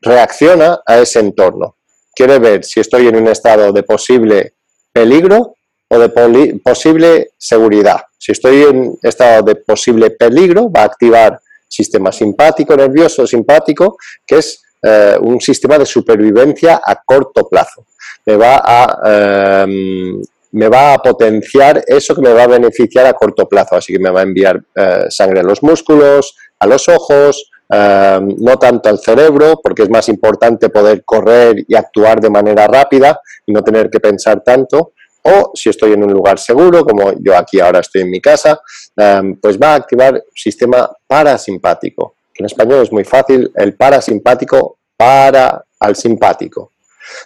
reacciona 0.02 0.82
a 0.86 0.98
ese 1.00 1.20
entorno 1.20 1.76
quiere 2.14 2.40
ver 2.40 2.64
si 2.64 2.80
estoy 2.80 3.08
en 3.08 3.16
un 3.16 3.28
estado 3.28 3.72
de 3.72 3.84
posible 3.84 4.54
peligro 4.92 5.56
o 5.90 6.00
de 6.00 6.60
posible 6.64 7.32
seguridad. 7.38 8.02
Si 8.18 8.32
estoy 8.32 8.64
en 8.64 8.98
estado 9.02 9.44
de 9.44 9.56
posible 9.56 10.12
peligro, 10.12 10.72
va 10.72 10.82
a 10.82 10.86
activar 10.86 11.40
sistema 11.74 12.12
simpático, 12.12 12.76
nervioso, 12.76 13.26
simpático, 13.26 13.98
que 14.26 14.38
es 14.38 14.62
eh, 14.82 15.18
un 15.20 15.40
sistema 15.40 15.78
de 15.78 15.86
supervivencia 15.86 16.82
a 16.86 16.96
corto 17.04 17.48
plazo. 17.48 17.86
Me 18.26 18.36
va 18.36 18.62
a, 18.64 19.64
em, 19.64 20.22
me 20.52 20.70
va 20.70 20.94
a 20.94 20.98
potenciar 21.00 21.84
eso 21.88 22.14
que 22.14 22.22
me 22.22 22.34
va 22.34 22.44
a 22.44 22.48
beneficiar 22.48 23.06
a 23.06 23.14
corto 23.14 23.48
plazo. 23.48 23.76
Así 23.76 23.94
que 23.94 24.00
me 24.00 24.12
va 24.12 24.20
a 24.20 24.24
enviar 24.24 24.62
eh, 24.76 25.06
sangre 25.10 25.40
a 25.40 25.44
los 25.44 25.64
músculos, 25.64 26.36
a 26.60 26.68
los 26.68 26.88
ojos, 26.88 27.50
Em, 27.74 28.36
no 28.40 28.58
tanto 28.58 28.90
al 28.90 29.00
cerebro, 29.00 29.60
porque 29.64 29.84
es 29.84 29.90
más 29.90 30.08
importante 30.10 30.70
poder 30.70 31.04
correr 31.04 31.64
y 31.68 31.76
actuar 31.76 32.22
de 32.22 32.30
manera 32.30 32.68
rápida 32.68 33.20
y 33.48 33.52
no 33.52 33.64
tener 33.64 33.90
que 33.90 34.00
pensar 34.00 34.44
tanto, 34.44 34.92
o 35.24 35.52
si 35.54 35.70
estoy 35.70 35.94
en 35.94 36.04
un 36.04 36.14
lugar 36.14 36.38
seguro, 36.38 36.84
como 36.86 37.14
yo 37.20 37.36
aquí 37.36 37.60
ahora 37.60 37.80
estoy 37.80 38.02
en 38.02 38.12
mi 38.12 38.22
casa, 38.22 38.60
em, 38.96 39.40
pues 39.40 39.58
va 39.58 39.74
a 39.74 39.76
activar 39.76 40.22
sistema 40.34 40.90
parasimpático, 41.08 42.16
en 42.36 42.46
español 42.46 42.82
es 42.84 42.92
muy 42.92 43.04
fácil, 43.04 43.52
el 43.56 43.76
parasimpático 43.76 44.80
para 44.98 45.64
al 45.80 45.96
simpático. 45.96 46.72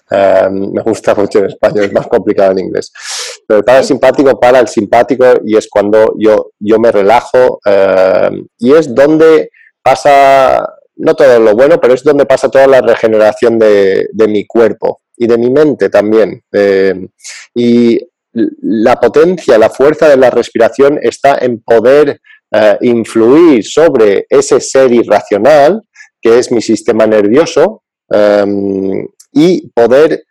Em, 0.09 0.71
me 0.73 0.81
gusta 0.81 1.13
mucho 1.15 1.39
en 1.39 1.45
español, 1.45 1.85
es 1.85 1.93
más 1.93 2.07
complicado 2.07 2.51
en 2.51 2.59
inglés. 2.59 2.91
Pero 3.47 3.59
el 3.59 3.63
parasimpático 3.63 4.39
para 4.39 4.59
el 4.59 4.67
simpático 4.67 5.25
y 5.45 5.55
es 5.55 5.69
cuando 5.69 6.15
yo, 6.17 6.51
yo 6.59 6.79
me 6.79 6.91
relajo 6.91 7.59
y 8.57 8.73
es 8.73 8.93
donde 8.93 9.51
pasa, 9.81 10.67
no 10.97 11.15
todo 11.15 11.39
lo 11.39 11.53
bueno, 11.55 11.79
pero 11.79 11.93
es 11.93 12.03
donde 12.03 12.25
pasa 12.25 12.49
toda 12.49 12.67
la 12.67 12.81
regeneración 12.81 13.57
de, 13.57 14.09
mi 14.27 14.45
cuerpo 14.45 14.99
y 15.17 15.27
de 15.27 15.37
mi 15.37 15.49
mente 15.49 15.89
también. 15.89 16.41
Eh, 16.51 16.93
y 17.53 17.99
la 18.33 18.99
potencia, 18.99 19.57
la 19.57 19.69
fuerza 19.69 20.07
de 20.07 20.17
la 20.17 20.29
respiración 20.29 20.99
está 21.01 21.39
en 21.39 21.61
poder 21.61 22.21
eh, 22.51 22.77
influir 22.81 23.65
sobre 23.65 24.25
ese 24.29 24.61
ser 24.61 24.91
irracional, 24.91 25.81
que 26.21 26.37
es 26.39 26.51
mi 26.51 26.61
sistema 26.61 27.07
nervioso, 27.07 27.83
em, 28.09 29.07
y 29.33 29.67
poder 29.69 30.23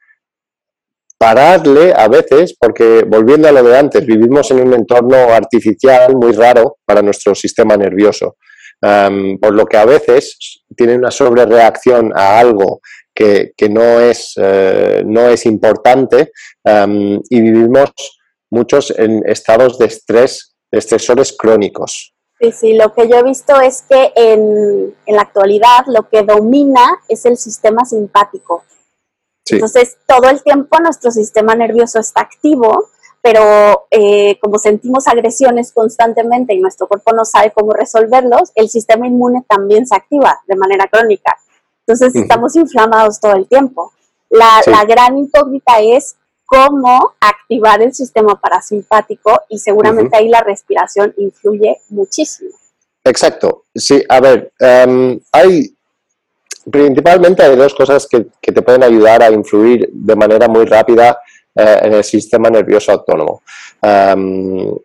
pararle 1.19 1.93
a 1.95 2.09
veces, 2.09 2.55
porque 2.59 3.05
volviendo 3.07 3.49
a 3.49 3.53
lo 3.53 3.63
de 3.63 3.77
antes, 3.77 4.07
vivimos 4.07 4.51
en 4.51 4.61
un 4.61 4.75
entorno 4.75 5.17
artificial 5.17 6.15
muy 6.15 6.33
raro 6.33 6.79
para 6.85 7.03
nuestro 7.03 7.35
sistema 7.35 7.77
nervioso 7.77 8.37
por 8.81 9.55
lo 9.55 9.67
que 9.67 9.77
a 9.77 9.85
veces 9.85 10.63
tiene 10.77 10.97
una 10.97 11.11
sobrereacción 11.11 12.13
a 12.15 12.39
algo 12.39 12.81
que, 13.17 13.69
no, 13.71 14.01
es, 14.01 14.35
eh, 14.37 15.03
no 15.05 15.29
es 15.29 15.47
importante 15.47 16.31
y 16.65 17.41
vivimos 17.41 17.91
muchos 18.51 18.93
en 18.97 19.23
estados 19.27 19.79
de 19.79 19.87
estrés, 19.87 20.55
de 20.71 20.79
estresores 20.79 21.35
crónicos. 21.37 22.15
Sí, 22.39 22.53
sí, 22.53 22.73
lo 22.75 22.93
que 22.93 23.09
yo 23.09 23.17
he 23.17 23.23
visto 23.23 23.59
es 23.61 23.83
que 23.89 24.13
en, 24.15 24.95
en 25.07 25.17
la 25.17 25.23
actualidad 25.23 25.87
lo 25.87 26.09
que 26.09 26.23
domina 26.23 27.01
es 27.09 27.25
el 27.25 27.39
sistema 27.39 27.85
simpático. 27.87 28.65
Entonces, 29.49 29.97
todo 30.07 30.29
el 30.29 30.43
tiempo 30.43 30.79
nuestro 30.81 31.11
sistema 31.11 31.55
nervioso 31.55 32.01
está 32.01 32.21
activo 32.21 32.91
pero 33.27 33.89
eh, 33.91 34.39
como 34.41 34.57
sentimos 34.57 35.09
agresiones 35.09 35.73
constantemente 35.73 36.55
y 36.55 36.61
nuestro 36.61 36.87
cuerpo 36.87 37.13
no 37.13 37.25
sabe 37.25 37.51
cómo 37.53 37.73
resolverlos, 37.73 38.53
el 38.55 38.69
sistema 38.69 39.09
inmune 39.09 39.45
también 39.49 39.85
se 39.85 39.97
activa 39.97 40.39
de 40.47 40.55
manera 40.55 40.87
crónica. 40.87 41.35
Entonces 41.87 42.17
estamos 42.17 42.57
inflamados 42.57 43.21
todo 43.21 43.37
el 43.37 43.47
tiempo. 43.47 43.93
La, 44.29 44.61
la, 44.67 44.85
gran 44.85 45.17
incógnita 45.17 45.81
es 45.81 46.17
cómo 46.45 47.15
activar 47.21 47.81
el 47.81 47.95
sistema 47.95 48.41
parasimpático 48.41 49.43
y 49.49 49.59
seguramente 49.59 50.17
ahí 50.17 50.29
la 50.29 50.41
respiración 50.41 51.15
influye 51.17 51.81
muchísimo. 51.91 52.51
Exacto. 53.05 53.65
Sí, 53.73 54.03
a 54.09 54.21
ver, 54.21 54.53
em, 54.59 55.21
hay 55.31 55.73
principalmente 56.69 57.45
hay 57.45 57.55
dos 57.55 57.73
cosas 57.75 58.09
que, 58.09 58.27
que, 58.41 58.51
te 58.51 58.63
pueden 58.63 58.83
ayudar 58.83 59.23
a 59.23 59.31
influir 59.31 59.89
de 59.93 60.17
manera 60.17 60.49
muy 60.49 60.65
rápida 60.65 61.17
eh, 61.55 61.81
en 61.85 61.95
el 61.95 62.05
sistema 62.05 62.51
nervioso 62.51 62.93
autónomo. 62.93 63.43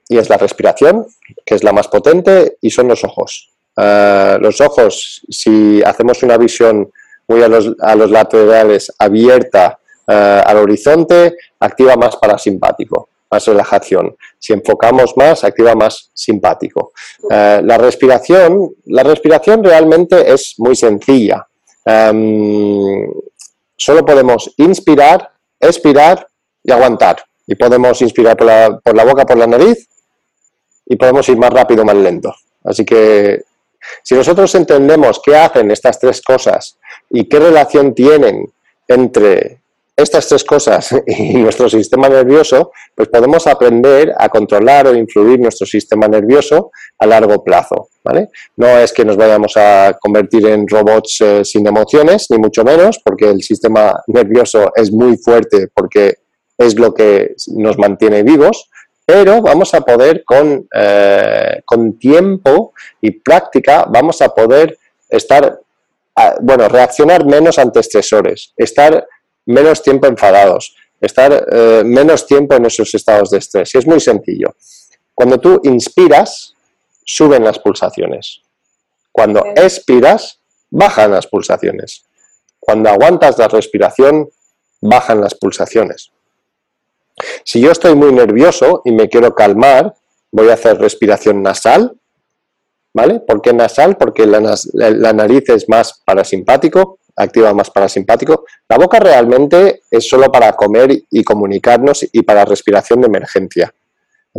y 0.07 0.17
es 0.17 0.29
la 0.29 0.37
respiración, 0.37 1.07
que 1.45 1.55
es 1.55 1.63
la 1.63 1.73
más 1.73 1.87
potente, 1.87 2.57
y 2.61 2.69
son 2.69 2.87
los 2.87 3.03
ojos. 3.03 3.51
Eh, 3.81 4.37
los 4.39 4.61
ojos, 4.61 5.25
si 5.27 5.81
hacemos 5.83 6.21
una 6.21 6.37
visión 6.37 6.91
muy 7.27 7.41
a 7.41 7.47
los, 7.47 7.73
a 7.79 7.95
los 7.95 8.11
laterales 8.11 8.93
abierta 8.99 9.79
eh, 10.07 10.41
al 10.45 10.57
horizonte, 10.57 11.35
activa 11.59 11.95
más 11.95 12.15
parasimpático, 12.17 13.09
más 13.31 13.47
relajación. 13.47 14.15
Si 14.37 14.53
enfocamos 14.53 15.17
más, 15.17 15.43
activa 15.43 15.73
más 15.73 16.11
simpático. 16.13 16.91
la 17.29 17.77
respiración, 17.77 18.75
la 18.85 19.03
respiración 19.03 19.63
realmente 19.63 20.31
es 20.31 20.55
muy 20.57 20.75
sencilla. 20.75 21.47
solo 23.77 24.05
podemos 24.05 24.53
inspirar, 24.57 25.31
expirar 25.59 26.27
y 26.63 26.71
aguantar. 26.71 27.23
Y 27.47 27.55
podemos 27.55 28.01
inspirar 28.01 28.37
por 28.37 28.47
la, 28.47 28.79
por 28.83 28.95
la 28.95 29.05
boca, 29.05 29.25
por 29.25 29.37
la 29.37 29.47
nariz 29.47 29.87
y 30.85 30.95
podemos 30.97 31.27
ir 31.29 31.37
más 31.37 31.51
rápido, 31.51 31.85
más 31.85 31.95
lento. 31.95 32.33
Así 32.63 32.85
que 32.85 33.43
si 34.03 34.15
nosotros 34.15 34.53
entendemos 34.55 35.21
qué 35.23 35.35
hacen 35.35 35.71
estas 35.71 35.99
tres 35.99 36.21
cosas 36.21 36.77
y 37.09 37.27
qué 37.27 37.39
relación 37.39 37.93
tienen 37.93 38.45
entre 38.87 39.61
estas 39.95 40.27
tres 40.27 40.43
cosas 40.43 40.95
y 41.07 41.35
nuestro 41.35 41.69
sistema 41.69 42.09
nervioso, 42.09 42.71
pues 42.95 43.09
podemos 43.09 43.45
aprender 43.47 44.13
a 44.17 44.29
controlar 44.29 44.87
o 44.87 44.95
influir 44.95 45.39
nuestro 45.39 45.67
sistema 45.67 46.07
nervioso 46.07 46.71
a 46.97 47.05
largo 47.05 47.43
plazo. 47.43 47.89
¿vale? 48.03 48.29
No 48.57 48.67
es 48.67 48.93
que 48.93 49.05
nos 49.05 49.17
vayamos 49.17 49.53
a 49.57 49.97
convertir 49.99 50.47
en 50.47 50.67
robots 50.67 51.21
eh, 51.21 51.45
sin 51.45 51.67
emociones, 51.67 52.27
ni 52.29 52.37
mucho 52.37 52.63
menos, 52.63 52.99
porque 53.03 53.29
el 53.29 53.41
sistema 53.41 53.93
nervioso 54.07 54.71
es 54.75 54.91
muy 54.91 55.17
fuerte 55.17 55.67
porque 55.73 56.15
es 56.57 56.77
lo 56.77 56.93
que 56.93 57.35
nos 57.55 57.77
mantiene 57.77 58.23
vivos, 58.23 58.69
pero 59.05 59.41
vamos 59.41 59.73
a 59.73 59.81
poder 59.81 60.23
con, 60.23 60.67
eh, 60.73 61.61
con 61.65 61.97
tiempo 61.97 62.73
y 63.01 63.11
práctica, 63.11 63.85
vamos 63.89 64.21
a 64.21 64.29
poder 64.29 64.77
estar, 65.09 65.59
bueno, 66.41 66.67
reaccionar 66.69 67.25
menos 67.25 67.59
ante 67.59 67.79
estresores, 67.79 68.53
estar 68.55 69.05
menos 69.45 69.81
tiempo 69.81 70.07
enfadados, 70.07 70.75
estar 70.99 71.47
eh, 71.51 71.83
menos 71.85 72.25
tiempo 72.25 72.55
en 72.55 72.65
esos 72.65 72.93
estados 72.93 73.31
de 73.31 73.39
estrés. 73.39 73.73
Y 73.75 73.79
es 73.79 73.87
muy 73.87 73.99
sencillo. 73.99 74.55
Cuando 75.13 75.39
tú 75.39 75.59
inspiras, 75.63 76.55
suben 77.03 77.43
las 77.43 77.59
pulsaciones. 77.59 78.41
Cuando 79.11 79.43
expiras, 79.55 80.39
bajan 80.69 81.11
las 81.11 81.27
pulsaciones. 81.27 82.05
Cuando 82.59 82.89
aguantas 82.89 83.37
la 83.37 83.47
respiración, 83.47 84.29
bajan 84.79 85.19
las 85.19 85.35
pulsaciones. 85.35 86.11
Si 87.43 87.59
yo 87.59 87.71
estoy 87.71 87.95
muy 87.95 88.11
nervioso 88.11 88.81
y 88.85 88.91
me 88.91 89.09
quiero 89.09 89.33
calmar, 89.35 89.93
voy 90.31 90.49
a 90.49 90.53
hacer 90.53 90.77
respiración 90.77 91.41
nasal, 91.41 91.93
¿vale? 92.93 93.19
¿Por 93.19 93.41
qué 93.41 93.53
nasal? 93.53 93.97
Porque 93.97 94.25
la, 94.25 94.39
nariz 95.13 95.49
es 95.49 95.67
más 95.69 96.01
parasimpático, 96.05 96.99
activa 97.15 97.53
más 97.53 97.69
parasimpático. 97.69 98.45
La 98.69 98.77
boca 98.77 98.99
realmente 98.99 99.81
es 99.89 100.07
solo 100.07 100.31
para 100.31 100.53
comer 100.53 101.03
y 101.09 101.23
comunicarnos 101.23 102.07
y 102.11 102.21
para 102.23 102.45
respiración 102.45 103.01
de 103.01 103.07
emergencia. 103.07 103.73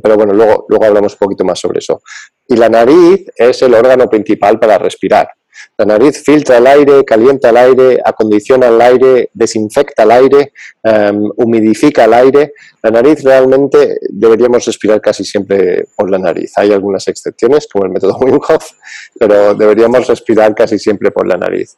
Pero 0.02 0.16
bueno, 0.16 0.32
luego, 0.32 0.64
luego 0.68 0.84
hablamos 0.86 1.12
un 1.12 1.18
poquito 1.18 1.44
más 1.44 1.58
sobre 1.58 1.80
eso. 1.80 2.02
Y 2.48 2.56
la 2.56 2.68
nariz 2.68 3.26
es 3.36 3.60
el 3.62 3.74
órgano 3.74 4.08
principal 4.08 4.58
para 4.58 4.78
respirar. 4.78 5.28
La 5.76 5.84
nariz 5.84 6.22
filtra 6.22 6.58
el 6.58 6.66
aire, 6.66 7.04
calienta 7.04 7.50
el 7.50 7.56
aire, 7.56 7.98
acondiciona 8.04 8.68
el 8.68 8.80
aire, 8.80 9.30
desinfecta 9.32 10.02
el 10.02 10.10
aire, 10.10 10.52
em, 10.82 11.30
humidifica 11.36 12.04
el 12.04 12.14
aire. 12.14 12.52
La 12.82 12.90
nariz 12.90 13.22
realmente 13.22 13.98
deberíamos 14.10 14.64
respirar 14.64 15.00
casi 15.00 15.24
siempre 15.24 15.86
por 15.96 16.10
la 16.10 16.18
nariz. 16.18 16.52
Hay 16.56 16.72
algunas 16.72 17.06
excepciones, 17.08 17.66
como 17.66 17.86
el 17.86 17.92
método 17.92 18.16
Wim 18.20 18.40
Hof, 18.48 18.70
pero 19.18 19.54
deberíamos 19.54 20.06
respirar 20.06 20.54
casi 20.54 20.78
siempre 20.78 21.10
por 21.10 21.26
la 21.26 21.36
nariz. 21.36 21.76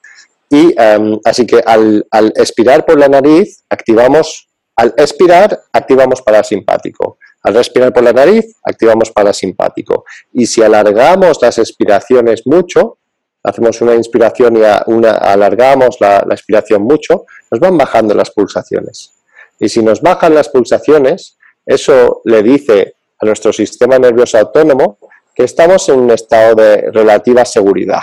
Y 0.51 0.74
em, 0.76 1.18
así 1.24 1.47
que 1.47 1.61
al, 1.64 2.07
al 2.11 2.32
expirar 2.37 2.85
por 2.85 2.99
la 2.99 3.09
nariz, 3.09 3.64
activamos, 3.68 4.49
al 4.76 4.95
expirar, 4.97 5.61
activamos 5.72 6.22
parasimpático. 6.22 7.18
Al 7.45 7.55
respirar 7.55 7.93
por 7.93 8.03
la 8.03 8.12
nariz, 8.12 8.57
activamos 8.62 9.11
parasimpático. 9.11 10.05
Y 10.32 10.47
si 10.47 10.62
alargamos 10.62 11.39
las 11.43 11.59
expiraciones 11.59 12.47
mucho, 12.47 12.99
hacemos 13.45 13.80
una 13.82 13.95
inspiración 13.95 14.57
y 14.57 14.62
una, 14.86 15.12
alargamos 15.12 15.99
la, 16.01 16.24
la 16.26 16.34
expiración 16.34 16.82
mucho, 16.82 17.26
nos 17.51 17.61
van 17.61 17.76
bajando 17.76 18.14
las 18.14 18.30
pulsaciones. 18.30 19.12
Y 19.61 19.68
si 19.68 19.82
nos 19.82 20.01
bajan 20.01 20.34
las 20.34 20.49
pulsaciones, 20.49 21.36
eso 21.64 22.22
le 22.24 22.42
dice 22.42 22.95
a 23.18 23.26
nuestro 23.26 23.53
sistema 23.53 23.99
nervioso 23.99 24.38
autónomo 24.38 24.99
que 25.34 25.45
estamos 25.45 25.88
en 25.88 26.01
un 26.01 26.11
estado 26.11 26.55
de 26.55 26.90
relativa 26.90 27.45
seguridad, 27.45 28.03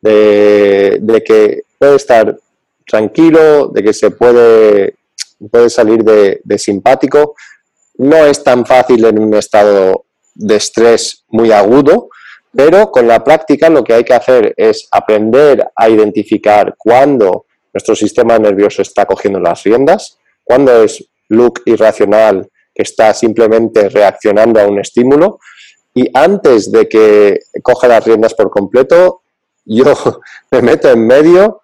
de, 0.00 1.22
que 1.26 1.62
puede 1.76 1.96
estar 1.96 2.38
tranquilo, 2.86 3.68
de 3.68 3.82
que 3.82 3.92
se 3.92 4.10
puede, 4.10 4.94
puede 5.50 5.70
salir 5.70 6.04
de 6.04 6.58
simpático. 6.58 7.34
No 7.96 8.16
es 8.26 8.44
tan 8.44 8.64
fácil 8.64 9.04
en 9.04 9.18
un 9.18 9.34
estado 9.34 10.04
de 10.34 10.56
estrés 10.56 11.24
muy 11.28 11.50
agudo, 11.50 12.10
pero 12.52 12.90
con 12.90 13.06
la 13.06 13.22
práctica 13.22 13.68
lo 13.68 13.84
que 13.84 13.94
hay 13.94 14.04
que 14.04 14.14
hacer 14.14 14.54
es 14.56 14.88
aprender 14.90 15.70
a 15.74 15.88
identificar 15.88 16.74
cuándo 16.76 17.46
nuestro 17.72 17.94
sistema 17.94 18.38
nervioso 18.38 18.82
está 18.82 19.06
cogiendo 19.06 19.38
las 19.40 19.62
riendas, 19.62 20.18
cuándo 20.42 20.82
es 20.82 21.04
look 21.28 21.62
irracional 21.66 22.48
que 22.74 22.82
está 22.82 23.12
simplemente 23.12 23.88
reaccionando 23.88 24.60
a 24.60 24.66
un 24.66 24.80
estímulo 24.80 25.38
y 25.94 26.08
antes 26.14 26.70
de 26.70 26.88
que 26.88 27.40
coja 27.62 27.88
las 27.88 28.04
riendas 28.04 28.34
por 28.34 28.50
completo, 28.50 29.22
yo 29.64 29.84
me 30.50 30.62
meto 30.62 30.90
en 30.90 31.06
medio, 31.06 31.62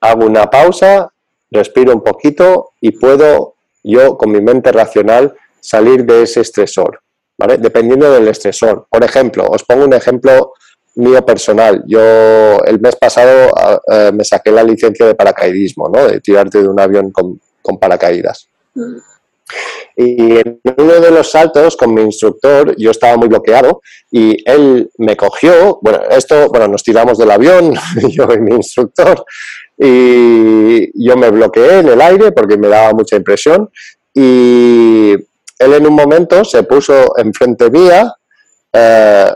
hago 0.00 0.24
una 0.24 0.48
pausa, 0.48 1.12
respiro 1.50 1.92
un 1.92 2.02
poquito 2.02 2.70
y 2.80 2.92
puedo 2.92 3.54
yo 3.82 4.16
con 4.16 4.32
mi 4.32 4.40
mente 4.40 4.72
racional 4.72 5.34
salir 5.60 6.04
de 6.04 6.22
ese 6.22 6.40
estresor. 6.40 7.00
Dependiendo 7.38 8.10
del 8.12 8.28
estresor. 8.28 8.86
Por 8.90 9.04
ejemplo, 9.04 9.46
os 9.46 9.62
pongo 9.64 9.84
un 9.84 9.92
ejemplo 9.92 10.52
mío 10.96 11.24
personal. 11.24 11.82
Yo 11.86 12.58
el 12.64 12.80
mes 12.80 12.96
pasado 12.96 13.52
eh, 13.90 14.10
me 14.12 14.24
saqué 14.24 14.50
la 14.50 14.64
licencia 14.64 15.06
de 15.06 15.14
paracaidismo, 15.14 15.88
¿no? 15.88 16.06
De 16.06 16.20
tirarte 16.20 16.62
de 16.62 16.68
un 16.68 16.80
avión 16.80 17.12
con, 17.12 17.38
paracaídas. 17.78 18.48
Mm. 18.74 18.96
Y 19.96 20.38
en 20.38 20.60
uno 20.76 21.00
de 21.00 21.10
los 21.10 21.30
saltos 21.30 21.76
con 21.76 21.94
mi 21.94 22.02
instructor 22.02 22.74
yo 22.76 22.90
estaba 22.90 23.16
muy 23.16 23.28
bloqueado 23.28 23.80
y 24.10 24.36
él 24.44 24.90
me 24.98 25.16
cogió, 25.16 25.78
bueno, 25.82 26.00
esto, 26.10 26.48
bueno, 26.48 26.68
nos 26.68 26.82
tiramos 26.82 27.16
del 27.16 27.30
avión, 27.30 27.74
yo 28.10 28.26
y 28.32 28.40
mi 28.40 28.56
instructor, 28.56 29.24
y 29.78 31.06
yo 31.06 31.16
me 31.16 31.30
bloqueé 31.30 31.80
en 31.80 31.88
el 31.88 32.00
aire 32.00 32.32
porque 32.32 32.56
me 32.56 32.68
daba 32.68 32.92
mucha 32.92 33.16
impresión 33.16 33.70
y 34.14 35.14
él 35.58 35.74
en 35.74 35.86
un 35.86 35.94
momento 35.94 36.44
se 36.44 36.62
puso 36.62 37.16
enfrente 37.18 37.70
mía, 37.70 38.14
eh, 38.72 39.32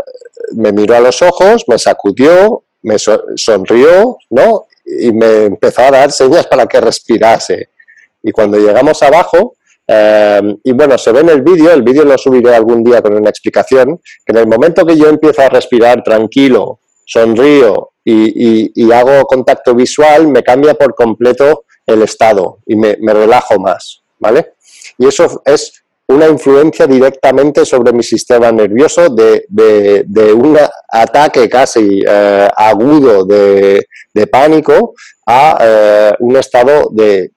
me 0.52 0.72
miró 0.72 0.96
a 0.96 1.00
los 1.00 1.22
ojos, 1.22 1.64
me 1.68 1.78
sacudió, 1.78 2.64
me 2.82 2.96
sonrió, 2.98 4.18
¿no? 4.30 4.66
Y 4.84 5.12
me 5.12 5.44
empezó 5.44 5.82
a 5.82 5.90
dar 5.90 6.12
señas 6.12 6.46
para 6.46 6.66
que 6.66 6.80
respirase. 6.80 7.70
Y 8.22 8.32
cuando 8.32 8.58
llegamos 8.58 9.02
abajo, 9.02 9.54
eh, 9.86 10.56
y 10.64 10.72
bueno, 10.72 10.98
se 10.98 11.12
ve 11.12 11.20
en 11.20 11.30
el 11.30 11.42
vídeo, 11.42 11.72
el 11.72 11.82
vídeo 11.82 12.04
lo 12.04 12.16
subiré 12.18 12.54
algún 12.54 12.84
día 12.84 13.00
con 13.02 13.14
una 13.14 13.30
explicación, 13.30 14.00
que 14.24 14.32
en 14.32 14.38
el 14.38 14.46
momento 14.46 14.84
que 14.84 14.96
yo 14.96 15.08
empiezo 15.08 15.42
a 15.42 15.48
respirar 15.48 16.02
tranquilo, 16.02 16.80
sonrío 17.04 17.90
y, 18.04 18.92
hago 18.92 19.24
contacto 19.24 19.74
visual, 19.74 20.28
me 20.28 20.42
cambia 20.42 20.74
por 20.74 20.94
completo 20.94 21.64
el 21.86 22.02
estado 22.02 22.58
y 22.66 22.76
me, 22.76 22.96
me 23.00 23.12
relajo 23.12 23.58
más, 23.58 24.02
¿vale? 24.18 24.54
Y 24.98 25.06
eso 25.06 25.42
es 25.44 25.79
una 26.10 26.26
influencia 26.28 26.86
directamente 26.86 27.64
sobre 27.64 27.92
mi 27.92 28.02
sistema 28.02 28.50
nervioso 28.50 29.08
de, 29.08 30.34
un 30.34 30.58
ataque 30.90 31.48
casi 31.48 32.02
eh, 32.06 32.48
agudo 32.56 33.24
de, 33.24 33.86
pánico 34.30 34.94
a 35.26 35.58
eh, 35.60 36.12
un 36.18 36.36
estado 36.36 36.90
de, 36.90 37.30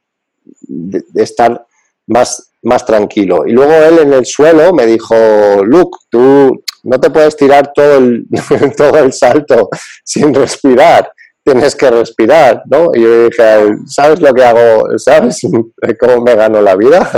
estar 1.16 1.66
más, 2.08 2.52
más 2.64 2.86
tranquilo. 2.86 3.46
Y 3.46 3.52
luego 3.52 3.74
él 3.74 4.00
en 4.00 4.14
el 4.14 4.26
suelo 4.26 4.74
me 4.74 4.88
dijo, 4.88 5.16
Luke, 5.64 6.00
tú 6.10 6.64
no 6.84 7.00
te 7.00 7.12
puedes 7.12 7.38
tirar 7.38 7.72
todo 7.74 8.02
todo 8.78 8.98
el 8.98 9.14
salto 9.14 9.70
sin 10.04 10.34
respirar 10.34 11.12
tienes 11.44 11.76
que 11.76 11.92
respirar, 11.92 12.64
¿no? 12.66 12.92
Y 12.94 13.02
yo 13.02 13.26
dije, 13.26 13.76
¿sabes 13.86 14.22
lo 14.22 14.34
que 14.34 14.44
hago? 14.44 14.98
¿Sabes 14.98 15.42
cómo 16.00 16.22
me 16.22 16.36
gano 16.36 16.62
la 16.62 16.76
vida? 16.76 17.10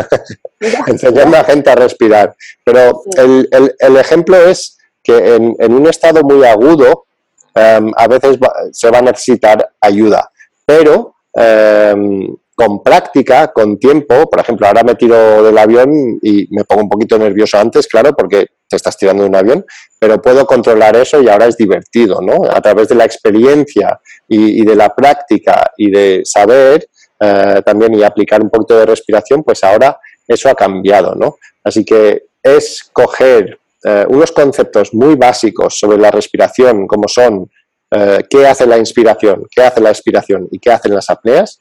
Enseñando 0.88 1.38
a 1.38 1.44
gente 1.44 1.70
a 1.70 1.76
respirar. 1.76 2.36
Pero 2.64 3.04
el, 3.18 3.48
el, 3.80 3.98
ejemplo 3.98 4.36
es 4.38 4.78
que 5.04 5.36
en, 5.36 5.56
en, 5.60 5.74
un 5.74 5.88
estado 5.88 6.24
muy 6.24 6.44
agudo 6.44 7.06
em, 7.54 7.92
a 7.96 8.08
veces 8.08 8.40
se 8.72 8.90
va 8.90 9.00
a 9.00 9.04
necesitar 9.04 9.70
ayuda, 9.80 10.32
pero 10.66 11.16
em, 11.34 12.36
con 12.56 12.82
práctica, 12.82 13.52
con 13.52 13.78
tiempo, 13.78 14.30
por 14.30 14.40
ejemplo, 14.40 14.66
ahora 14.66 14.84
me 14.84 14.96
tiro 14.96 15.44
del 15.44 15.58
avión 15.58 16.20
y 16.22 16.48
me 16.52 16.64
pongo 16.64 16.84
un 16.84 16.90
poquito 16.90 17.20
nervioso 17.20 17.58
antes, 17.58 17.86
claro, 17.86 18.16
porque 18.16 18.48
te 18.68 18.78
estás 18.78 18.98
tirando 18.98 19.24
de 19.24 19.30
un 19.30 19.36
avión, 19.36 19.66
pero 20.00 20.22
puedo 20.22 20.46
controlar 20.46 20.96
eso 20.96 21.22
y 21.22 21.28
ahora 21.28 21.48
es 21.48 21.58
divertido, 21.58 22.22
¿no? 22.22 22.50
A 22.50 22.62
través 22.62 22.88
de 22.88 22.96
la 22.96 23.06
experiencia 23.06 24.00
y, 24.28 24.64
de 24.66 24.76
la 24.76 24.96
práctica 24.96 25.72
y 25.78 25.92
de 25.92 26.22
saber 26.24 26.88
eh, 27.20 27.62
también 27.66 27.94
y 27.94 28.04
aplicar 28.04 28.42
un 28.42 28.50
poquito 28.50 28.80
de 28.80 28.86
respiración, 28.86 29.44
pues 29.44 29.64
ahora 29.64 30.00
eso 30.26 30.50
ha 30.50 30.56
cambiado, 30.56 31.14
¿no? 31.14 31.36
Así 31.64 31.84
que 31.84 32.24
es 32.42 32.90
coger 32.94 33.60
eh, 33.84 34.06
unos 34.08 34.32
conceptos 34.32 34.94
muy 34.94 35.16
básicos 35.16 35.78
sobre 35.78 35.98
la 35.98 36.10
respiración, 36.10 36.88
como 36.88 37.08
son 37.08 37.50
eh, 37.92 38.24
qué 38.30 38.48
hace 38.48 38.66
la 38.66 38.78
inspiración, 38.78 39.46
qué 39.54 39.64
hace 39.64 39.82
la 39.82 39.90
expiración 39.90 40.48
y 40.52 40.60
qué 40.60 40.72
hacen 40.72 40.94
las 40.96 41.10
apneas, 41.10 41.60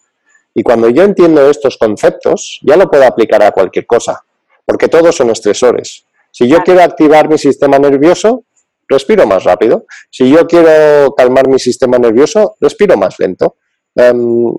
y 0.55 0.63
cuando 0.63 0.89
yo 0.89 1.03
entiendo 1.03 1.51
estos 1.51 1.77
conceptos, 1.77 2.61
ya 2.63 2.77
lo 2.77 2.89
puedo 2.89 3.05
aplicar 3.05 3.43
a 3.43 3.51
cualquier 3.51 3.87
cosa, 3.87 4.23
porque 4.65 4.89
todos 4.89 5.17
son 5.17 5.31
estresores. 5.31 6.05
Si 6.31 6.49
yo 6.49 6.63
quiero 6.63 6.83
activar 6.83 7.29
mi 7.29 7.39
sistema 7.39 7.79
nervioso, 7.79 8.45
respiro 8.89 9.27
más 9.27 9.45
rápido. 9.45 9.87
Si 10.11 10.31
yo 10.31 10.47
quiero 10.47 11.13
calmar 11.15 11.49
mi 11.49 11.59
sistema 11.59 11.99
nervioso, 11.99 12.57
respiro 12.61 12.97
más 12.97 13.19
lento. 13.19 13.57
Em, 13.95 14.53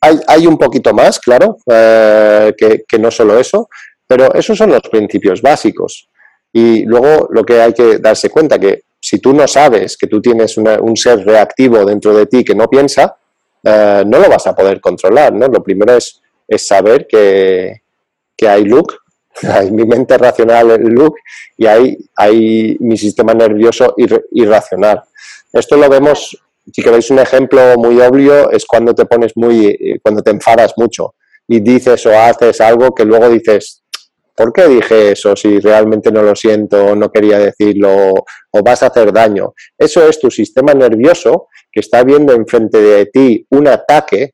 hay, 0.00 0.46
un 0.46 0.56
poquito 0.56 0.94
más, 0.94 1.18
claro, 1.18 1.56
eh, 1.66 2.54
que, 2.56 2.98
no 2.98 3.10
solo 3.10 3.38
eso, 3.38 3.68
pero 4.06 4.32
esos 4.34 4.56
son 4.56 4.70
los 4.70 4.82
principios 4.82 5.42
básicos. 5.42 6.08
Y 6.52 6.84
luego 6.84 7.28
lo 7.30 7.44
que 7.44 7.60
hay 7.60 7.72
que 7.72 7.98
darse 7.98 8.30
cuenta 8.30 8.58
que 8.58 8.82
si 9.00 9.18
tú 9.18 9.32
no 9.32 9.46
sabes 9.46 9.96
que 9.96 10.06
tú 10.06 10.20
tienes 10.20 10.56
un 10.56 10.96
ser 10.96 11.24
reactivo 11.24 11.84
dentro 11.84 12.14
de 12.14 12.26
ti 12.26 12.44
que 12.44 12.54
no 12.54 12.68
piensa, 12.68 13.16
eh, 13.68 14.04
no 14.06 14.18
lo 14.18 14.28
vas 14.28 14.46
a 14.46 14.54
poder 14.54 14.80
controlar, 14.80 15.32
¿no? 15.32 15.46
Lo 15.46 15.62
primero 15.62 15.94
es, 15.94 16.22
es 16.46 16.66
saber 16.66 17.06
que, 17.06 17.82
hay 18.40 18.64
look 18.64 18.94
Hay 19.42 19.70
mi 19.70 19.84
mente 19.84 20.18
racional, 20.18 20.70
el 20.72 20.88
look, 20.88 21.14
y 21.56 21.66
hay, 21.66 21.96
hay 22.16 22.76
mi 22.80 22.96
sistema 22.96 23.34
nervioso 23.34 23.94
irracional. 24.32 25.02
Esto 25.52 25.76
lo 25.76 25.88
vemos, 25.88 26.36
si 26.72 26.82
queréis 26.82 27.10
un 27.10 27.20
ejemplo 27.20 27.60
muy 27.76 28.00
obvio, 28.00 28.50
es 28.50 28.64
cuando 28.66 28.94
te 28.94 29.04
pones 29.04 29.32
muy, 29.36 29.66
eh, 29.66 30.00
cuando 30.02 30.22
te 30.22 30.30
enfadas 30.30 30.72
mucho 30.76 31.14
y 31.46 31.60
dices 31.60 32.04
o 32.06 32.18
haces 32.18 32.60
algo 32.60 32.94
que 32.94 33.04
luego 33.04 33.28
dices, 33.28 33.84
¿por 34.34 34.52
qué 34.52 34.66
dije 34.66 35.12
eso 35.12 35.36
si 35.36 35.60
realmente 35.60 36.10
no 36.10 36.22
lo 36.22 36.34
siento, 36.34 36.96
no 36.96 37.10
quería 37.10 37.38
decirlo 37.38 38.12
o 38.50 38.62
vas 38.62 38.82
a 38.82 38.86
hacer 38.86 39.12
daño? 39.12 39.54
Eso 39.76 40.08
es 40.08 40.18
tu 40.18 40.30
sistema 40.30 40.74
nervioso 40.74 41.48
que 41.70 41.80
está 41.80 42.02
viendo 42.04 42.32
enfrente 42.32 42.80
de 42.80 43.06
ti 43.06 43.46
un 43.50 43.68
ataque, 43.68 44.32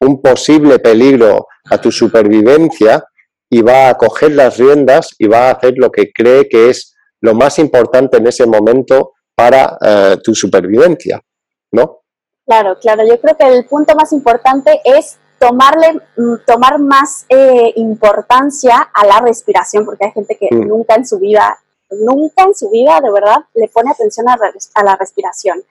un 0.00 0.20
posible 0.20 0.78
peligro 0.78 1.46
a 1.70 1.80
tu 1.80 1.92
supervivencia 1.92 3.04
y 3.48 3.62
va 3.62 3.88
a 3.88 3.94
coger 3.94 4.32
las 4.32 4.56
riendas 4.56 5.14
y 5.18 5.26
va 5.26 5.48
a 5.48 5.52
hacer 5.52 5.74
lo 5.76 5.90
que 5.90 6.12
cree 6.12 6.48
que 6.48 6.70
es 6.70 6.94
lo 7.20 7.34
más 7.34 7.58
importante 7.58 8.16
en 8.16 8.26
ese 8.26 8.46
momento 8.46 9.12
para 9.34 9.78
eh, 9.80 10.16
tu 10.22 10.34
supervivencia, 10.34 11.20
¿no? 11.70 12.00
Claro, 12.44 12.76
claro. 12.80 13.06
Yo 13.06 13.20
creo 13.20 13.36
que 13.36 13.46
el 13.46 13.64
punto 13.66 13.94
más 13.94 14.12
importante 14.12 14.80
es 14.84 15.18
tomarle, 15.38 16.00
mm, 16.16 16.34
tomar 16.46 16.78
más 16.78 17.26
eh, 17.28 17.72
importancia 17.76 18.90
a 18.94 19.06
la 19.06 19.20
respiración, 19.20 19.84
porque 19.84 20.06
hay 20.06 20.12
gente 20.12 20.36
que 20.38 20.48
mm. 20.54 20.68
nunca 20.68 20.94
en 20.94 21.06
su 21.06 21.18
vida, 21.18 21.58
nunca 21.90 22.44
en 22.44 22.54
su 22.54 22.70
vida 22.70 23.00
de 23.00 23.10
verdad 23.10 23.38
le 23.54 23.68
pone 23.68 23.90
atención 23.90 24.28
a, 24.28 24.36
la 24.84 24.96
respiración. 24.96 25.62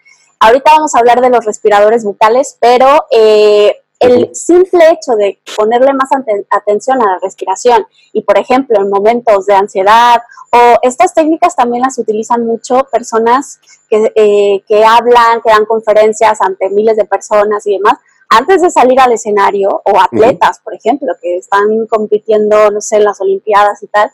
Ahorita 0.44 0.72
vamos 0.72 0.96
a 0.96 1.00
hablar 1.00 1.22
de 1.22 1.30
los 1.30 1.46
respiradores 1.46 2.04
bucales, 2.04 2.58
pero 2.60 3.06
eh, 3.12 3.76
el 4.00 4.36
simple 4.36 4.90
hecho 4.90 5.16
de 5.16 5.40
ponerle 5.56 5.94
más 5.94 6.10
atención 6.50 7.00
a 7.00 7.12
la 7.12 7.20
respiración 7.22 7.86
y, 8.12 8.24
por 8.24 8.40
ejemplo, 8.40 8.82
en 8.82 8.90
momentos 8.90 9.46
de 9.46 9.54
ansiedad 9.54 10.20
o 10.52 10.80
estas 10.82 11.14
técnicas 11.14 11.56
también 11.56 11.84
las 11.84 12.00
utilizan 12.00 12.44
mucho 12.44 12.88
personas 12.92 13.60
que, 13.88 14.12
eh, 14.16 14.64
que 14.68 14.84
hablan, 14.84 15.42
que 15.44 15.52
dan 15.52 15.66
conferencias 15.66 16.42
ante 16.42 16.72
miles 16.72 16.98
de 16.98 17.06
personas 17.06 17.68
y 17.68 17.74
demás, 17.74 18.00
antes 18.28 18.64
de 18.64 18.72
salir 18.72 19.00
al 19.00 19.12
escenario, 19.12 19.70
o 19.86 20.00
atletas, 20.00 20.60
por 20.64 20.74
ejemplo, 20.74 21.14
que 21.22 21.38
están 21.38 21.86
compitiendo, 21.88 22.72
no 22.72 22.82
sé, 22.82 22.96
en 22.96 23.04
las 23.04 23.22
Olimpiadas 23.22 23.84
y 23.84 23.88
tal, 23.88 24.12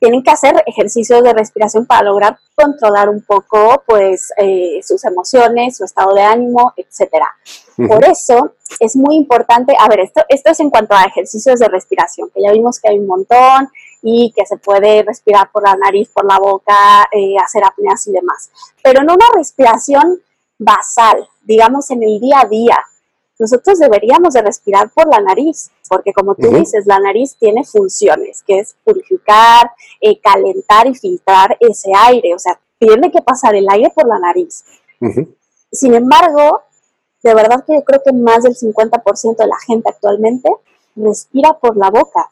tienen 0.00 0.22
que 0.22 0.30
hacer 0.30 0.62
ejercicios 0.66 1.22
de 1.22 1.34
respiración 1.34 1.86
para 1.86 2.04
lograr 2.04 2.38
controlar 2.54 3.08
un 3.08 3.22
poco, 3.22 3.82
pues, 3.86 4.32
eh, 4.38 4.80
sus 4.82 5.04
emociones, 5.04 5.76
su 5.76 5.84
estado 5.84 6.14
de 6.14 6.22
ánimo, 6.22 6.72
etcétera. 6.76 7.28
Por 7.76 8.04
eso 8.04 8.54
es 8.78 8.96
muy 8.96 9.16
importante, 9.16 9.74
a 9.78 9.88
ver, 9.88 10.00
esto, 10.00 10.22
esto 10.28 10.50
es 10.50 10.60
en 10.60 10.70
cuanto 10.70 10.94
a 10.94 11.04
ejercicios 11.04 11.60
de 11.60 11.68
respiración, 11.68 12.30
que 12.34 12.42
ya 12.42 12.52
vimos 12.52 12.80
que 12.80 12.90
hay 12.90 12.98
un 12.98 13.06
montón 13.06 13.70
y 14.02 14.32
que 14.34 14.44
se 14.46 14.56
puede 14.56 15.02
respirar 15.02 15.50
por 15.50 15.62
la 15.62 15.76
nariz, 15.76 16.08
por 16.08 16.24
la 16.24 16.38
boca, 16.38 17.08
eh, 17.12 17.36
hacer 17.42 17.62
apneas 17.64 18.06
y 18.06 18.12
demás. 18.12 18.50
Pero 18.82 19.00
en 19.00 19.10
una 19.10 19.26
respiración 19.34 20.20
basal, 20.58 21.28
digamos 21.42 21.90
en 21.90 22.02
el 22.02 22.20
día 22.20 22.40
a 22.40 22.46
día, 22.46 22.78
nosotros 23.40 23.78
deberíamos 23.78 24.34
de 24.34 24.42
respirar 24.42 24.90
por 24.90 25.08
la 25.08 25.18
nariz, 25.18 25.70
porque 25.88 26.12
como 26.12 26.34
tú 26.34 26.48
dices, 26.48 26.86
la 26.86 27.00
nariz 27.00 27.36
tiene 27.36 27.64
funciones, 27.64 28.42
que 28.46 28.58
es 28.58 28.76
purificar, 28.84 29.70
eh, 29.98 30.20
calentar 30.20 30.86
y 30.86 30.94
filtrar 30.94 31.56
ese 31.58 31.90
aire, 31.94 32.34
o 32.34 32.38
sea, 32.38 32.60
tiene 32.78 33.10
que 33.10 33.22
pasar 33.22 33.54
el 33.54 33.66
aire 33.70 33.90
por 33.94 34.06
la 34.06 34.18
nariz. 34.18 34.62
Sin 35.72 35.94
embargo, 35.94 36.60
de 37.22 37.34
verdad 37.34 37.64
que 37.66 37.76
yo 37.76 37.82
creo 37.82 38.02
que 38.04 38.12
más 38.12 38.42
del 38.42 38.54
50% 38.54 39.36
de 39.36 39.46
la 39.46 39.58
gente 39.66 39.88
actualmente 39.88 40.50
respira 40.94 41.58
por 41.58 41.78
la 41.78 41.88
boca. 41.90 42.30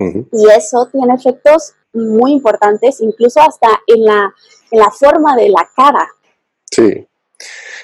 Y 0.00 0.50
eso 0.56 0.88
tiene 0.90 1.14
efectos 1.14 1.74
muy 1.92 2.32
importantes, 2.32 3.00
incluso 3.00 3.40
hasta 3.40 3.68
en 3.86 4.04
la, 4.04 4.34
en 4.72 4.80
la 4.80 4.90
forma 4.90 5.36
de 5.36 5.50
la 5.50 5.70
cara. 5.76 6.08
Sí, 6.68 7.06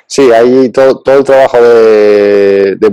Sí, 0.07 0.31
hay 0.33 0.71
todo, 0.71 1.01
todo 1.01 1.19
el 1.19 1.25
trabajo 1.25 1.63
de, 1.63 2.77
de 2.77 2.87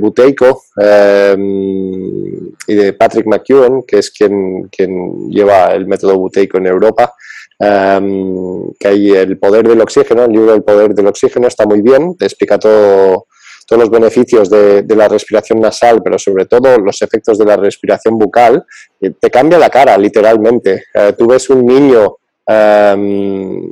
em, 0.78 2.52
y 2.68 2.76
de 2.76 2.94
Patrick 2.94 3.26
McEwen, 3.26 3.84
que 3.84 4.00
es 4.00 4.12
quien, 4.12 4.70
quien 4.70 5.30
lleva 5.30 5.74
el 5.74 5.88
método 5.88 6.18
Buteyko 6.18 6.58
en 6.58 6.68
Europa, 6.68 7.14
em, 7.60 8.72
que 8.80 8.88
hay 8.88 9.12
el 9.12 9.38
poder 9.38 9.68
del 9.68 9.82
oxígeno, 9.82 10.26
el 10.26 10.32
libro 10.32 10.52
del 10.52 10.64
poder 10.64 10.94
del 10.94 11.08
oxígeno 11.08 11.48
está 11.48 11.66
muy 11.66 11.82
bien, 11.82 12.16
te 12.16 12.26
explica 12.26 12.58
todo, 12.58 13.28
todos 13.68 13.82
los 13.82 13.90
beneficios 13.90 14.50
de, 14.50 14.84
de, 14.84 14.96
la 14.96 15.08
respiración 15.08 15.60
nasal, 15.60 16.02
pero 16.04 16.18
sobre 16.18 16.46
todo 16.46 16.78
los 16.78 17.02
efectos 17.02 17.38
de 17.38 17.46
la 17.46 17.58
respiración 17.58 18.18
bucal, 18.18 18.66
te 19.00 19.30
cambia 19.30 19.58
la 19.58 19.70
cara, 19.70 19.98
literalmente. 19.98 20.86
Eh, 20.94 21.14
tú 21.18 21.28
ves 21.28 21.50
un 21.50 21.66
niño 21.66 22.18
em, 22.48 23.70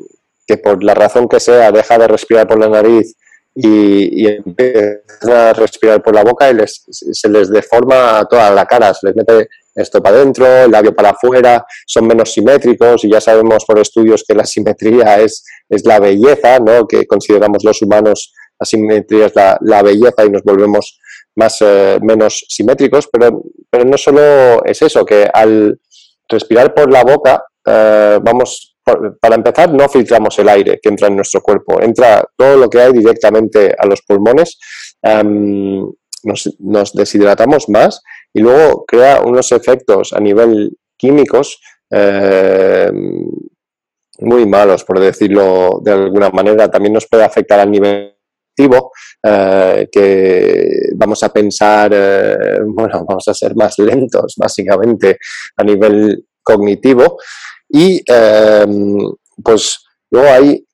que 0.49 0.57
por 0.57 0.83
la 0.83 0.95
razón 0.95 1.27
que 1.27 1.39
sea 1.39 1.71
deja 1.71 1.99
de 1.99 2.07
respirar 2.07 2.47
por 2.47 2.59
la 2.59 2.67
nariz 2.67 3.15
y, 3.53 4.25
empieza 4.25 5.49
a 5.49 5.53
respirar 5.53 6.01
por 6.01 6.15
la 6.15 6.23
boca 6.23 6.49
y 6.49 6.55
les, 6.55 6.83
se 6.89 7.29
les 7.29 7.51
deforma 7.51 8.25
toda 8.27 8.49
la 8.49 8.65
cara, 8.65 8.91
se 8.95 9.07
les 9.07 9.15
mete 9.15 9.47
esto 9.75 10.01
para 10.01 10.15
adentro, 10.15 10.47
el 10.47 10.71
labio 10.71 10.95
para 10.95 11.11
afuera, 11.11 11.63
son 11.85 12.07
menos 12.07 12.33
simétricos 12.33 13.03
y 13.05 13.11
ya 13.11 13.21
sabemos 13.21 13.63
por 13.63 13.77
estudios 13.77 14.23
que 14.27 14.33
la 14.33 14.43
simetría 14.43 15.19
es, 15.19 15.45
es 15.69 15.85
la 15.85 15.99
belleza, 15.99 16.57
¿no? 16.59 16.87
que 16.87 17.05
consideramos 17.05 17.63
los 17.63 17.79
humanos 17.83 18.33
la 18.59 18.65
simetría 18.65 19.27
es 19.27 19.35
la, 19.35 19.57
la 19.61 19.83
belleza 19.83 20.25
y 20.25 20.31
nos 20.31 20.41
volvemos 20.43 20.99
más 21.35 21.57
eh, 21.61 21.99
menos 22.01 22.43
simétricos, 22.49 23.07
pero, 23.11 23.43
pero 23.69 23.85
no 23.85 23.97
solo 23.97 24.65
es 24.65 24.81
eso, 24.81 25.05
que 25.05 25.29
al 25.31 25.79
respirar 26.27 26.73
por 26.73 26.91
la 26.91 27.03
boca 27.03 27.43
eh, 27.65 28.19
vamos 28.21 28.68
para 29.19 29.35
empezar, 29.35 29.73
no 29.73 29.87
filtramos 29.89 30.37
el 30.39 30.49
aire 30.49 30.79
que 30.81 30.89
entra 30.89 31.07
en 31.07 31.15
nuestro 31.15 31.41
cuerpo, 31.41 31.81
entra 31.81 32.23
todo 32.35 32.57
lo 32.57 32.69
que 32.69 32.81
hay 32.81 32.93
directamente 32.93 33.75
a 33.77 33.85
los 33.85 34.01
pulmones, 34.01 34.57
nos, 36.23 36.93
deshidratamos 36.93 37.69
más 37.69 38.01
y 38.33 38.41
luego 38.41 38.85
crea 38.85 39.21
unos 39.21 39.51
efectos 39.51 40.13
a 40.13 40.19
nivel 40.19 40.77
químicos 40.97 41.59
muy 44.21 44.45
malos, 44.45 44.83
por 44.83 44.99
decirlo 44.99 45.79
de 45.81 45.91
alguna 45.91 46.29
manera. 46.29 46.69
También 46.69 46.93
nos 46.93 47.07
puede 47.07 47.23
afectar 47.23 47.59
a 47.59 47.65
nivel 47.65 48.15
eh, 49.23 49.87
que 49.91 50.69
vamos 50.95 51.23
a 51.23 51.29
pensar, 51.29 51.91
eh, 51.93 52.59
bueno, 52.65 53.05
vamos 53.07 53.27
a 53.27 53.33
ser 53.33 53.55
más 53.55 53.77
lentos, 53.79 54.35
básicamente, 54.37 55.17
a 55.55 55.63
nivel 55.63 56.25
cognitivo. 56.43 57.17
Y 57.69 58.01
em, 58.07 58.97
pues 59.43 59.77
luego 60.09 60.27
hay 60.27 60.65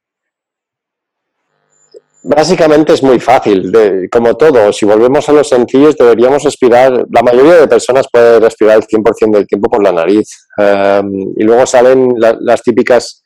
Básicamente 2.27 2.91
es 2.91 3.03
muy 3.03 3.19
fácil, 3.19 3.71
como 4.11 4.35
todo, 4.35 4.73
si 4.73 4.83
volvemos 4.83 5.29
a 5.29 5.31
los 5.31 5.47
sencillos 5.47 5.95
deberíamos 5.95 6.43
respirar, 6.43 7.05
la 7.11 7.21
mayoría 7.21 7.57
de 7.57 7.67
personas 7.67 8.07
puede 8.11 8.39
respirar 8.39 8.77
el 8.77 8.81
100% 8.81 9.31
del 9.31 9.45
tiempo 9.45 9.69
por 9.69 9.83
la 9.83 9.91
nariz. 9.91 10.27
Em, 10.57 11.33
y 11.37 11.43
luego 11.43 11.67
salen 11.67 12.15
las 12.17 12.63
típicas 12.63 13.21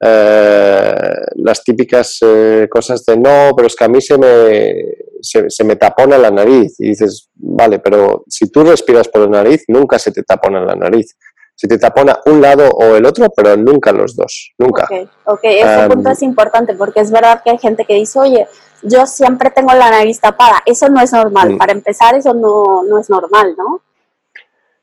eh, 0.00 0.94
las 1.36 1.64
típicas 1.64 2.18
eh, 2.20 2.68
cosas 2.70 3.04
de 3.04 3.16
no, 3.16 3.52
pero 3.56 3.66
es 3.66 3.74
que 3.74 3.84
a 3.84 3.88
mí 3.88 4.00
se 4.00 4.16
me, 4.16 4.74
se, 5.22 5.48
se, 5.48 5.64
me 5.64 5.74
tapona 5.76 6.18
la 6.18 6.30
nariz 6.30 6.78
y 6.78 6.90
dices, 6.90 7.30
vale, 7.34 7.78
pero 7.78 8.22
si 8.28 8.50
tú 8.50 8.62
respiras 8.62 9.08
por 9.08 9.22
la 9.22 9.42
nariz 9.42 9.64
nunca 9.68 9.98
se 9.98 10.12
te 10.12 10.22
tapona 10.22 10.60
la 10.60 10.76
nariz 10.76 11.16
se 11.56 11.66
te 11.66 11.78
tapona 11.78 12.20
un 12.26 12.40
lado 12.40 12.68
o 12.70 12.96
el 12.96 13.06
otro, 13.06 13.28
pero 13.34 13.56
nunca 13.56 13.90
los 13.90 14.14
dos, 14.14 14.52
nunca. 14.58 14.84
Ok, 14.84 15.08
okay. 15.24 15.58
ese 15.60 15.88
punto 15.88 16.10
es 16.10 16.22
importante 16.22 16.74
porque 16.74 17.00
es 17.00 17.10
verdad 17.10 17.40
que 17.42 17.50
hay 17.50 17.58
gente 17.58 17.84
que 17.86 17.94
dice, 17.94 18.18
oye, 18.20 18.46
yo 18.82 19.06
siempre 19.06 19.50
tengo 19.50 19.72
la 19.72 19.90
nariz 19.90 20.20
tapada, 20.20 20.62
eso 20.66 20.88
no 20.88 21.00
es 21.00 21.12
normal, 21.12 21.54
mm. 21.54 21.58
para 21.58 21.72
empezar 21.72 22.14
eso 22.14 22.34
no, 22.34 22.84
no 22.84 23.00
es 23.00 23.08
normal, 23.08 23.54
¿no? 23.56 23.80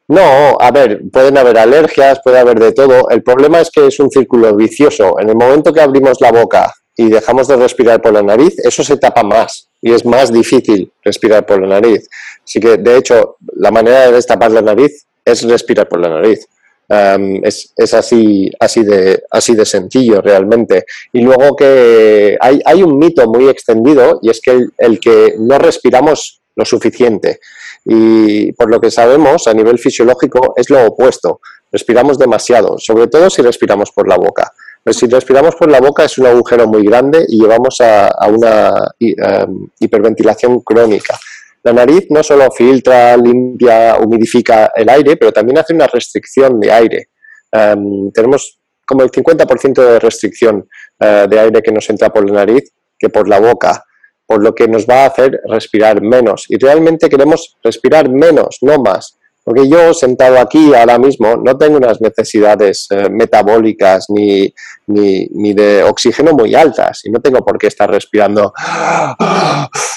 No, 0.07 0.57
a 0.59 0.71
ver, 0.71 1.01
pueden 1.11 1.37
haber 1.37 1.57
alergias, 1.57 2.19
puede 2.23 2.37
haber 2.37 2.59
de 2.59 2.73
todo. 2.73 3.09
El 3.09 3.23
problema 3.23 3.61
es 3.61 3.71
que 3.71 3.87
es 3.87 3.99
un 4.01 4.11
círculo 4.11 4.53
vicioso. 4.53 5.17
En 5.17 5.29
el 5.29 5.35
momento 5.35 5.71
que 5.71 5.79
abrimos 5.79 6.19
la 6.19 6.31
boca 6.31 6.73
y 6.97 7.09
dejamos 7.09 7.47
de 7.47 7.55
respirar 7.55 8.01
por 8.01 8.11
la 8.11 8.21
nariz, 8.21 8.59
eso 8.59 8.83
se 8.83 8.97
tapa 8.97 9.23
más 9.23 9.69
y 9.81 9.93
es 9.93 10.05
más 10.05 10.31
difícil 10.31 10.91
respirar 11.03 11.45
por 11.45 11.61
la 11.61 11.79
nariz. 11.79 12.07
Así 12.43 12.59
que, 12.59 12.77
de 12.77 12.97
hecho, 12.97 13.37
la 13.55 13.71
manera 13.71 14.01
de 14.01 14.11
destapar 14.11 14.51
la 14.51 14.61
nariz 14.61 15.05
es 15.23 15.43
respirar 15.43 15.87
por 15.87 15.99
la 15.99 16.09
nariz. 16.09 16.47
Em, 16.89 17.39
es, 17.43 17.73
es, 17.77 17.93
así, 17.93 18.51
así, 18.59 18.83
de, 18.83 19.23
así 19.31 19.55
de 19.55 19.65
sencillo 19.65 20.21
realmente. 20.21 20.85
Y 21.11 21.21
luego 21.21 21.55
que 21.55 22.37
hay, 22.39 22.59
hay 22.65 22.83
un 22.83 22.97
mito 22.97 23.27
muy 23.27 23.47
extendido 23.47 24.19
y 24.21 24.29
es 24.29 24.41
que 24.41 24.67
el, 24.77 24.99
que 24.99 25.35
no 25.39 25.57
respiramos 25.57 26.41
lo 26.55 26.65
suficiente. 26.65 27.39
Y 27.85 28.51
por 28.53 28.69
lo 28.69 28.79
que 28.79 28.91
sabemos 28.91 29.47
a 29.47 29.53
nivel 29.53 29.79
fisiológico 29.79 30.53
es 30.55 30.69
lo 30.69 30.85
opuesto. 30.85 31.39
Respiramos 31.71 32.17
demasiado, 32.17 32.77
sobre 32.77 33.07
todo 33.07 33.29
si 33.29 33.41
respiramos 33.41 33.91
por 33.91 34.07
la 34.07 34.17
boca. 34.17 34.51
Pero 34.83 34.93
si 34.93 35.07
respiramos 35.07 35.55
por 35.55 35.71
la 35.71 35.79
boca 35.79 36.03
es 36.03 36.17
un 36.17 36.27
agujero 36.27 36.67
muy 36.67 36.83
grande 36.83 37.25
y 37.27 37.41
llevamos 37.41 37.79
a, 37.79 38.07
a 38.07 38.27
una 38.27 38.91
em, 38.99 39.67
hiperventilación 39.79 40.59
crónica. 40.59 41.17
La 41.63 41.71
nariz 41.73 42.07
no 42.09 42.21
solo 42.21 42.51
filtra, 42.51 43.15
limpia, 43.15 43.97
humidifica 43.97 44.71
el 44.75 44.89
aire, 44.89 45.15
pero 45.15 45.31
también 45.31 45.57
hace 45.57 45.73
una 45.73 45.87
restricción 45.87 46.59
de 46.59 46.71
aire. 46.71 47.07
Em, 47.51 48.11
tenemos 48.11 48.59
como 48.85 49.03
el 49.03 49.11
50% 49.11 49.81
de 49.81 49.99
restricción 49.99 50.67
eh, 50.99 51.25
de 51.29 51.39
aire 51.39 51.61
que 51.61 51.71
nos 51.71 51.89
entra 51.89 52.09
por 52.09 52.29
la 52.29 52.45
nariz 52.45 52.73
que 52.99 53.09
por 53.09 53.29
la 53.29 53.39
boca, 53.39 53.83
por 54.25 54.43
lo 54.43 54.53
que 54.53 54.67
nos 54.67 54.85
va 54.85 55.03
a 55.03 55.07
hacer 55.07 55.39
respirar 55.49 56.01
menos. 56.01 56.45
Y 56.49 56.57
realmente 56.57 57.09
queremos 57.09 57.55
respirar 57.63 58.09
menos, 58.09 58.57
no 58.61 58.77
más. 58.79 59.17
Porque 59.43 59.67
yo 59.67 59.93
sentado 59.93 60.39
aquí 60.39 60.73
ahora 60.73 60.97
mismo 60.97 61.35
no 61.35 61.57
tengo 61.57 61.77
unas 61.77 61.99
necesidades 61.99 62.87
eh, 62.89 63.09
metabólicas 63.09 64.05
ni, 64.09 64.53
ni, 64.87 65.53
de 65.53 65.83
oxígeno 65.83 66.31
muy 66.31 66.55
altas 66.55 67.01
y 67.03 67.11
no 67.11 67.19
tengo 67.19 67.43
por 67.43 67.57
qué 67.57 67.67
estar 67.67 67.89
respirando 67.89 68.53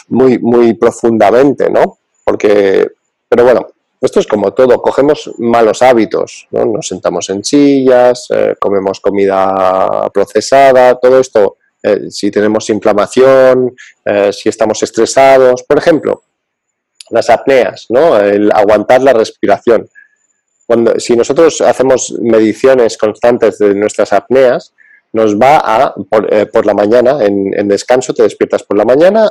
muy, 0.09 0.39
muy 0.41 0.75
profundamente, 0.75 1.71
¿no? 1.71 1.99
Porque, 2.25 2.89
pero 3.29 3.45
bueno, 3.45 3.69
esto 4.01 4.19
es 4.19 4.27
como 4.27 4.53
todo, 4.53 4.83
cogemos 4.83 5.31
malos 5.39 5.81
hábitos, 5.81 6.49
¿no? 6.51 6.67
nos 6.67 6.89
sentamos 6.89 7.31
en 7.31 7.45
sillas, 7.45 8.27
eh, 8.31 8.55
comemos 8.59 9.01
comida 9.01 10.11
procesada, 10.13 10.97
todo 10.97 11.21
esto, 11.21 11.57
eh, 11.83 12.11
si 12.11 12.33
tenemos 12.33 12.69
inflamación, 12.69 13.77
si 14.33 14.49
estamos 14.49 14.83
estresados, 14.83 15.65
por 15.65 15.79
ejemplo, 15.79 16.23
las 17.11 17.31
apneas, 17.31 17.87
¿no? 17.89 18.19
el 18.19 18.51
aguantar 18.53 19.03
la 19.03 19.13
respiración. 19.13 19.89
Cuando, 20.67 20.99
si 20.99 21.15
nosotros 21.17 21.61
hacemos 21.61 22.13
mediciones 22.21 22.99
constantes 22.99 23.59
de 23.59 23.75
nuestras 23.75 24.13
apneas, 24.13 24.73
nos 25.13 25.37
va 25.39 25.59
a, 25.59 25.95
por, 25.95 26.67
la 26.67 26.75
mañana, 26.75 27.25
en, 27.25 27.69
descanso, 27.69 28.13
te 28.13 28.25
despiertas 28.25 28.63
por 28.65 28.77
la 28.77 28.85
mañana, 28.85 29.31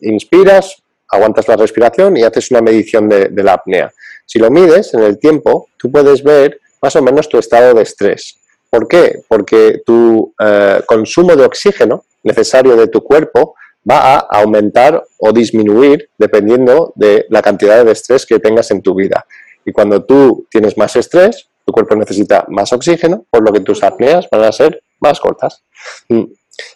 inspiras, 0.00 0.82
aguantas 1.08 1.46
la 1.48 1.56
respiración 1.56 2.16
y 2.16 2.24
haces 2.24 2.50
una 2.50 2.62
medición 2.62 3.08
de, 3.08 3.30
la 3.42 3.54
apnea. 3.54 3.92
Si 4.26 4.38
lo 4.38 4.50
mides 4.50 4.94
en 4.94 5.00
el 5.00 5.18
tiempo, 5.18 5.68
tú 5.76 5.90
puedes 5.90 6.22
ver 6.22 6.60
más 6.82 6.96
o 6.96 7.02
menos 7.02 7.28
tu 7.28 7.38
estado 7.38 7.74
de 7.74 7.82
estrés. 7.82 8.38
¿Por 8.70 8.88
qué? 8.88 9.22
Porque 9.28 9.82
tu 9.86 10.34
eh, 10.38 10.82
consumo 10.86 11.34
de 11.36 11.44
oxígeno 11.44 12.04
necesario 12.22 12.76
de 12.76 12.88
tu 12.88 13.02
cuerpo 13.02 13.54
va 13.88 14.16
a 14.16 14.18
aumentar 14.40 15.02
o 15.18 15.32
disminuir 15.32 16.10
dependiendo 16.18 16.92
de 16.96 17.26
la 17.30 17.42
cantidad 17.42 17.84
de 17.84 17.92
estrés 17.92 18.26
que 18.26 18.38
tengas 18.38 18.70
en 18.70 18.82
tu 18.82 18.94
vida. 18.94 19.24
Y 19.64 19.72
cuando 19.72 20.04
tú 20.04 20.46
tienes 20.50 20.76
más 20.76 20.96
estrés, 20.96 21.48
tu 21.64 21.72
cuerpo 21.72 21.94
necesita 21.96 22.46
más 22.48 22.72
oxígeno, 22.72 23.26
por 23.30 23.42
lo 23.42 23.52
que 23.52 23.60
tus 23.60 23.82
apneas 23.82 24.26
van 24.30 24.44
a 24.44 24.52
ser 24.52 24.82
más 25.00 25.20
cortas. 25.20 25.62
Mm. 26.08 26.24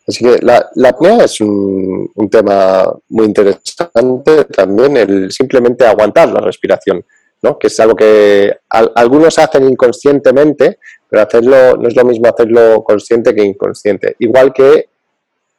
Así 0.07 0.25
que 0.25 0.39
la, 0.43 0.71
apnea 0.89 1.25
es 1.25 1.41
un, 1.41 2.11
tema 2.31 2.85
muy 3.09 3.27
interesante 3.27 4.45
también, 4.45 4.97
el 4.97 5.33
simplemente 5.33 5.85
aguantar 5.85 6.29
la 6.29 6.41
respiración, 6.41 7.05
¿no? 7.43 7.59
que 7.59 7.67
es 7.67 7.81
algo 7.81 7.97
que 7.97 8.59
algunos 8.69 9.39
hacen 9.39 9.69
inconscientemente, 9.69 10.79
pero 11.09 11.23
hacerlo 11.23 11.77
no 11.77 11.89
es 11.89 11.97
lo 11.97 12.05
mismo 12.05 12.29
hacerlo 12.29 12.85
consciente 12.85 13.35
que 13.35 13.43
inconsciente. 13.43 14.15
Igual 14.21 14.53
que 14.53 14.87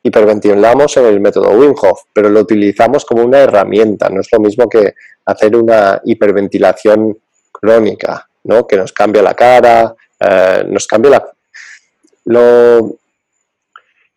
hiperventilamos 0.03 0.97
en 0.97 1.05
el 1.05 1.21
método 1.21 1.51
Wim 1.51 1.73
Hof, 1.81 2.01
pero 2.13 2.29
lo 2.29 2.41
utilizamos 2.41 3.05
como 3.05 3.23
una 3.23 3.39
herramienta, 3.39 4.09
no 4.09 4.19
es 4.19 4.27
lo 4.31 4.39
mismo 4.39 4.67
que 4.69 4.93
hacer 5.25 5.55
una 5.55 6.01
hiperventilación 6.03 7.17
crónica, 7.51 8.27
¿no? 8.43 8.67
que 8.67 8.75
nos 8.75 8.91
cambia 8.91 9.21
la 9.21 9.33
cara, 9.33 9.95
eh, 10.19 10.65
nos 10.67 10.85
cambia 10.85 11.11
la... 11.11 11.31
Lo, 12.25 12.97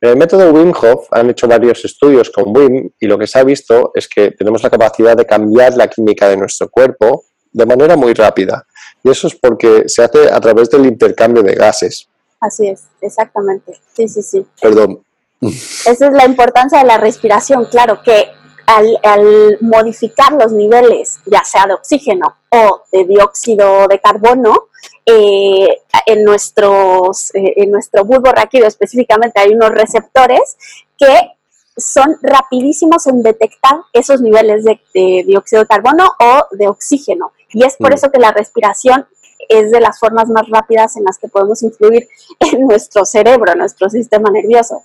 en 0.01 0.11
el 0.11 0.17
método 0.17 0.53
Wim 0.53 0.73
Hof 0.73 1.09
han 1.13 1.31
hecho 1.31 1.49
varios 1.49 1.85
estudios 1.85 2.31
con 2.31 2.57
Wim 2.57 2.91
y 3.01 3.07
lo 3.07 3.19
que 3.19 3.27
se 3.27 3.39
ha 3.39 3.45
visto 3.45 3.93
es 3.95 4.09
que 4.09 4.33
tenemos 4.33 4.63
la 4.63 4.71
capacidad 4.71 5.17
de 5.17 5.25
cambiar 5.25 5.75
la 5.77 5.89
química 5.89 6.29
de 6.29 6.37
nuestro 6.37 6.69
cuerpo 6.69 7.25
de 7.53 7.65
manera 7.65 7.97
muy 7.97 8.13
rápida. 8.13 8.67
Y 9.03 9.11
eso 9.11 9.29
es 9.29 9.35
porque 9.35 9.89
se 9.89 10.03
hace 10.03 10.31
a 10.31 10.41
través 10.41 10.69
del 10.69 10.85
intercambio 10.85 11.43
de 11.43 11.55
gases. 11.55 12.09
Así 12.41 12.69
es, 12.69 12.85
exactamente. 13.01 13.81
Sí, 13.95 14.07
sí, 14.09 14.23
sí. 14.23 14.47
Perdón. 14.61 15.06
Esa 15.41 16.07
es 16.07 16.13
la 16.13 16.25
importancia 16.25 16.79
de 16.79 16.85
la 16.85 16.99
respiración, 16.99 17.67
claro, 17.67 18.03
que 18.03 18.31
al, 18.67 18.99
al, 19.03 19.59
modificar 19.61 20.33
los 20.33 20.53
niveles, 20.53 21.19
ya 21.27 21.45
sea 21.45 21.67
de 21.67 21.75
oxígeno 21.75 22.37
o 22.51 22.83
de 22.91 23.05
dióxido 23.05 23.87
de 23.87 24.01
carbono, 24.01 24.69
eh, 25.05 25.83
en, 26.07 26.25
nuestros, 26.25 27.33
eh, 27.35 27.55
en 27.57 27.71
nuestro 27.71 28.05
bulbo 28.05 28.33
raquídeo 28.33 28.67
específicamente 28.67 29.41
hay 29.41 29.51
unos 29.55 29.71
receptores 29.71 30.57
que 30.99 31.33
son 31.77 32.17
rapidísimos 32.23 33.07
en 33.07 33.23
detectar 33.23 33.77
esos 33.93 34.21
niveles 34.21 34.65
de, 34.65 34.81
dióxido 35.27 35.63
de 35.63 35.69
carbono 35.69 36.11
o 36.19 36.47
de 36.53 36.69
oxígeno. 36.69 37.33
Y 37.51 37.65
es 37.65 37.77
por 37.77 37.91
mm. 37.91 37.95
eso 37.95 38.11
que 38.11 38.19
la 38.19 38.33
respiración 38.33 39.07
es 39.49 39.71
de 39.71 39.81
las 39.81 40.01
formas 40.01 40.29
más 40.29 40.49
rápidas 40.49 40.97
en 40.97 41.05
las 41.05 41.19
que 41.19 41.29
podemos 41.29 41.63
influir 41.63 42.09
en 42.41 42.67
nuestro 42.67 43.05
cerebro, 43.05 43.53
en 43.53 43.59
nuestro 43.59 43.89
sistema 43.91 44.31
nervioso. 44.31 44.83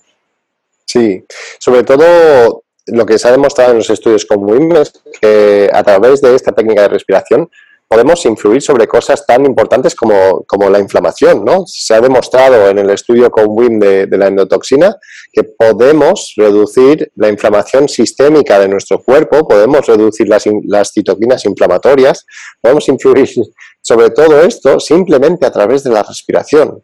Sí, 0.92 1.24
sobre 1.58 1.84
todo 1.84 2.64
lo 2.88 3.06
que 3.06 3.18
se 3.18 3.26
ha 3.26 3.30
demostrado 3.30 3.70
en 3.70 3.78
los 3.78 3.88
estudios 3.88 4.26
con 4.26 4.44
WIM 4.44 4.76
es 4.76 4.92
que 5.22 5.70
a 5.72 5.82
través 5.82 6.20
de 6.20 6.34
esta 6.34 6.52
técnica 6.52 6.82
de 6.82 6.88
respiración 6.88 7.50
podemos 7.88 8.22
influir 8.26 8.60
sobre 8.60 8.86
cosas 8.86 9.24
tan 9.24 9.46
importantes 9.46 9.94
como, 9.94 10.70
la 10.70 10.78
inflamación. 10.78 11.46
¿no? 11.46 11.64
Se 11.66 11.94
ha 11.94 12.00
demostrado 12.02 12.68
en 12.68 12.78
el 12.78 12.90
estudio 12.90 13.30
con 13.30 13.46
WIM 13.48 13.78
de, 13.78 14.06
la 14.18 14.26
endotoxina 14.26 14.94
que 15.32 15.44
podemos 15.44 16.34
reducir 16.36 17.10
la 17.16 17.30
inflamación 17.30 17.88
sistémica 17.88 18.58
de 18.58 18.68
nuestro 18.68 19.02
cuerpo, 19.02 19.48
podemos 19.48 19.86
reducir 19.86 20.28
las, 20.28 20.44
las 20.64 20.92
citoquinas 20.92 21.46
inflamatorias, 21.46 22.26
podemos 22.60 22.86
influir 22.90 23.30
sobre 23.80 24.10
todo 24.10 24.42
esto 24.42 24.78
simplemente 24.78 25.46
a 25.46 25.52
través 25.52 25.84
de 25.84 25.90
la 25.90 26.02
respiración. 26.02 26.82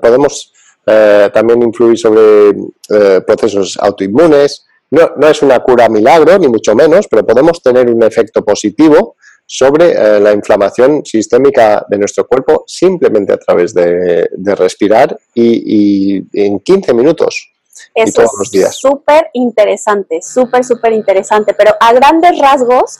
Podemos 0.00 0.52
eh, 0.90 1.30
también 1.32 1.62
influir 1.62 1.98
sobre 1.98 2.50
eh, 2.88 3.20
procesos 3.26 3.76
autoinmunes. 3.80 4.64
No, 4.90 5.10
no 5.16 5.28
es 5.28 5.42
una 5.42 5.60
cura 5.60 5.88
milagro, 5.88 6.38
ni 6.38 6.48
mucho 6.48 6.74
menos, 6.74 7.06
pero 7.08 7.26
podemos 7.26 7.62
tener 7.62 7.90
un 7.90 8.02
efecto 8.02 8.42
positivo 8.42 9.16
sobre 9.50 9.92
eh, 9.92 10.20
la 10.20 10.32
inflamación 10.32 11.04
sistémica 11.04 11.84
de 11.88 11.98
nuestro 11.98 12.26
cuerpo 12.26 12.64
simplemente 12.66 13.32
a 13.32 13.38
través 13.38 13.72
de, 13.72 14.28
respirar 14.54 15.18
y, 15.34 16.22
en 16.32 16.60
15 16.60 16.92
minutos. 16.92 17.50
Eso 17.94 18.22
todos 18.22 18.32
los 18.38 18.50
días. 18.50 18.70
es 18.70 18.76
súper 18.76 19.30
interesante, 19.32 20.20
súper, 20.22 20.64
súper 20.64 20.92
interesante, 20.92 21.54
pero 21.54 21.72
a 21.80 21.92
grandes 21.92 22.38
rasgos, 22.38 22.98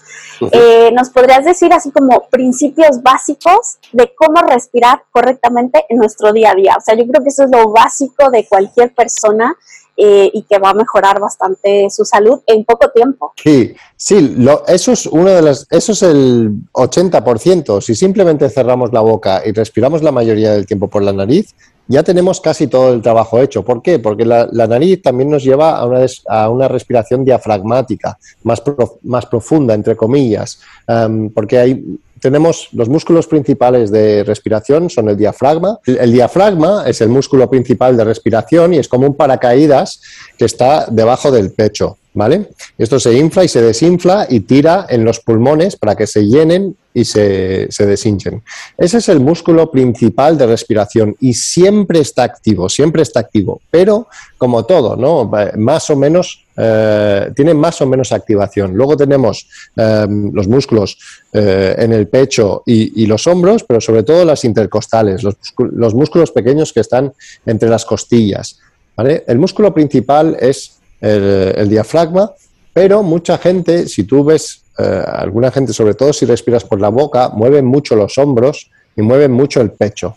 eh, 0.52 0.90
¿nos 0.92 1.10
podrías 1.10 1.44
decir 1.44 1.72
así 1.72 1.90
como 1.90 2.28
principios 2.30 3.02
básicos 3.02 3.78
de 3.92 4.12
cómo 4.14 4.42
respirar 4.42 5.04
correctamente 5.10 5.84
en 5.88 5.98
nuestro 5.98 6.32
día 6.32 6.52
a 6.52 6.54
día? 6.54 6.76
O 6.76 6.80
sea, 6.80 6.94
yo 6.94 7.06
creo 7.06 7.22
que 7.22 7.28
eso 7.28 7.44
es 7.44 7.50
lo 7.50 7.70
básico 7.70 8.30
de 8.30 8.46
cualquier 8.46 8.94
persona 8.94 9.56
eh, 10.00 10.30
y 10.32 10.42
que 10.42 10.60
va 10.60 10.70
a 10.70 10.74
mejorar 10.74 11.18
bastante 11.18 11.90
su 11.90 12.04
salud 12.04 12.38
en 12.46 12.64
poco 12.64 12.88
tiempo. 12.90 13.32
Sí, 13.42 13.74
sí, 13.96 14.36
eso 14.68 14.92
es 14.92 15.06
uno 15.06 15.28
de 15.28 15.42
las, 15.42 15.66
eso 15.70 15.90
es 15.90 16.02
el 16.02 16.52
80%. 16.72 17.80
Si 17.80 17.96
simplemente 17.96 18.48
cerramos 18.48 18.92
la 18.92 19.00
boca 19.00 19.42
y 19.44 19.50
respiramos 19.50 20.02
la 20.02 20.12
mayoría 20.12 20.52
del 20.52 20.66
tiempo 20.66 20.86
por 20.86 21.02
la 21.02 21.12
nariz, 21.12 21.52
ya 21.88 22.02
tenemos 22.02 22.40
casi 22.40 22.66
todo 22.66 22.92
el 22.92 23.02
trabajo 23.02 23.40
hecho. 23.40 23.64
¿Por 23.64 23.82
qué? 23.82 23.98
Porque 23.98 24.24
la, 24.24 24.46
nariz 24.52 25.02
también 25.02 25.30
nos 25.30 25.42
lleva 25.42 25.76
a 25.76 25.86
una, 25.86 26.06
a 26.28 26.50
una 26.50 26.68
respiración 26.68 27.24
diafragmática, 27.24 28.18
más, 28.44 29.26
profunda, 29.26 29.74
entre 29.74 29.96
comillas, 29.96 30.60
em, 30.86 31.30
porque 31.30 31.58
hay 31.58 31.98
tenemos 32.20 32.68
los 32.72 32.88
músculos 32.88 33.26
principales 33.26 33.90
de 33.90 34.24
respiración, 34.24 34.90
son 34.90 35.08
el 35.08 35.16
diafragma. 35.16 35.78
El, 35.86 36.12
diafragma 36.12 36.84
es 36.86 37.00
el 37.00 37.08
músculo 37.08 37.48
principal 37.48 37.96
de 37.96 38.04
respiración 38.04 38.74
y 38.74 38.78
es 38.78 38.88
como 38.88 39.06
un 39.06 39.14
paracaídas 39.14 40.00
que 40.36 40.44
está 40.44 40.86
debajo 40.90 41.30
del 41.30 41.52
pecho. 41.52 41.97
¿Vale? 42.14 42.48
Esto 42.76 42.98
se 42.98 43.16
infla 43.16 43.44
y 43.44 43.48
se 43.48 43.62
desinfla 43.62 44.26
y 44.28 44.40
tira 44.40 44.86
en 44.88 45.04
los 45.04 45.20
pulmones 45.20 45.76
para 45.76 45.94
que 45.94 46.06
se 46.06 46.26
llenen 46.26 46.74
y 46.92 47.04
se, 47.04 47.70
se 47.70 47.86
deshinchen. 47.86 48.42
Ese 48.76 48.98
es 48.98 49.08
el 49.08 49.20
músculo 49.20 49.70
principal 49.70 50.36
de 50.36 50.46
respiración 50.46 51.14
y 51.20 51.34
siempre 51.34 52.00
está 52.00 52.24
activo, 52.24 52.68
siempre 52.68 53.02
está 53.02 53.20
activo, 53.20 53.60
pero 53.70 54.08
como 54.38 54.64
todo, 54.64 54.96
¿no? 54.96 55.30
Más 55.56 55.90
o 55.90 55.96
menos, 55.96 56.44
eh, 56.56 57.30
tiene 57.34 57.54
más 57.54 57.80
o 57.82 57.86
menos 57.86 58.12
activación. 58.12 58.74
Luego 58.74 58.96
tenemos 58.96 59.48
em, 59.76 60.32
los 60.32 60.48
músculos 60.48 60.98
eh, 61.32 61.74
en 61.78 61.92
el 61.92 62.08
pecho 62.08 62.62
y, 62.64 63.06
los 63.06 63.26
hombros, 63.26 63.64
pero 63.64 63.80
sobre 63.80 64.02
todo 64.02 64.24
las 64.24 64.44
intercostales, 64.44 65.22
los, 65.22 65.94
músculos 65.94 66.30
pequeños 66.30 66.72
que 66.72 66.80
están 66.80 67.12
entre 67.46 67.68
las 67.68 67.84
costillas. 67.84 68.60
El 68.96 69.38
músculo 69.38 69.72
principal 69.72 70.36
es 70.40 70.77
el 71.00 71.68
diafragma, 71.68 72.32
pero 72.72 73.02
mucha 73.02 73.38
gente, 73.38 73.88
si 73.88 74.04
tú 74.04 74.24
ves 74.24 74.62
eh, 74.78 75.02
alguna 75.06 75.50
gente, 75.50 75.72
sobre 75.72 75.94
todo 75.94 76.12
si 76.12 76.26
respiras 76.26 76.64
por 76.64 76.80
la 76.80 76.88
boca, 76.88 77.30
mueven 77.30 77.64
mucho 77.64 77.96
los 77.96 78.18
hombros 78.18 78.70
y 78.96 79.02
mueven 79.02 79.32
mucho 79.32 79.60
el 79.60 79.72
pecho. 79.72 80.16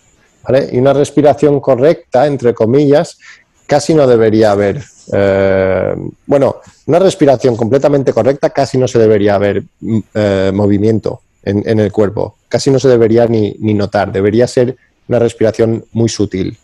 Y 0.71 0.79
una 0.79 0.93
respiración 0.93 1.59
correcta, 1.59 2.25
entre 2.25 2.53
comillas, 2.53 3.17
casi 3.67 3.93
no 3.93 4.07
debería 4.07 4.51
haber 4.51 4.83
Eh, 5.13 5.95
bueno, 6.25 6.57
una 6.85 6.99
respiración 6.99 7.57
completamente 7.57 8.13
correcta 8.13 8.49
casi 8.49 8.77
no 8.77 8.87
se 8.87 8.99
debería 8.99 9.35
haber 9.35 9.63
mm, 9.79 9.99
eh, 10.13 10.51
movimiento 10.53 11.21
en, 11.43 11.79
el 11.79 11.91
cuerpo, 11.91 12.37
casi 12.47 12.69
no 12.69 12.79
se 12.79 12.87
debería 12.87 13.25
ni, 13.25 13.55
notar, 13.73 14.11
debería 14.11 14.45
ser 14.47 14.77
una 15.07 15.17
respiración 15.17 15.83
muy 15.91 16.07
sutil. 16.07 16.55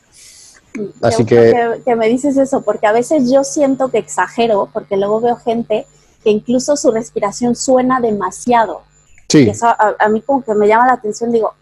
Así 1.02 1.26
que... 1.26 1.82
que... 1.86 1.96
me 1.96 2.08
dices 2.08 2.38
eso, 2.38 2.62
porque 2.62 2.88
a 2.88 2.92
veces 2.92 3.32
yo 3.32 3.44
siento 3.44 3.90
que 3.90 3.98
exagero, 3.98 4.70
porque 4.72 4.98
luego 4.98 5.22
veo 5.22 5.36
gente 5.36 5.86
que 6.24 6.30
incluso 6.30 6.76
su 6.76 6.92
respiración 6.92 7.56
suena 7.56 8.00
demasiado. 8.00 8.82
Sí. 9.30 9.40
Y 9.40 9.50
eso 9.50 9.68
a, 9.68 10.10
mí 10.10 10.22
como 10.22 10.44
que 10.44 10.54
me 10.54 10.68
llama 10.68 10.88
la 10.88 10.94
atención, 10.94 11.32
digo, 11.32 11.54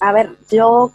a 0.00 0.12
ver, 0.12 0.30
yo 0.50 0.92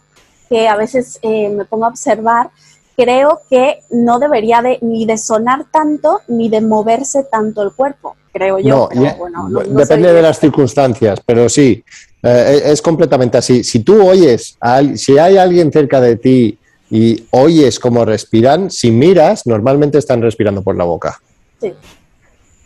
que 0.48 0.68
a 0.68 0.76
veces 0.76 1.18
eh, 1.22 1.48
me 1.48 1.64
pongo 1.64 1.84
a 1.84 1.88
observar, 1.88 2.50
creo 2.96 3.40
que 3.48 3.80
no 3.90 4.18
debería 4.18 4.60
de, 4.60 4.78
ni 4.82 5.06
de 5.06 5.16
sonar 5.16 5.64
tanto 5.70 6.20
ni 6.28 6.48
de 6.48 6.60
moverse 6.60 7.24
tanto 7.24 7.62
el 7.62 7.72
cuerpo, 7.72 8.16
creo 8.32 8.58
yo. 8.58 8.88
No, 8.92 9.60
depende 9.60 10.12
de 10.12 10.20
las 10.20 10.38
circunstancias, 10.38 11.20
pero 11.24 11.48
sí, 11.48 11.82
eh, 12.22 12.62
es 12.64 12.82
completamente 12.82 13.38
así. 13.38 13.64
Si 13.64 13.80
tú 13.80 14.06
oyes, 14.06 14.58
si 14.96 15.18
hay 15.18 15.38
alguien 15.38 15.72
cerca 15.72 16.00
de 16.00 16.16
ti 16.16 16.58
y 16.90 17.24
oyes 17.30 17.78
cómo 17.78 18.04
respiran, 18.04 18.70
si 18.70 18.90
miras, 18.90 19.46
normalmente 19.46 19.98
están 19.98 20.22
respirando 20.22 20.62
por 20.62 20.76
la 20.76 20.84
boca. 20.84 21.20
Sí. 21.60 21.72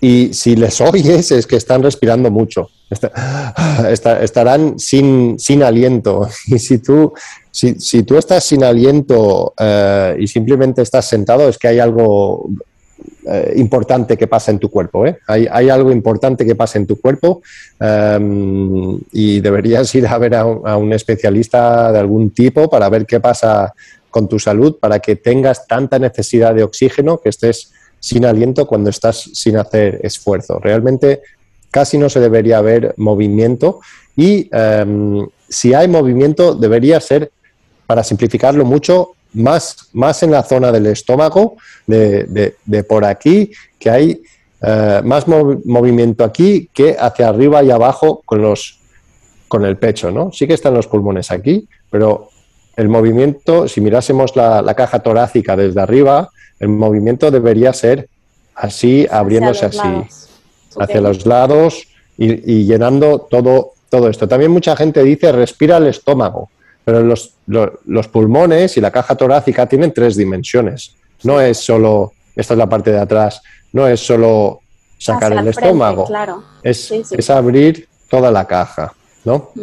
Y 0.01 0.35
si 0.35 0.57
les 0.57 0.81
oyes, 0.81 1.31
es 1.31 1.47
que 1.47 1.57
están 1.57 1.83
respirando 1.83 2.31
mucho. 2.31 2.69
estarán 4.21 4.79
sin, 4.79 5.39
sin 5.39 5.63
aliento. 5.63 6.29
Y 6.47 6.59
si 6.59 6.79
tú 6.79 7.13
si, 7.55 8.03
tú 8.03 8.19
estás 8.19 8.43
sin 8.43 8.65
aliento 8.65 9.55
eh, 9.57 10.17
y 10.19 10.27
simplemente 10.27 10.83
estás 10.83 11.07
sentado, 11.07 11.49
es 11.49 11.57
que 11.57 11.69
hay 11.69 11.79
algo 11.79 12.51
eh, 13.29 13.53
importante 13.57 14.17
que 14.17 14.27
pasa 14.27 14.51
en 14.51 14.59
tu 14.59 14.69
cuerpo. 14.69 15.07
¿eh? 15.07 15.19
Hay, 15.29 15.69
algo 15.69 15.93
importante 15.93 16.45
que 16.45 16.57
pasa 16.57 16.79
en 16.79 16.87
tu 16.89 17.01
cuerpo 17.01 17.43
em, 17.79 18.99
y 19.13 19.41
deberías 19.41 19.95
ir 19.95 20.05
a 20.09 20.19
ver 20.19 20.35
a 20.35 20.45
un, 20.45 20.93
especialista 20.93 21.93
de 21.93 21.99
algún 22.01 22.31
tipo 22.31 22.69
para 22.69 22.89
ver 22.89 23.07
qué 23.07 23.21
pasa 23.21 23.73
con 24.15 24.29
tu 24.29 24.39
salud, 24.39 24.77
para 24.79 25.01
que 25.01 25.17
tengas 25.17 25.67
tanta 25.67 25.99
necesidad 25.99 26.55
de 26.55 26.63
oxígeno 26.63 27.19
que 27.21 27.31
estés 27.31 27.73
sin 27.99 28.25
aliento 28.25 28.65
cuando 28.65 28.89
estás 28.89 29.29
sin 29.35 29.57
hacer 29.57 29.99
esfuerzo. 30.05 30.61
Realmente 30.61 31.23
casi 31.73 31.99
no 31.99 32.09
se 32.09 32.21
debería 32.21 32.59
haber 32.59 32.95
movimiento 32.97 33.81
y 34.17 34.49
em, 34.53 35.27
si 35.49 35.75
hay 35.75 35.89
movimiento 35.89 36.55
debería 36.55 37.01
ser 37.01 37.33
para 37.89 38.05
simplificarlo 38.05 38.65
mucho, 38.65 39.17
más, 39.33 39.89
más 39.93 40.23
en 40.23 40.31
la 40.31 40.45
zona 40.45 40.71
del 40.71 40.87
estómago, 40.87 41.57
de, 41.89 42.85
por 42.89 43.05
aquí, 43.05 43.51
que 43.81 43.91
hay 43.91 44.23
eh, 44.63 45.01
más 45.03 45.27
movimiento 45.27 46.23
aquí 46.23 46.71
que 46.73 46.97
hacia 46.97 47.31
arriba 47.31 47.65
y 47.65 47.73
abajo 47.73 48.23
con, 48.25 48.41
los, 48.41 48.79
con 49.49 49.65
el 49.65 49.77
pecho, 49.77 50.13
¿no? 50.13 50.31
Sí 50.31 50.47
que 50.47 50.55
están 50.55 50.75
los 50.75 50.87
pulmones 50.87 51.33
aquí, 51.33 51.67
pero 51.91 52.29
el 52.77 52.89
movimiento, 52.89 53.69
si 53.69 53.81
mirásemos 53.81 54.35
la, 54.37 54.75
caja 54.75 55.01
torácica 55.01 55.57
desde 55.57 55.81
arriba, 55.81 56.31
el 56.59 56.69
movimiento 56.69 57.31
debería 57.31 57.73
ser 57.73 58.09
así, 58.55 59.07
abriéndose 59.11 59.67
así, 59.67 59.89
hacia 60.79 61.01
los 61.01 61.27
lados 61.27 61.87
y, 62.17 62.53
y, 62.53 62.65
llenando 62.65 63.21
todo, 63.21 63.73
todo 63.89 64.09
esto. 64.09 64.27
También 64.27 64.51
mucha 64.51 64.77
gente 64.77 65.03
dice 65.03 65.33
respira 65.33 65.77
el 65.77 65.87
estómago. 65.87 66.51
Pero 66.85 67.03
los, 67.03 67.35
los, 67.47 68.09
pulmones 68.09 68.77
y 68.77 68.81
la 68.81 68.91
caja 68.91 69.15
torácica 69.15 69.67
tienen 69.67 69.93
tres 69.93 70.17
dimensiones. 70.17 70.95
No 71.23 71.41
es 71.41 71.59
solo, 71.59 72.13
esta 72.37 72.53
es 72.55 72.59
la 72.59 72.69
parte 72.69 72.93
de 72.93 73.01
atrás, 73.01 73.41
no 73.73 73.89
es 73.89 74.01
solo 74.01 74.61
sacar 74.99 75.33
el, 75.33 75.49
estómago, 75.49 76.07
es, 76.63 76.91
es, 76.91 77.31
abrir 77.31 77.89
toda 78.09 78.31
la 78.31 78.47
caja, 78.47 78.93
¿no? 79.25 79.51
Mm. 79.55 79.63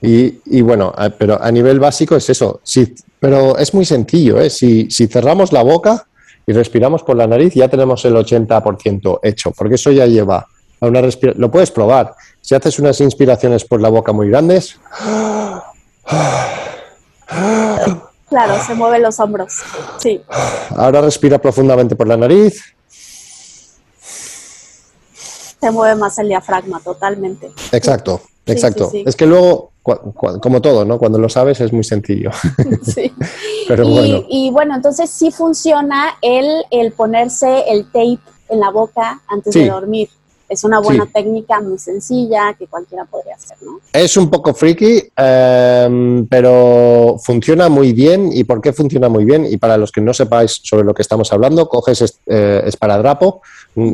Y, 0.00 0.40
y, 0.46 0.60
bueno, 0.60 0.94
pero 1.18 1.42
a 1.42 1.50
nivel 1.50 1.80
básico 1.80 2.16
es 2.16 2.30
eso. 2.30 2.60
Si, 2.62 2.94
pero 3.18 3.58
es 3.58 3.74
muy 3.74 3.84
sencillo, 3.84 4.40
¿eh? 4.40 4.50
Si, 4.50 4.90
si 4.90 5.06
cerramos 5.08 5.52
la 5.52 5.62
boca 5.62 6.06
y 6.46 6.52
respiramos 6.52 7.02
por 7.02 7.16
la 7.16 7.26
nariz, 7.26 7.54
ya 7.54 7.68
tenemos 7.68 8.04
el 8.04 8.14
80% 8.14 9.20
hecho, 9.22 9.50
porque 9.52 9.74
eso 9.74 9.90
ya 9.90 10.06
lleva 10.06 10.46
a 10.80 10.86
una 10.86 11.00
respiración. 11.00 11.40
Lo 11.40 11.50
puedes 11.50 11.70
probar. 11.70 12.14
Si 12.40 12.54
haces 12.54 12.78
unas 12.78 13.00
inspiraciones 13.00 13.64
por 13.64 13.80
la 13.80 13.88
boca 13.88 14.12
muy 14.12 14.28
grandes, 14.28 14.78
Claro, 18.28 18.62
se 18.64 18.74
mueven 18.74 19.02
los 19.02 19.18
hombros. 19.20 19.54
Sí. 19.98 20.22
Ahora 20.76 21.00
respira 21.00 21.38
profundamente 21.38 21.96
por 21.96 22.06
la 22.06 22.16
nariz. 22.16 22.62
Se 25.60 25.70
mueve 25.70 25.96
más 25.96 26.18
el 26.18 26.28
diafragma, 26.28 26.80
totalmente. 26.80 27.50
Exacto, 27.72 28.22
exacto. 28.48 28.90
es 28.92 29.16
que 29.16 29.26
luego, 29.26 29.70
como 29.82 30.60
todo, 30.60 30.84
¿no? 30.84 30.98
Cuando 30.98 31.18
lo 31.18 31.28
sabes 31.28 31.60
es 31.60 31.72
muy 31.72 31.84
sencillo. 31.84 32.30
Sí. 32.82 33.12
Pero 33.68 33.84
y, 33.84 33.90
bueno. 33.90 34.24
y 34.28 34.50
bueno, 34.50 34.76
entonces 34.76 35.10
sí 35.10 35.30
funciona 35.30 36.16
el, 36.22 36.64
el 36.70 36.92
ponerse 36.92 37.64
el 37.68 37.84
tape 37.86 38.18
en 38.48 38.60
la 38.60 38.70
boca 38.70 39.20
antes 39.28 39.52
de 39.54 39.68
dormir 39.68 40.08
es 40.48 40.64
una 40.64 40.80
buena 40.80 41.04
técnica 41.06 41.60
muy 41.60 41.78
sencilla 41.78 42.54
que 42.58 42.66
cualquiera 42.66 43.04
podría 43.04 43.34
hacer, 43.34 43.58
¿no? 43.60 43.80
Es 43.92 44.16
un 44.16 44.30
poco 44.30 44.54
freaky, 44.54 45.02
em, 45.14 46.26
pero 46.26 47.16
funciona 47.22 47.68
muy 47.68 47.92
bien. 47.92 48.30
¿Y 48.32 48.44
por 48.44 48.60
qué 48.60 48.72
funciona 48.72 49.08
muy 49.08 49.24
bien? 49.24 49.44
Y 49.44 49.58
para 49.58 49.76
los 49.76 49.92
que 49.92 50.00
no 50.00 50.14
sepáis 50.14 50.60
sobre 50.62 50.84
lo 50.84 50.94
que 50.94 51.02
estamos 51.02 51.30
hablando, 51.32 51.68
coges 51.68 52.20
eh, 52.26 52.62
esparadrapo, 52.64 53.42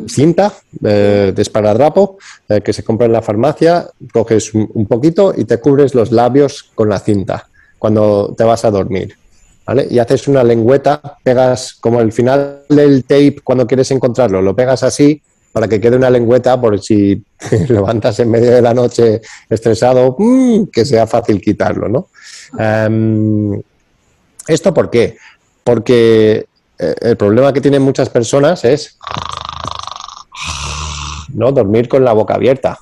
cinta 0.07 0.53
eh, 0.83 1.33
de 1.35 1.41
esparadrapo 1.41 2.17
eh, 2.47 2.61
que 2.61 2.71
se 2.71 2.83
compra 2.83 3.05
en 3.05 3.11
la 3.11 3.21
farmacia, 3.21 3.89
coges 4.13 4.53
un, 4.53 4.85
poquito 4.87 5.33
y 5.35 5.43
te 5.43 5.59
cubres 5.59 5.93
los 5.93 6.11
labios 6.11 6.63
con 6.73 6.87
la 6.87 6.99
cinta 6.99 7.49
cuando 7.77 8.33
te 8.37 8.45
vas 8.45 8.63
a 8.63 8.71
dormir. 8.71 9.15
¿Vale? 9.67 9.87
Y 9.89 9.97
haces 9.97 10.27
una 10.27 10.43
lengüeta, 10.43 11.17
pegas 11.23 11.73
como 11.73 11.99
el 11.99 12.11
final 12.11 12.61
del 12.69 13.03
tape 13.03 13.37
cuando 13.43 13.65
quieres 13.65 13.89
encontrarlo, 13.89 14.39
lo 14.39 14.55
pegas 14.55 14.83
así 14.83 15.21
para 15.55 15.69
que 15.69 15.79
quede 15.79 15.95
una 15.95 16.09
lengüeta 16.09 16.59
por 16.59 16.81
si 16.81 17.23
levantas 17.69 18.19
en 18.19 18.29
medio 18.29 18.51
de 18.51 18.61
la 18.61 18.73
noche 18.73 19.21
estresado, 19.49 20.13
mm, 20.19 20.65
que 20.65 20.83
sea 20.83 21.07
fácil 21.07 21.39
quitarlo, 21.39 21.87
¿no? 21.87 22.09
Em, 22.59 23.61
¿Esto 24.45 24.73
por 24.73 24.89
qué? 24.89 25.15
Porque 25.63 26.45
eh, 26.77 26.95
el 26.99 27.15
problema 27.15 27.53
que 27.53 27.61
tienen 27.61 27.83
muchas 27.83 28.09
personas 28.09 28.65
es 28.65 28.97
¿no? 31.33 31.53
dormir 31.53 31.87
con 31.87 32.03
la 32.03 32.11
boca 32.11 32.33
abierta. 32.33 32.77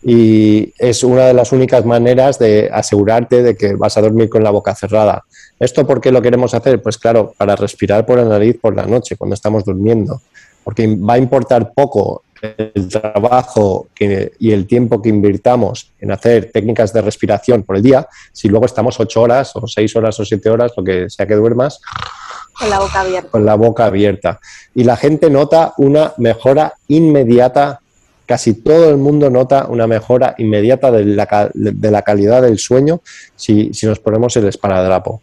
Y 0.00 0.72
es 0.78 1.02
una 1.02 1.24
de 1.24 1.34
las 1.34 1.50
únicas 1.50 1.84
maneras 1.84 2.38
de 2.38 2.70
asegurarte 2.72 3.42
de 3.42 3.56
que 3.56 3.74
vas 3.74 3.96
a 3.96 4.02
dormir 4.02 4.28
con 4.28 4.44
la 4.44 4.50
boca 4.50 4.72
cerrada. 4.76 5.24
¿Esto 5.58 5.84
por 5.84 6.00
qué 6.00 6.12
lo 6.12 6.22
queremos 6.22 6.54
hacer? 6.54 6.80
Pues 6.80 6.96
claro, 6.96 7.34
para 7.36 7.56
respirar 7.56 8.06
por 8.06 8.18
la 8.18 8.24
nariz 8.24 8.56
por 8.60 8.76
la 8.76 8.86
noche, 8.86 9.16
cuando 9.16 9.34
estamos 9.34 9.64
durmiendo 9.64 10.22
porque 10.68 10.86
va 10.96 11.14
a 11.14 11.18
importar 11.18 11.72
poco 11.72 12.24
el 12.42 12.88
trabajo 12.90 13.88
y 14.38 14.52
el 14.52 14.66
tiempo 14.66 15.00
que 15.00 15.08
invirtamos 15.08 15.92
en 15.98 16.10
hacer 16.10 16.50
técnicas 16.52 16.92
de 16.92 17.00
respiración 17.00 17.62
por 17.62 17.76
el 17.76 17.82
día, 17.82 18.06
si 18.32 18.50
luego 18.50 18.66
estamos 18.66 19.00
ocho 19.00 19.22
horas 19.22 19.56
o 19.56 19.66
seis 19.66 19.96
horas 19.96 20.20
o 20.20 20.26
siete 20.26 20.50
horas, 20.50 20.72
lo 20.76 20.84
que 20.84 21.08
sea 21.08 21.26
que 21.26 21.36
duermas, 21.36 21.80
con 22.52 22.68
la 22.68 22.80
boca 22.80 23.00
abierta. 23.00 23.30
Con 23.30 23.46
la 23.46 23.54
boca 23.54 23.86
abierta. 23.86 24.40
Y 24.74 24.84
la 24.84 24.98
gente 24.98 25.30
nota 25.30 25.72
una 25.78 26.12
mejora 26.18 26.74
inmediata, 26.88 27.80
casi 28.26 28.52
todo 28.52 28.90
el 28.90 28.98
mundo 28.98 29.30
nota 29.30 29.68
una 29.70 29.86
mejora 29.86 30.34
inmediata 30.36 30.90
de 30.90 31.06
la, 31.06 31.50
de 31.54 31.90
la 31.90 32.02
calidad 32.02 32.42
del 32.42 32.58
sueño 32.58 33.00
si, 33.36 33.72
si 33.72 33.86
nos 33.86 34.00
ponemos 34.00 34.36
el 34.36 34.46
esparadrapo 34.46 35.22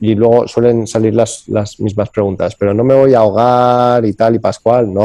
y 0.00 0.14
luego 0.14 0.48
suelen 0.48 0.86
salir 0.86 1.14
las, 1.14 1.46
las, 1.48 1.78
mismas 1.78 2.08
preguntas, 2.08 2.56
pero 2.56 2.72
no 2.72 2.82
me 2.82 2.94
voy 2.94 3.12
a 3.12 3.18
ahogar 3.18 4.04
y 4.06 4.14
tal 4.14 4.36
y 4.36 4.38
Pascual, 4.38 4.92
no. 4.92 5.04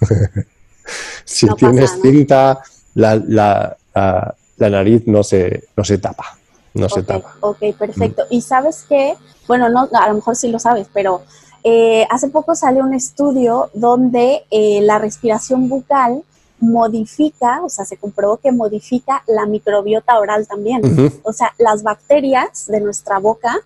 si 1.24 1.46
tienes 1.54 1.98
cinta, 2.02 2.60
la, 2.94 3.16
la, 3.16 3.76
la, 3.94 4.70
nariz 4.70 5.06
no 5.06 5.22
se, 5.22 5.64
no 5.76 5.82
se 5.82 5.96
tapa. 5.96 6.36
No 6.74 6.88
se 6.88 7.04
tapa. 7.04 7.36
Ok, 7.40 7.58
perfecto. 7.78 8.24
Mm. 8.24 8.34
Y 8.34 8.40
sabes 8.42 8.84
que, 8.86 9.14
bueno, 9.46 9.70
no, 9.70 9.88
a 9.92 10.08
lo 10.08 10.14
mejor 10.14 10.36
sí 10.36 10.48
lo 10.48 10.58
sabes, 10.58 10.88
pero 10.92 11.22
eh, 11.62 12.06
hace 12.10 12.28
poco 12.28 12.54
salió 12.54 12.82
un 12.82 12.92
estudio 12.92 13.70
donde 13.72 14.44
eh, 14.50 14.80
la 14.82 14.98
respiración 14.98 15.70
bucal 15.70 16.22
modifica, 16.64 17.62
o 17.62 17.68
sea, 17.68 17.84
se 17.84 17.96
comprobó 17.96 18.38
que 18.38 18.52
modifica 18.52 19.22
la 19.26 19.46
microbiota 19.46 20.18
oral 20.18 20.46
también. 20.46 20.82
O 21.22 21.32
sea, 21.32 21.52
las 21.58 21.82
bacterias 21.82 22.66
de 22.66 22.80
nuestra 22.80 23.18
boca 23.18 23.60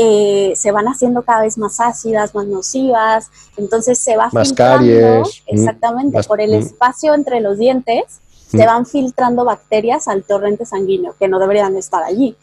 eh, 0.00 0.52
se 0.54 0.70
van 0.70 0.86
haciendo 0.86 1.22
cada 1.22 1.42
vez 1.42 1.58
más 1.58 1.80
ácidas, 1.80 2.32
más 2.32 2.46
nocivas, 2.46 3.30
entonces 3.56 3.98
se 3.98 4.16
va 4.16 4.30
filtrando, 4.30 5.28
exactamente, 5.46 6.22
por 6.22 6.40
el 6.40 6.54
espacio 6.54 7.14
entre 7.14 7.40
los 7.40 7.58
dientes, 7.58 8.20
se 8.48 8.64
van 8.64 8.86
filtrando 8.86 9.44
bacterias 9.44 10.06
al 10.06 10.22
torrente 10.22 10.64
sanguíneo, 10.64 11.16
que 11.18 11.26
no 11.26 11.40
deberían 11.40 11.76
estar 11.76 12.04
allí. 12.04 12.36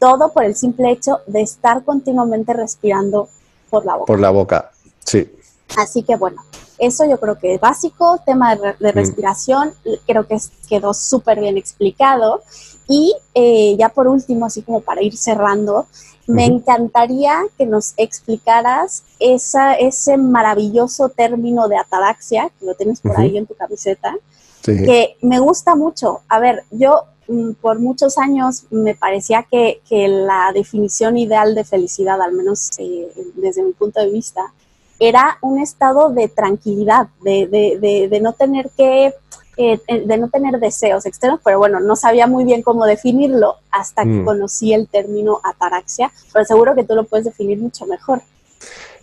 Todo 0.00 0.32
por 0.32 0.44
el 0.44 0.56
simple 0.56 0.90
hecho 0.90 1.20
de 1.28 1.40
estar 1.40 1.84
continuamente 1.84 2.52
respirando 2.52 3.28
por 3.70 3.86
la 3.86 3.94
boca. 3.94 4.06
Por 4.06 4.20
la 4.20 4.30
boca. 4.30 4.70
Sí. 5.04 5.30
Así 5.76 6.02
que 6.02 6.16
bueno, 6.16 6.42
eso 6.78 7.04
yo 7.08 7.18
creo 7.18 7.38
que 7.38 7.54
es 7.54 7.60
básico, 7.60 8.20
tema 8.24 8.54
de, 8.56 8.74
de 8.78 8.92
mm. 8.92 8.94
respiración, 8.94 9.72
creo 10.06 10.26
que 10.26 10.38
quedó 10.68 10.94
súper 10.94 11.40
bien 11.40 11.56
explicado. 11.56 12.42
Y 12.88 13.14
eh, 13.34 13.76
ya 13.78 13.88
por 13.88 14.06
último, 14.06 14.46
así 14.46 14.62
como 14.62 14.80
para 14.80 15.02
ir 15.02 15.16
cerrando, 15.16 15.86
me 16.26 16.44
encantaría 16.44 17.42
que 17.56 17.66
nos 17.66 17.94
explicaras 17.96 19.04
esa, 19.20 19.74
ese 19.74 20.16
maravilloso 20.16 21.08
término 21.08 21.68
de 21.68 21.76
ataraxia, 21.76 22.50
que 22.58 22.66
lo 22.66 22.74
tienes 22.74 23.00
por 23.00 23.18
ahí 23.18 23.36
en 23.36 23.46
tu 23.46 23.54
camiseta, 23.54 24.16
que 24.64 25.16
me 25.22 25.38
gusta 25.38 25.76
mucho. 25.76 26.22
A 26.28 26.40
ver, 26.40 26.64
yo 26.72 27.04
mm, 27.28 27.52
por 27.52 27.78
muchos 27.78 28.18
años 28.18 28.64
me 28.70 28.96
parecía 28.96 29.46
que, 29.48 29.80
que, 29.88 30.08
la 30.08 30.50
definición 30.52 31.16
ideal 31.16 31.54
de 31.54 31.64
felicidad, 31.64 32.20
al 32.20 32.32
menos 32.32 32.70
eh, 32.78 33.08
desde 33.36 33.62
mi 33.62 33.72
punto 33.72 34.00
de 34.00 34.10
vista, 34.10 34.52
era 34.98 35.38
un 35.42 35.60
estado 35.60 36.10
de 36.10 36.28
tranquilidad, 36.28 37.08
de, 37.22 37.46
de, 37.46 38.08
de 38.08 38.20
no 38.20 38.32
tener 38.32 38.70
que 38.76 39.14
eh, 39.58 39.80
eh, 39.88 40.02
de 40.04 40.18
no 40.18 40.28
tener 40.28 40.60
deseos 40.60 41.06
externos, 41.06 41.40
pero 41.42 41.56
bueno, 41.56 41.80
no 41.80 41.96
sabía 41.96 42.26
muy 42.26 42.44
bien 42.44 42.60
cómo 42.60 42.84
definirlo 42.84 43.56
hasta 43.70 44.02
que 44.02 44.10
mm. 44.10 44.24
conocí 44.26 44.74
el 44.74 44.86
término 44.86 45.40
ataraxia, 45.42 46.12
pero 46.30 46.44
seguro 46.44 46.74
que 46.74 46.84
tú 46.84 46.94
lo 46.94 47.04
puedes 47.04 47.24
definir 47.24 47.58
mucho 47.58 47.86
mejor. 47.86 48.20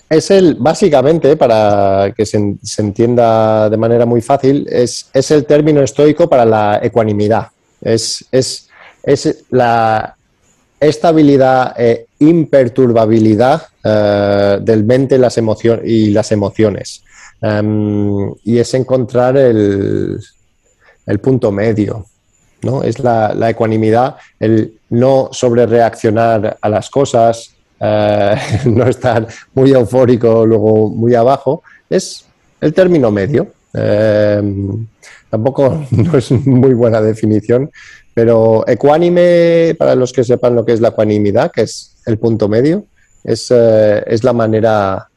Es 0.07 0.29
el, 0.29 0.53
básicamente, 0.53 1.35
para 1.37 2.13
que 2.15 2.23
se, 2.23 2.37
entienda 2.77 3.67
de 3.67 3.77
manera 3.77 4.05
muy 4.05 4.21
fácil, 4.21 4.67
es, 4.69 5.09
es, 5.11 5.31
el 5.31 5.43
término 5.47 5.81
estoico 5.81 6.29
para 6.29 6.45
la 6.45 6.79
ecuanimidad. 6.83 7.47
Es, 7.81 8.23
es, 8.31 8.69
es 9.01 9.45
la 9.49 10.15
estabilidad 10.79 11.73
e 11.79 12.05
imperturbabilidad 12.29 13.63
eh, 13.83 14.59
del 14.61 14.83
mente 14.83 15.17
las 15.17 15.37
y 15.83 16.11
las 16.11 16.31
emociones. 16.31 17.03
Em, 17.41 18.33
y 18.43 18.57
es 18.57 18.73
encontrar 18.73 19.37
el, 19.37 20.19
el 21.05 21.19
punto 21.19 21.51
medio, 21.51 22.05
¿no? 22.61 22.83
Es 22.83 22.99
la, 22.99 23.49
ecuanimidad, 23.49 24.15
el 24.39 24.79
no 24.89 25.29
sobrereaccionar 25.31 26.57
a 26.61 26.69
las 26.69 26.89
cosas, 26.89 27.53
eh, 27.79 28.35
no 28.65 28.87
estar 28.87 29.27
muy 29.53 29.71
eufórico, 29.71 30.45
luego 30.45 30.89
muy 30.89 31.15
abajo, 31.15 31.63
es 31.89 32.25
el 32.61 32.73
término 32.73 33.11
medio. 33.11 33.47
Eh, 33.73 34.41
tampoco 35.29 35.85
no 35.91 36.17
es 36.17 36.31
muy 36.31 36.73
buena 36.73 37.01
definición, 37.01 37.71
pero 38.13 38.63
ecuánime, 38.67 39.75
para 39.77 39.95
los 39.95 40.13
que 40.13 40.23
sepan 40.23 40.55
lo 40.55 40.65
que 40.65 40.73
es 40.73 40.81
la 40.81 40.89
ecuanimidad, 40.89 41.51
que 41.51 41.61
es 41.61 41.95
el 42.05 42.17
punto 42.17 42.47
medio, 42.47 42.85
es, 43.23 43.47
eh, 43.49 44.03
es 44.05 44.23
la 44.23 44.33
manera, 44.33 45.07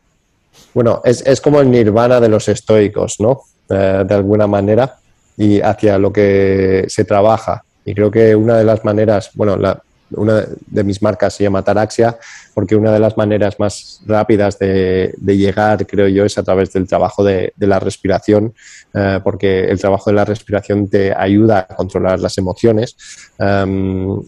bueno, 0.74 1.00
es, 1.04 1.22
es, 1.26 1.40
como 1.40 1.60
el 1.60 1.70
nirvana 1.70 2.20
de 2.20 2.28
los 2.28 2.48
estoicos, 2.48 3.20
¿no? 3.20 3.42
de 3.68 4.14
alguna 4.14 4.46
manera 4.46 4.96
y 5.36 5.60
hacia 5.60 5.98
lo 5.98 6.12
que 6.12 6.84
se 6.88 7.04
trabaja. 7.04 7.64
Y 7.84 7.94
creo 7.94 8.12
que 8.12 8.34
una 8.36 8.58
de 8.58 8.64
las 8.64 8.84
maneras, 8.84 9.30
bueno, 9.34 9.56
la, 9.56 9.82
una 10.10 10.44
de 10.66 10.84
mis 10.84 11.02
marcas 11.02 11.34
se 11.34 11.44
llama 11.44 11.62
Taraxia, 11.62 12.18
porque 12.54 12.76
una 12.76 12.92
de 12.92 12.98
las 12.98 13.16
maneras 13.16 13.58
más 13.58 14.00
rápidas 14.06 14.58
de, 14.58 15.14
llegar, 15.22 15.86
creo 15.86 16.08
yo, 16.08 16.24
es 16.24 16.38
a 16.38 16.42
través 16.42 16.72
del 16.72 16.86
trabajo 16.86 17.24
de, 17.24 17.52
la 17.58 17.78
respiración, 17.78 18.54
eh, 18.94 19.20
porque 19.22 19.64
el 19.64 19.78
trabajo 19.80 20.10
de 20.10 20.16
la 20.16 20.24
respiración 20.24 20.88
te 20.88 21.14
ayuda 21.14 21.66
a 21.68 21.74
controlar 21.74 22.20
las 22.20 22.38
emociones. 22.38 22.96
Em, 23.38 24.20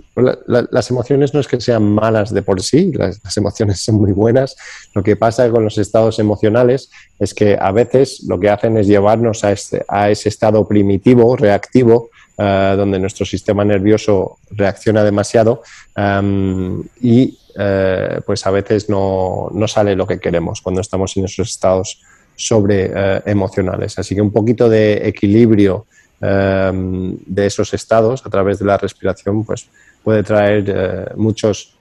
las 0.47 0.91
emociones 0.91 1.33
no 1.33 1.41
es 1.41 1.47
que 1.47 1.61
sean 1.61 1.83
malas 1.95 2.33
de 2.35 2.43
por 2.43 2.61
sí, 2.63 2.93
las, 2.93 3.37
emociones 3.37 3.81
son 3.81 3.97
muy 3.97 4.13
buenas. 4.13 4.57
Lo 4.95 5.03
que 5.03 5.17
pasa 5.17 5.49
con 5.51 5.65
los 5.65 5.79
estados 5.79 6.19
emocionales 6.19 6.91
es 7.19 7.35
que 7.35 7.57
a 7.59 7.73
veces 7.73 8.25
lo 8.27 8.39
que 8.39 8.51
hacen 8.51 8.77
es 8.77 8.87
llevarnos 8.87 9.45
a, 9.45 9.53
este, 9.53 9.85
a 9.89 10.11
ese 10.11 10.29
estado 10.29 10.67
primitivo, 10.67 11.37
reactivo, 11.37 12.11
eh, 12.41 12.75
donde 12.77 13.01
nuestro 13.01 13.27
sistema 13.27 13.65
nervioso 13.65 14.39
reacciona 14.53 15.03
demasiado 15.03 15.65
em, 15.97 16.81
y 17.01 17.37
eh, 17.59 18.21
pues 18.25 18.47
a 18.47 18.53
veces 18.53 18.89
no, 18.89 19.51
sale 19.67 19.97
lo 19.97 20.07
que 20.07 20.21
queremos 20.21 20.61
cuando 20.61 20.81
estamos 20.81 21.17
en 21.17 21.25
esos 21.25 21.49
estados 21.49 22.01
sobre 22.37 22.93
eh, 22.95 23.23
emocionales. 23.27 23.99
Así 23.99 24.15
que 24.15 24.21
un 24.21 24.31
poquito 24.31 24.69
de 24.69 25.09
equilibrio 25.09 25.87
em, 26.21 27.19
de 27.27 27.47
esos 27.47 27.75
estados 27.75 28.25
a 28.25 28.31
través 28.31 28.61
de 28.61 28.67
la 28.67 28.79
respiración 28.79 29.45
pues 29.45 29.69
puede 30.05 30.23
traer 30.23 31.17
muchos 31.17 31.75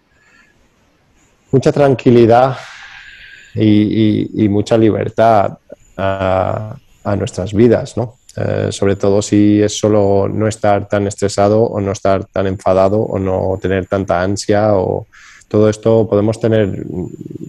mucha 1.51 1.72
tranquilidad 1.72 2.58
y, 3.53 4.49
mucha 4.49 4.76
libertad 4.76 5.60
a, 5.95 6.76
a 7.03 7.16
nuestras 7.16 7.53
vidas, 7.53 7.95
¿no? 7.95 8.16
Eh, 8.40 8.68
sobre 8.72 8.96
todo 8.96 9.20
si 9.24 9.64
es 9.64 9.80
solo 9.80 10.30
no 10.30 10.48
estar 10.48 10.88
tan 10.88 11.08
estresado 11.08 11.64
o 11.64 11.82
no 11.82 11.92
estar 11.92 12.26
tan 12.26 12.46
enfadado 12.46 13.00
o 13.02 13.18
no 13.18 13.58
tener 13.60 13.88
tanta 13.88 14.22
ansia 14.22 14.76
o 14.76 15.08
todo 15.48 15.68
esto 15.70 16.08
podemos 16.08 16.40
tener, 16.40 16.86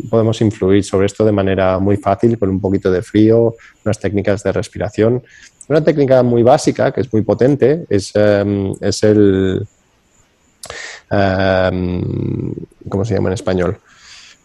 podemos 0.08 0.40
influir 0.40 0.82
sobre 0.82 1.04
esto 1.04 1.26
de 1.26 1.32
manera 1.32 1.78
muy 1.78 1.98
fácil 1.98 2.38
con 2.38 2.48
un 2.48 2.58
poquito 2.58 2.90
de 2.90 3.02
frío, 3.02 3.54
unas 3.84 3.98
técnicas 3.98 4.42
de 4.42 4.52
respiración. 4.52 5.22
Una 5.68 5.84
técnica 5.84 6.22
muy 6.22 6.42
básica 6.42 6.90
que 6.90 7.02
es 7.02 7.12
muy 7.12 7.20
potente 7.20 7.84
es, 7.90 8.12
em, 8.14 8.72
es 8.80 9.02
el, 9.02 9.66
em, 11.10 12.54
¿cómo 12.88 13.04
se 13.04 13.14
llama 13.14 13.28
en 13.28 13.34
español? 13.34 13.78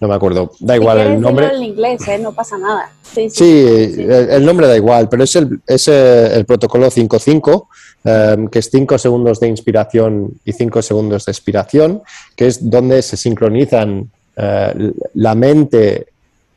No 0.03 0.09
me 0.09 0.15
acuerdo, 0.15 0.51
da 0.59 0.75
igual 0.75 0.99
el 0.99 1.21
nombre. 1.21 1.47
en 1.55 1.63
inglés, 1.63 2.05
¿eh? 2.09 2.19
no 2.19 2.33
pasa 2.33 2.57
nada. 2.57 2.91
Sí, 3.01 3.95
El, 3.97 4.45
nombre 4.45 4.67
da 4.67 4.75
igual, 4.75 5.07
pero 5.07 5.23
es 5.23 5.33
el, 5.37 5.61
es 5.65 5.87
el 5.87 6.43
protocolo 6.45 6.91
5.5, 6.91 7.67
em, 8.03 8.47
que 8.49 8.59
es 8.59 8.69
5 8.69 8.97
segundos 8.97 9.39
de 9.39 9.47
inspiración 9.47 10.33
y 10.43 10.51
5 10.51 10.81
segundos 10.81 11.25
de 11.25 11.31
expiración, 11.31 12.01
que 12.35 12.47
es 12.47 12.69
donde 12.69 13.01
se 13.01 13.15
sincronizan 13.15 14.11
eh, 14.35 14.91
la 15.13 15.35
mente, 15.35 16.07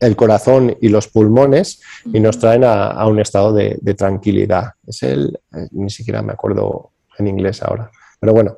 el 0.01 0.17
corazón 0.17 0.77
y 0.81 0.89
los 0.89 1.07
pulmones 1.07 1.81
y 2.13 2.19
nos 2.19 2.41
traen 2.41 2.65
a, 2.65 3.07
un 3.07 3.21
estado 3.21 3.53
de, 3.53 3.79
de, 3.81 3.95
tranquilidad. 3.95 4.73
Es 4.85 5.05
el, 5.05 5.39
eh, 5.55 5.69
ni 5.71 5.91
siquiera 5.91 6.21
me 6.21 6.33
acuerdo 6.33 6.91
en 7.17 7.29
inglés 7.29 7.63
ahora. 7.63 7.93
Pero 8.19 8.33
bueno, 8.33 8.57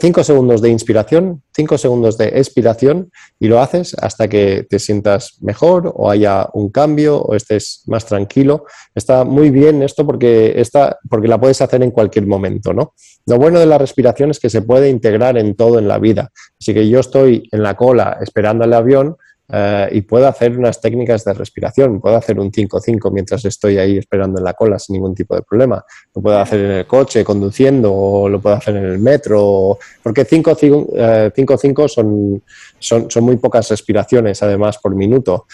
Cinco 0.00 0.24
segundos 0.24 0.62
de 0.62 0.70
inspiración, 0.70 1.42
cinco 1.54 1.76
segundos 1.76 2.16
de 2.16 2.28
expiración 2.28 3.10
y 3.38 3.46
lo 3.46 3.60
haces 3.60 3.94
hasta 4.00 4.26
que 4.26 4.66
te 4.66 4.78
sientas 4.78 5.36
mejor 5.42 5.92
o 5.94 6.10
haya 6.10 6.48
un 6.54 6.70
cambio 6.70 7.18
o 7.18 7.34
estés 7.34 7.82
más 7.86 8.06
tranquilo. 8.06 8.64
Está 8.94 9.24
muy 9.24 9.50
bien 9.50 9.82
esto 9.82 10.06
porque, 10.06 10.58
está, 10.58 10.98
porque 11.10 11.28
la 11.28 11.38
puedes 11.38 11.60
hacer 11.60 11.82
en 11.82 11.90
cualquier 11.90 12.26
momento, 12.26 12.72
¿no? 12.72 12.94
Lo 13.26 13.36
bueno 13.36 13.60
de 13.60 13.66
la 13.66 13.76
respiración 13.76 14.30
es 14.30 14.40
que 14.40 14.48
se 14.48 14.62
puede 14.62 14.88
integrar 14.88 15.36
en 15.36 15.54
todo 15.54 15.78
en 15.78 15.88
la 15.88 15.98
vida. 15.98 16.30
Así 16.58 16.72
que 16.72 16.88
yo 16.88 17.00
estoy 17.00 17.46
en 17.52 17.62
la 17.62 17.74
cola 17.74 18.16
esperando 18.22 18.64
el 18.64 18.72
avión, 18.72 19.18
eh, 19.48 19.88
y 19.92 20.00
puedo 20.02 20.26
hacer 20.26 20.58
unas 20.58 20.80
técnicas 20.80 21.24
de 21.24 21.34
respiración. 21.34 22.00
Puedo 22.00 22.16
hacer 22.16 22.38
un 22.38 22.50
5-5 22.50 23.12
mientras 23.12 23.44
estoy 23.44 23.78
ahí 23.78 23.98
esperando 23.98 24.38
en 24.38 24.44
la 24.44 24.54
cola 24.54 24.78
sin 24.78 24.94
ningún 24.94 25.14
tipo 25.14 25.34
de 25.34 25.42
problema. 25.42 25.84
Lo 26.14 26.22
puedo 26.22 26.38
hacer 26.38 26.60
en 26.60 26.70
el 26.72 26.86
coche 26.86 27.24
conduciendo 27.24 27.92
o 27.92 28.28
lo 28.28 28.40
puedo 28.40 28.56
hacer 28.56 28.76
en 28.76 28.84
el 28.84 28.98
metro. 28.98 29.78
Porque 30.02 30.26
5-5 30.26 30.94
eh, 30.96 31.88
son, 31.88 32.42
son, 32.78 33.10
son, 33.10 33.24
muy 33.24 33.36
pocas 33.36 33.68
respiraciones 33.68 34.42
además 34.42 34.78
por 34.78 34.94
minuto. 34.94 35.46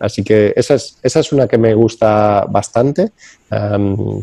así 0.00 0.22
que 0.22 0.52
esa 0.54 0.74
es, 0.74 0.98
esa 1.02 1.20
es 1.20 1.32
una 1.32 1.48
que 1.48 1.58
me 1.58 1.74
gusta 1.74 2.46
bastante. 2.48 3.12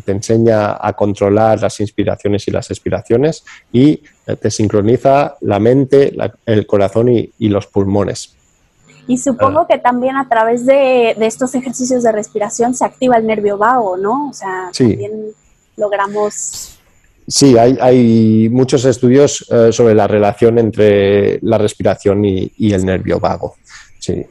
Te 0.04 0.12
enseña 0.12 0.76
a 0.80 0.92
controlar 0.94 1.60
las 1.60 1.78
inspiraciones 1.80 2.48
y 2.48 2.50
las 2.50 2.70
expiraciones 2.70 3.44
y 3.72 4.02
te 4.40 4.50
sincroniza 4.50 5.36
la 5.40 5.60
mente, 5.60 6.12
el 6.46 6.66
corazón 6.66 7.08
y, 7.10 7.48
los 7.48 7.66
pulmones. 7.66 8.34
Y 9.06 9.18
supongo 9.18 9.60
ah. 9.60 9.66
que 9.68 9.78
también 9.78 10.16
a 10.16 10.28
través 10.28 10.66
de, 10.66 11.12
estos 11.20 11.54
ejercicios 11.54 12.02
de 12.02 12.12
respiración 12.12 12.74
se 12.74 12.84
activa 12.84 13.16
el 13.16 13.26
nervio 13.26 13.56
vago, 13.56 13.96
¿no? 13.96 14.30
O 14.30 14.32
sea, 14.32 14.70
también 14.76 15.32
logramos... 15.76 16.76
Sí, 17.26 17.56
hay, 17.56 18.48
muchos 18.50 18.84
estudios 18.84 19.46
eh, 19.50 19.72
sobre 19.72 19.94
la 19.94 20.08
relación 20.08 20.58
entre 20.58 21.38
la 21.42 21.58
respiración 21.58 22.24
y, 22.24 22.72
el 22.72 22.84
nervio 22.84 23.20
vago. 23.20 23.54
Sí. 24.00 24.26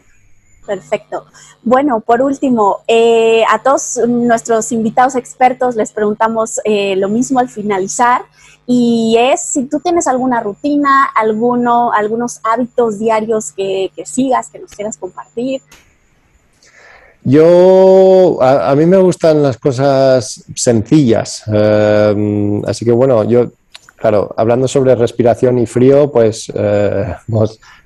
Perfecto. 0.70 1.26
Bueno, 1.64 2.00
por 2.00 2.22
último, 2.22 2.82
eh, 2.88 3.44
a 3.50 3.58
todos 3.64 4.00
nuestros 4.08 4.72
invitados 4.72 5.16
expertos 5.16 5.76
les 5.76 5.92
preguntamos 5.92 6.62
eh, 6.64 6.96
lo 6.96 7.10
mismo 7.10 7.40
al 7.40 7.50
finalizar 7.50 8.22
y 8.68 9.18
es 9.18 9.42
si 9.42 9.64
tú 9.64 9.80
tienes 9.80 10.06
alguna 10.06 10.42
rutina, 10.42 11.06
alguno, 11.16 11.92
algunos 11.92 12.40
hábitos 12.44 13.00
diarios 13.00 13.52
que, 13.52 13.90
sigas, 14.06 14.52
que 14.52 14.60
nos 14.60 14.70
quieras 14.70 14.96
compartir. 14.98 15.64
Yo, 17.24 18.38
a, 18.40 18.76
mí 18.76 18.86
me 18.86 18.98
gustan 18.98 19.42
las 19.42 19.58
cosas 19.58 20.44
sencillas, 20.56 21.46
em, 21.48 22.64
así 22.66 22.86
que 22.86 22.92
bueno, 22.92 23.24
yo, 23.24 23.54
claro, 23.96 24.36
hablando 24.38 24.68
sobre 24.68 24.94
respiración 24.94 25.58
y 25.58 25.66
frío, 25.66 26.12
pues 26.12 26.52
eh, 26.54 27.16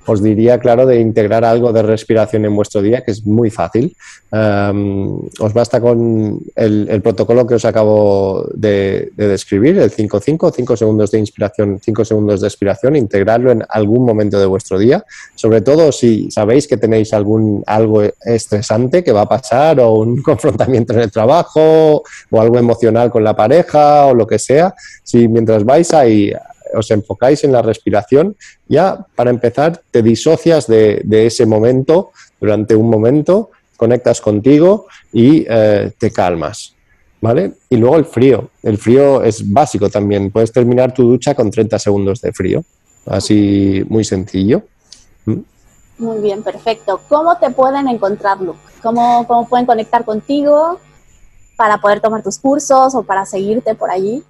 os 0.06 0.22
diría, 0.22 0.58
claro, 0.58 0.86
de 0.86 1.00
integrar 1.00 1.44
algo 1.44 1.72
de 1.72 1.82
respiración 1.82 2.44
en 2.44 2.54
vuestro 2.54 2.82
día, 2.82 3.02
que 3.02 3.10
es 3.10 3.24
muy 3.26 3.50
fácil. 3.50 3.96
Em, 4.30 5.16
os 5.38 5.52
basta 5.52 5.80
con 5.80 6.40
el, 6.56 7.00
protocolo 7.02 7.46
que 7.46 7.54
os 7.54 7.64
acabo 7.64 8.46
de, 8.54 9.12
describir, 9.16 9.78
el 9.78 9.90
5-5, 9.90 10.52
5 10.54 10.76
segundos 10.76 11.10
de 11.10 11.18
inspiración, 11.18 11.78
5 11.82 12.04
segundos 12.04 12.40
de 12.40 12.48
expiración, 12.48 12.96
integrarlo 12.96 13.52
en 13.52 13.64
algún 13.68 14.04
momento 14.04 14.38
de 14.38 14.46
vuestro 14.46 14.78
día, 14.78 15.04
sobre 15.34 15.60
todo 15.60 15.92
si 15.92 16.30
sabéis 16.30 16.66
que 16.66 16.76
tenéis 16.76 17.12
algún 17.12 17.62
algo 17.66 18.02
estresante 18.24 19.04
que 19.04 19.12
va 19.12 19.22
a 19.22 19.28
pasar 19.28 19.80
o 19.80 19.94
un 19.94 20.22
confrontamiento 20.22 20.92
en 20.94 21.00
el 21.00 21.12
trabajo 21.12 22.02
o 22.30 22.40
algo 22.40 22.58
emocional 22.58 23.10
con 23.10 23.22
la 23.22 23.36
pareja 23.36 24.06
o 24.06 24.14
lo 24.14 24.26
que 24.26 24.38
sea, 24.38 24.74
si 25.02 25.28
mientras 25.28 25.64
vais 25.64 25.92
ahí 25.92 26.32
os 26.74 26.90
enfocáis 26.90 27.44
en 27.44 27.52
la 27.52 27.62
respiración, 27.62 28.36
ya 28.68 29.06
para 29.14 29.30
empezar 29.30 29.80
te 29.90 30.02
disocias 30.02 30.66
de, 30.66 31.02
ese 31.10 31.46
momento 31.46 32.10
durante 32.40 32.74
un 32.74 32.90
momento, 32.90 33.50
conectas 33.76 34.20
contigo 34.20 34.86
y 35.12 35.44
eh, 35.48 35.92
te 35.98 36.10
calmas. 36.10 36.74
¿Vale? 37.20 37.54
Y 37.70 37.78
luego 37.78 37.96
el 37.96 38.04
frío. 38.04 38.50
El 38.62 38.76
frío 38.76 39.22
es 39.22 39.50
básico 39.50 39.88
también. 39.88 40.30
Puedes 40.30 40.52
terminar 40.52 40.92
tu 40.92 41.04
ducha 41.04 41.34
con 41.34 41.50
30 41.50 41.78
segundos 41.78 42.20
de 42.20 42.34
frío. 42.34 42.62
Así 43.06 43.82
muy 43.88 44.04
sencillo. 44.04 44.62
¿Mm? 45.24 45.40
Muy 45.98 46.18
bien, 46.18 46.42
perfecto. 46.42 47.00
¿Cómo 47.08 47.38
te 47.38 47.48
pueden 47.50 47.88
encontrar, 47.88 48.42
Luke? 48.42 48.58
¿Cómo, 48.82 49.26
¿Cómo 49.26 49.48
pueden 49.48 49.64
conectar 49.64 50.04
contigo 50.04 50.78
para 51.56 51.78
poder 51.78 52.00
tomar 52.00 52.22
tus 52.22 52.38
cursos 52.38 52.94
o 52.94 53.02
para 53.04 53.24
seguirte 53.24 53.74
por 53.74 53.90
allí? 53.90 54.22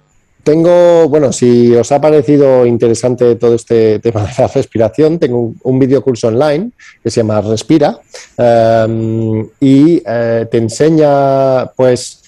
Tengo, 0.45 1.09
bueno, 1.09 1.33
si 1.33 1.75
os 1.75 1.91
ha 1.91 1.99
parecido 1.99 2.67
interesante 2.67 3.35
todo 3.35 3.55
este 3.55 3.97
tema 4.05 4.21
de 4.21 4.29
la 4.37 4.47
respiración, 4.47 5.17
tengo 5.17 5.39
un, 5.39 5.59
un 5.63 5.79
video 5.79 6.03
curso 6.03 6.27
online 6.27 6.69
que 7.01 7.09
se 7.09 7.21
llama 7.21 7.41
Respira 7.41 7.97
em, 8.37 9.49
y 9.59 10.03
eh, 10.05 10.45
te 10.49 10.57
enseña, 10.59 11.65
pues, 11.75 12.21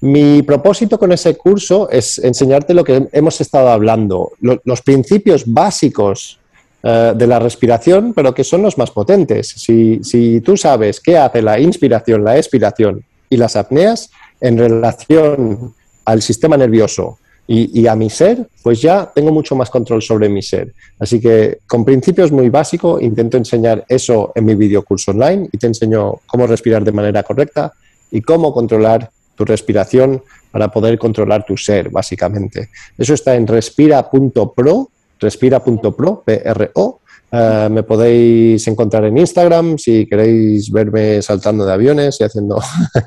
mi 0.00 0.40
propósito 0.42 0.98
con 0.98 1.12
ese 1.12 1.36
curso 1.36 1.90
es 1.90 2.18
enseñarte 2.18 2.72
lo 2.72 2.84
que 2.84 3.06
hemos 3.12 3.38
estado 3.42 3.68
hablando, 3.68 4.32
los 4.40 4.80
principios 4.80 5.44
básicos 5.46 6.38
eh, 6.82 7.12
de 7.14 7.26
la 7.26 7.38
respiración, 7.38 8.14
pero 8.14 8.32
que 8.32 8.44
son 8.44 8.62
los 8.62 8.78
más 8.78 8.90
potentes. 8.90 9.48
Si, 9.48 10.00
si 10.02 10.40
tú 10.40 10.56
sabes 10.56 11.00
qué 11.00 11.18
hace 11.18 11.42
la 11.42 11.60
inspiración, 11.60 12.24
la 12.24 12.38
expiración 12.38 13.04
y 13.28 13.36
las 13.36 13.56
apneas 13.56 14.10
en 14.40 14.56
relación 14.56 15.74
al 16.06 16.22
sistema 16.22 16.56
nervioso, 16.56 17.18
y, 17.48 17.86
a 17.86 17.94
mi 17.94 18.10
ser, 18.10 18.48
pues 18.62 18.82
ya 18.82 19.10
tengo 19.14 19.30
mucho 19.30 19.54
más 19.54 19.70
control 19.70 20.02
sobre 20.02 20.28
mi 20.28 20.42
ser. 20.42 20.74
Así 20.98 21.20
que 21.20 21.58
con 21.66 21.84
principios 21.84 22.32
muy 22.32 22.48
básicos 22.48 23.00
intento 23.00 23.36
enseñar 23.36 23.84
eso 23.88 24.32
en 24.34 24.44
mi 24.44 24.56
video 24.56 24.82
curso 24.82 25.12
online 25.12 25.48
y 25.52 25.58
te 25.58 25.68
enseño 25.68 26.14
cómo 26.26 26.46
respirar 26.46 26.82
de 26.82 26.92
manera 26.92 27.22
correcta 27.22 27.72
y 28.10 28.20
cómo 28.20 28.52
controlar 28.52 29.10
tu 29.36 29.44
respiración 29.44 30.22
para 30.50 30.68
poder 30.68 30.98
controlar 30.98 31.44
tu 31.44 31.56
ser, 31.56 31.90
básicamente. 31.90 32.70
Eso 32.98 33.14
está 33.14 33.36
en 33.36 33.46
respira.pro, 33.46 34.90
respira.pro, 35.20 36.22
P-R-O. 36.24 37.00
Eh, 37.30 37.68
me 37.70 37.82
podéis 37.82 38.66
encontrar 38.66 39.04
en 39.04 39.18
Instagram 39.18 39.78
si 39.78 40.06
queréis 40.06 40.70
verme 40.70 41.20
saltando 41.22 41.66
de 41.66 41.72
aviones 41.72 42.20
y 42.20 42.24
haciendo 42.24 42.58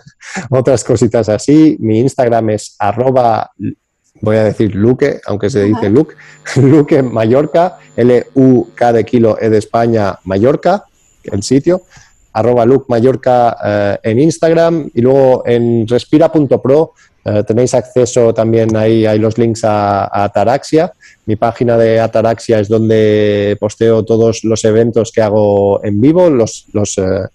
otras 0.51 0.83
cositas 0.83 1.27
así. 1.27 1.75
Mi 1.79 1.99
Instagram 1.99 2.51
es 2.51 2.75
arroba 2.79 3.51
voy 4.21 4.37
a 4.37 4.43
decir 4.45 4.75
Luque, 4.75 5.21
aunque 5.25 5.49
se 5.49 5.63
dice 5.63 5.89
Luke, 5.89 6.15
Luque 6.57 7.01
Mallorca, 7.01 7.77
L-U-K 7.95 8.93
de 8.93 9.05
kilo 9.05 9.37
E 9.39 9.49
de 9.49 9.57
España, 9.57 10.17
Mallorca, 10.23 10.85
el 11.23 11.43
sitio, 11.43 11.83
arroba 12.33 12.65
Luke 12.65 12.85
Mallorca 12.89 13.57
eh, 13.63 13.97
en 14.03 14.19
Instagram 14.19 14.89
y 14.93 15.01
luego 15.01 15.43
en 15.45 15.87
respira.pro 15.87 16.93
eh, 17.25 17.43
tenéis 17.43 17.73
acceso 17.73 18.33
también 18.33 18.75
ahí, 18.77 19.05
hay 19.05 19.19
los 19.19 19.37
links 19.37 19.63
a, 19.63 20.23
Ataraxia. 20.23 20.93
Mi 21.25 21.35
página 21.35 21.77
de 21.77 21.99
Ataraxia 21.99 22.59
es 22.59 22.69
donde 22.69 23.57
posteo 23.59 24.03
todos 24.05 24.43
los 24.43 24.63
eventos 24.63 25.11
que 25.11 25.21
hago 25.21 25.83
en 25.83 25.99
vivo, 25.99 26.29
los, 26.29 26.65
los 26.71 26.97
eh, 26.97 27.27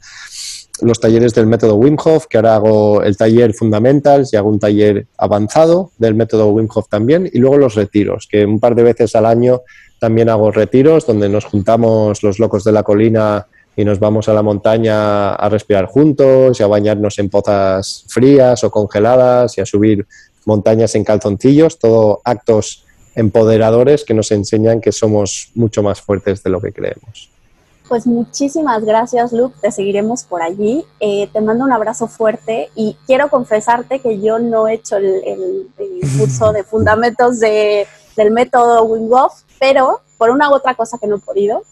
los 0.84 1.00
talleres 1.00 1.34
del 1.34 1.46
método 1.46 1.76
Wim 1.76 1.96
Hof, 2.04 2.26
que 2.26 2.36
ahora 2.36 2.56
hago 2.56 3.02
el 3.02 3.16
taller 3.16 3.54
Fundamentals 3.54 4.32
y 4.32 4.36
hago 4.36 4.50
un 4.50 4.58
taller 4.58 5.06
avanzado 5.16 5.90
del 5.98 6.14
método 6.14 6.48
Wim 6.48 6.68
Hof 6.72 6.88
también, 6.88 7.28
y 7.32 7.38
luego 7.38 7.58
los 7.58 7.74
retiros, 7.74 8.28
que 8.30 8.44
un 8.44 8.60
par 8.60 8.74
de 8.74 8.82
veces 8.82 9.16
al 9.16 9.26
año 9.26 9.62
también 9.98 10.28
hago 10.28 10.50
retiros 10.50 11.06
donde 11.06 11.28
nos 11.28 11.46
juntamos 11.46 12.22
los 12.22 12.38
locos 12.38 12.64
de 12.64 12.72
la 12.72 12.82
colina 12.82 13.46
y 13.76 13.84
nos 13.84 13.98
vamos 13.98 14.28
a 14.28 14.34
la 14.34 14.42
montaña 14.42 15.34
a 15.34 15.48
respirar 15.48 15.86
juntos 15.86 16.60
y 16.60 16.62
a 16.62 16.66
bañarnos 16.66 17.18
en 17.18 17.30
pozas 17.30 18.04
frías 18.08 18.62
o 18.64 18.70
congeladas 18.70 19.56
y 19.58 19.62
a 19.62 19.66
subir 19.66 20.06
montañas 20.44 20.94
en 20.94 21.04
calzoncillos, 21.04 21.78
todo 21.78 22.20
actos 22.24 22.84
empoderadores 23.14 24.04
que 24.04 24.14
nos 24.14 24.30
enseñan 24.30 24.80
que 24.80 24.92
somos 24.92 25.50
mucho 25.54 25.82
más 25.82 26.00
fuertes 26.00 26.42
de 26.42 26.50
lo 26.50 26.60
que 26.60 26.72
creemos. 26.72 27.33
Pues 27.88 28.06
muchísimas 28.06 28.82
gracias, 28.84 29.32
Luke. 29.32 29.56
Te 29.60 29.70
seguiremos 29.70 30.24
por 30.24 30.42
allí. 30.42 30.84
Eh, 31.00 31.28
te 31.32 31.40
mando 31.40 31.64
un 31.64 31.72
abrazo 31.72 32.06
fuerte 32.06 32.70
y 32.74 32.96
quiero 33.06 33.28
confesarte 33.28 34.00
que 34.00 34.20
yo 34.20 34.38
no 34.38 34.68
he 34.68 34.74
hecho 34.74 34.96
el, 34.96 35.68
curso 36.18 36.52
de 36.52 36.64
fundamentos 36.64 37.40
de, 37.40 37.86
del 38.16 38.30
método 38.30 38.84
Wim 38.84 39.10
pero 39.60 40.00
por 40.16 40.30
una 40.30 40.50
u 40.50 40.54
otra 40.54 40.74
cosa 40.74 40.98
que 40.98 41.06
no 41.06 41.16
he 41.16 41.20
podido. 41.20 41.62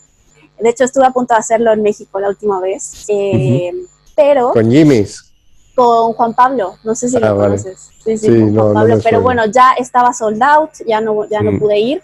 De 0.60 0.68
hecho, 0.68 0.84
estuve 0.84 1.06
a 1.06 1.10
punto 1.10 1.34
de 1.34 1.40
hacerlo 1.40 1.72
en 1.72 1.82
México 1.82 2.20
la 2.20 2.28
última 2.28 2.60
vez. 2.60 3.04
Eh, 3.08 3.72
pero. 4.14 4.52
Con 4.52 4.70
Jimmy's. 4.70 5.32
Con 5.74 6.12
Juan 6.12 6.34
Pablo, 6.34 6.76
no 6.84 6.94
sé 6.94 7.08
si 7.08 7.18
lo 7.18 7.26
ah, 7.28 7.34
conoces. 7.34 7.90
Sí, 8.04 8.18
sí, 8.18 8.28
con 8.28 8.54
Juan 8.54 8.74
Pablo. 8.74 8.98
pero 9.02 9.22
bueno, 9.22 9.46
ya 9.46 9.72
estaba 9.78 10.12
sold 10.12 10.42
out, 10.42 10.70
ya 10.86 11.00
no, 11.00 11.26
ya 11.30 11.40
no 11.40 11.52
mm. 11.52 11.58
pude 11.58 11.78
ir 11.78 12.02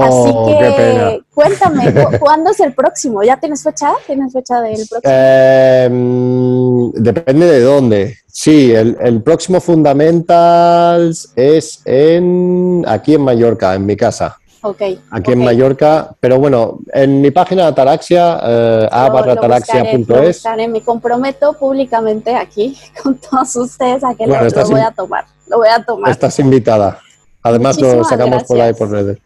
Así 0.00 0.30
oh, 0.32 0.46
que 0.46 1.22
cuéntame, 1.34 1.92
¿cuándo 2.18 2.50
es 2.50 2.60
el 2.60 2.72
próximo? 2.72 3.22
¿Ya 3.22 3.36
tienes 3.36 3.62
fecha? 3.62 3.92
¿Tienes 4.06 4.32
fecha 4.32 4.62
del 4.62 4.86
próximo? 4.88 5.12
Em, 5.14 6.92
depende 6.92 7.46
de 7.46 7.60
dónde. 7.60 8.16
Sí, 8.26 8.72
el, 8.72 9.22
próximo 9.22 9.60
Fundamentals 9.60 11.30
es 11.36 11.82
en 11.84 12.82
aquí 12.88 13.14
en 13.14 13.22
Mallorca, 13.22 13.74
en 13.74 13.84
mi 13.84 13.94
casa. 13.94 14.38
Ok. 14.62 14.80
Aquí 15.10 15.32
en 15.32 15.44
Mallorca, 15.44 16.14
pero 16.18 16.38
bueno, 16.38 16.78
en 16.94 17.20
mi 17.20 17.30
página 17.30 17.64
de 17.64 17.68
Ataraxia, 17.68 18.40
eh, 18.42 18.88
a 18.90 19.10
barra 19.10 19.32
ataraxia.es. 19.32 20.44
Me 20.70 20.80
comprometo 20.80 21.52
públicamente 21.52 22.34
aquí 22.34 22.78
con 23.02 23.16
todos 23.16 23.54
ustedes 23.56 24.02
a 24.02 24.14
que 24.14 24.26
lo, 24.26 24.34
voy 24.66 24.80
a 24.80 24.90
tomar. 24.92 25.26
Lo 25.48 25.58
voy 25.58 25.68
a 25.68 25.84
tomar. 25.84 26.10
Estás 26.10 26.38
invitada. 26.38 26.98
Además, 27.42 27.78
lo 27.78 28.02
sacamos 28.04 28.44
por 28.44 28.58
ahí 28.58 28.72
por 28.72 28.90
redes. 28.90 29.18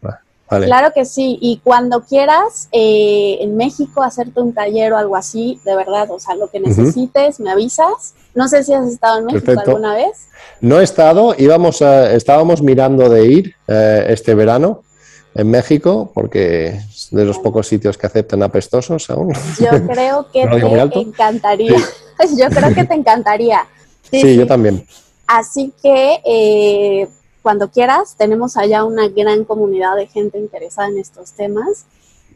Claro 0.47 0.93
que 0.93 1.03
sí, 1.03 1.37
y 1.41 1.59
cuando 1.61 2.01
quieras 2.01 2.69
eh, 2.71 3.37
en 3.41 3.57
México 3.57 4.01
hacerte 4.01 4.39
un 4.39 4.53
taller 4.53 4.93
o 4.93 4.97
algo 4.97 5.17
así, 5.17 5.59
de 5.65 5.75
verdad, 5.75 6.09
o 6.09 6.19
sea, 6.19 6.35
lo 6.35 6.47
que 6.47 6.59
necesites, 6.59 7.39
me 7.41 7.51
avisas. 7.51 8.13
No 8.33 8.47
sé 8.47 8.63
si 8.63 8.73
has 8.73 8.87
estado 8.87 9.19
en 9.19 9.25
México 9.25 9.51
alguna 9.65 9.95
vez. 9.95 10.27
No 10.61 10.79
he 10.79 10.83
estado, 10.83 11.35
íbamos 11.37 11.81
estábamos 11.81 12.61
mirando 12.61 13.09
de 13.09 13.25
ir 13.25 13.55
eh, 13.67 14.05
este 14.09 14.35
verano 14.35 14.83
en 15.35 15.51
México, 15.51 16.11
porque 16.13 16.67
es 16.67 17.09
de 17.11 17.25
los 17.25 17.39
pocos 17.39 17.67
sitios 17.67 17.97
que 17.97 18.07
aceptan 18.07 18.41
apestosos 18.41 19.09
aún. 19.09 19.33
Yo 19.59 19.69
creo 19.87 20.31
que 20.31 20.47
te 20.47 20.99
encantaría. 20.99 21.75
Yo 22.37 22.49
creo 22.49 22.73
que 22.73 22.83
te 22.85 22.95
encantaría. 22.95 23.67
Sí, 24.09 24.35
yo 24.35 24.47
también. 24.47 24.87
Así 25.27 25.73
que 25.83 26.21
eh, 26.25 27.07
cuando 27.47 27.71
quieras, 27.71 28.15
tenemos 28.17 28.57
allá 28.57 28.83
una 28.83 29.07
gran 29.07 29.45
comunidad 29.45 29.95
de 29.95 30.05
gente 30.07 30.37
interesada 30.37 30.89
en 30.89 30.99
estos 30.99 31.31
temas. 31.31 31.85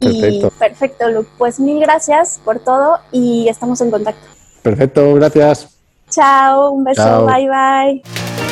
Perfecto. 0.00 0.46
Y 0.46 0.58
perfecto, 0.58 1.10
Luke. 1.10 1.28
Pues 1.36 1.60
mil 1.60 1.80
gracias 1.80 2.40
por 2.42 2.60
todo 2.60 2.96
y 3.12 3.46
estamos 3.46 3.82
en 3.82 3.90
contacto. 3.90 4.26
Perfecto, 4.62 5.12
gracias. 5.16 5.68
Chao, 6.08 6.70
un 6.70 6.84
beso, 6.84 7.26
bye 7.26 7.46
bye. 7.46 8.51